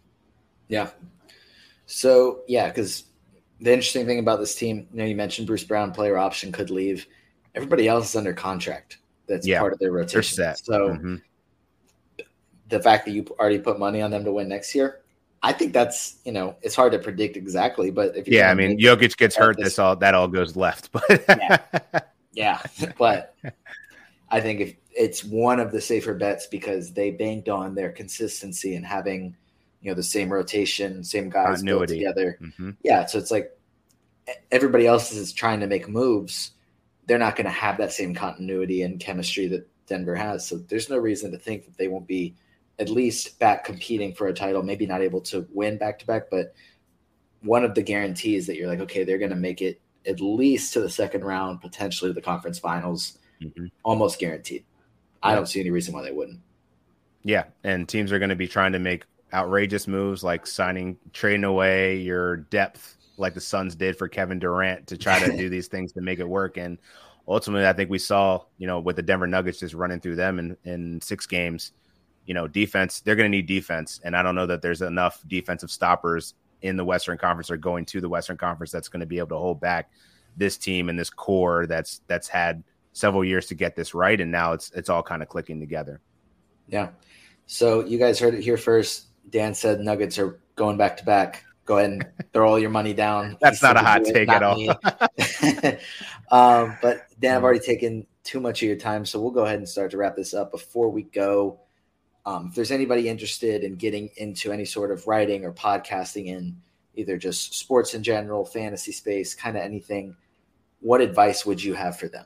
[0.70, 0.90] Yeah.
[1.86, 3.06] So yeah, because
[3.62, 6.72] the interesting thing about this team, you know, you mentioned Bruce Brown player option could
[6.72, 7.06] leave.
[7.54, 8.98] Everybody else is under contract.
[9.28, 10.56] That's yeah, part of their rotation.
[10.56, 11.16] So mm-hmm.
[12.70, 15.02] the fact that you already put money on them to win next year,
[15.44, 18.56] I think that's you know it's hard to predict exactly, but if you yeah, I
[18.56, 20.92] mean Jokic gets hurt, this all that all goes left.
[20.92, 21.60] But yeah.
[22.34, 22.62] yeah,
[22.98, 23.36] but
[24.30, 28.76] I think if it's one of the safer bets because they banked on their consistency
[28.76, 29.36] and having
[29.82, 31.98] you know the same rotation, same guys Continuity.
[32.00, 32.38] together.
[32.42, 32.72] Mm-hmm.
[32.84, 33.58] Yeah, so it's like
[34.52, 36.52] everybody else is trying to make moves.
[37.08, 40.48] They're not going to have that same continuity and chemistry that Denver has.
[40.48, 42.36] So there's no reason to think that they won't be
[42.80, 46.30] at least back competing for a title, maybe not able to win back to back,
[46.30, 46.54] but
[47.42, 50.74] one of the guarantees that you're like, okay, they're going to make it at least
[50.74, 53.66] to the second round, potentially to the conference finals, mm-hmm.
[53.84, 54.64] almost guaranteed.
[55.22, 56.40] I don't see any reason why they wouldn't.
[57.24, 61.44] Yeah, and teams are going to be trying to make outrageous moves like signing, trading
[61.44, 65.68] away your depth, like the Suns did for Kevin Durant, to try to do these
[65.68, 66.58] things to make it work.
[66.58, 66.78] And
[67.28, 70.40] ultimately, I think we saw, you know, with the Denver Nuggets just running through them
[70.40, 71.72] in, in six games,
[72.26, 74.00] you know, defense, they're going to need defense.
[74.04, 77.86] And I don't know that there's enough defensive stoppers in the Western Conference or going
[77.86, 79.92] to the Western Conference that's going to be able to hold back
[80.38, 82.64] this team and this core that's that's had
[82.94, 86.00] several years to get this right and now it's it's all kind of clicking together.
[86.68, 86.90] Yeah.
[87.48, 89.08] So you guys heard it here first.
[89.30, 91.46] Dan said Nuggets are going back to back.
[91.66, 93.38] Go ahead and throw all your money down.
[93.42, 94.70] That's not a hot take at all.
[96.32, 99.60] um, but Dan, I've already taken too much of your time, so we'll go ahead
[99.60, 100.52] and start to wrap this up.
[100.52, 101.60] Before we go,
[102.26, 106.58] um, if there's anybody interested in getting into any sort of writing or podcasting in
[106.96, 110.16] either just sports in general, fantasy space, kind of anything,
[110.82, 112.26] what advice would you have for them?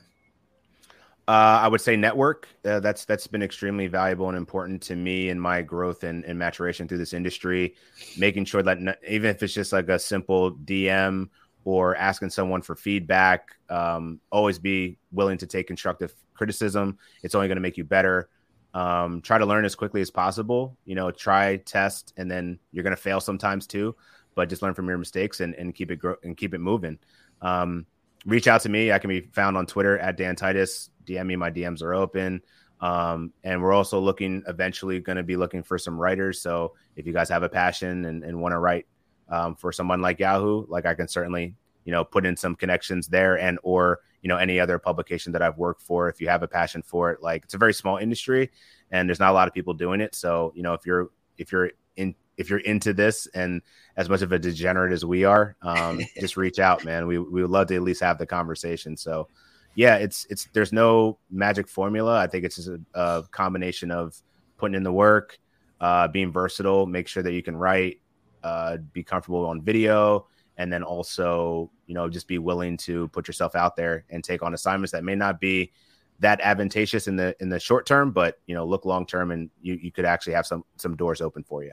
[1.27, 2.47] Uh, I would say network.
[2.63, 6.37] Uh, that's that's been extremely valuable and important to me in my growth and, and
[6.37, 7.75] maturation through this industry.
[8.17, 8.77] Making sure that
[9.07, 11.29] even if it's just like a simple DM
[11.63, 16.99] or asking someone for feedback, um, always be willing to take constructive criticism.
[17.23, 18.29] It's only going to make you better.
[18.75, 20.77] Um, try to learn as quickly as possible.
[20.85, 23.95] You know, try, test, and then you're going to fail sometimes too.
[24.35, 26.99] But just learn from your mistakes and, and keep it grow and keep it moving.
[27.41, 27.87] Um,
[28.25, 28.91] reach out to me.
[28.91, 30.89] I can be found on Twitter at Dan Titus.
[31.05, 31.35] DM me.
[31.35, 32.41] My DMs are open.
[32.81, 36.41] Um, and we're also looking eventually going to be looking for some writers.
[36.41, 38.85] So if you guys have a passion and, and want to write
[39.29, 41.55] um, for someone like Yahoo, like I can certainly
[41.85, 45.41] you know put in some connections there and or you know any other publication that
[45.41, 47.97] I've worked for if you have a passion for it like it's a very small
[47.97, 48.51] industry
[48.91, 51.51] and there's not a lot of people doing it so you know if you're if
[51.51, 53.61] you're in if you're into this and
[53.95, 57.41] as much of a degenerate as we are um, just reach out man we, we
[57.41, 59.27] would love to at least have the conversation so
[59.75, 62.19] yeah it's it's there's no magic formula.
[62.19, 64.19] I think it's just a, a combination of
[64.57, 65.37] putting in the work
[65.79, 68.01] uh, being versatile make sure that you can write
[68.43, 70.27] uh, be comfortable on video
[70.57, 74.41] and then also you know just be willing to put yourself out there and take
[74.41, 75.71] on assignments that may not be
[76.19, 79.49] that advantageous in the in the short term but you know look long term and
[79.61, 81.71] you, you could actually have some some doors open for you.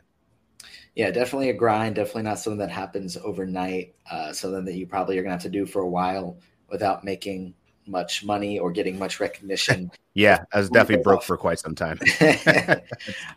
[0.95, 5.19] Yeah definitely a grind definitely not something that happens overnight uh, something that you probably
[5.19, 6.39] are gonna have to do for a while
[6.69, 7.55] without making
[7.87, 11.27] much money or getting much recognition yeah i was definitely broke off.
[11.27, 12.83] for quite some time that's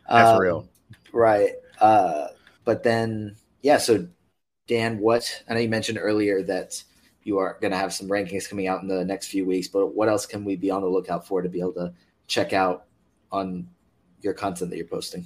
[0.08, 0.68] um, real
[1.12, 2.28] right uh,
[2.64, 4.08] but then yeah so
[4.68, 6.84] Dan, what I know you mentioned earlier that
[7.24, 9.88] you are going to have some rankings coming out in the next few weeks, but
[9.88, 11.94] what else can we be on the lookout for to be able to
[12.28, 12.86] check out
[13.32, 13.68] on
[14.22, 15.26] your content that you're posting?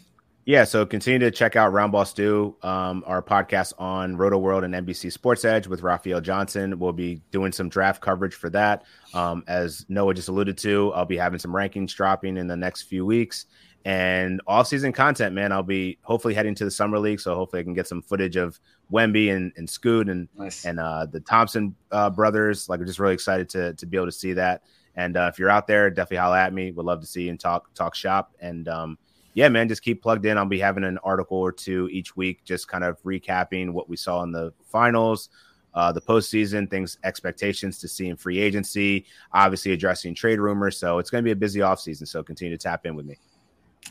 [0.50, 5.12] Yeah, so continue to check out Roundball Stew, um, our podcast on Rotoworld and NBC
[5.12, 6.80] Sports Edge with Raphielle Johnson.
[6.80, 8.84] We'll be doing some draft coverage for that.
[9.14, 12.86] Um, as Noah just alluded to, I'll be having some rankings dropping in the next
[12.90, 13.46] few weeks
[13.86, 15.52] and off-season content, man.
[15.52, 18.36] I'll be hopefully heading to the summer league, so hopefully I can get some footage
[18.36, 18.60] of
[18.92, 20.66] Wemby and, and Scoot and nice.
[20.66, 22.68] and uh, the Thompson uh, brothers.
[22.68, 24.64] Like, I'm just really excited to to be able to see that.
[24.96, 26.72] And uh, if you're out there, definitely holla at me.
[26.72, 28.34] Would love to see you and talk talk shop.
[28.42, 28.98] And um,
[29.34, 30.38] yeah, man, just keep plugged in.
[30.38, 33.96] I'll be having an article or two each week, just kind of recapping what we
[33.96, 35.30] saw in the finals,
[35.74, 40.78] uh, the postseason, things, expectations to see in free agency, obviously addressing trade rumors.
[40.78, 42.08] So it's going to be a busy offseason.
[42.08, 43.18] So continue to tap in with me.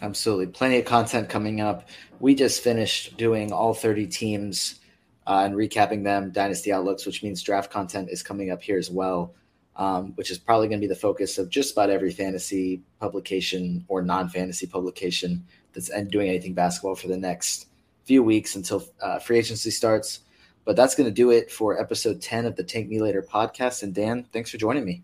[0.02, 0.46] Absolutely.
[0.46, 1.88] Plenty of content coming up.
[2.20, 4.80] We just finished doing all 30 teams
[5.26, 8.90] uh, and recapping them, Dynasty Outlooks, which means draft content is coming up here as
[8.90, 9.34] well,
[9.78, 13.84] um, which is probably going to be the focus of just about every fantasy publication
[13.88, 17.68] or non fantasy publication that's doing anything basketball for the next
[18.04, 20.20] few weeks until uh, free agency starts.
[20.64, 23.82] But that's going to do it for episode 10 of the Tank Me Later podcast.
[23.82, 25.02] And Dan, thanks for joining me.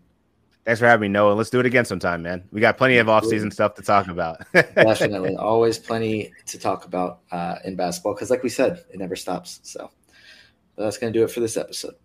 [0.65, 1.33] Thanks for having me, Noah.
[1.33, 2.43] Let's do it again sometime, man.
[2.51, 4.41] We got plenty of off-season stuff to talk about.
[4.53, 9.15] Definitely, always plenty to talk about uh, in basketball because, like we said, it never
[9.15, 9.59] stops.
[9.61, 9.91] So
[10.75, 11.95] that's going to do it for this episode.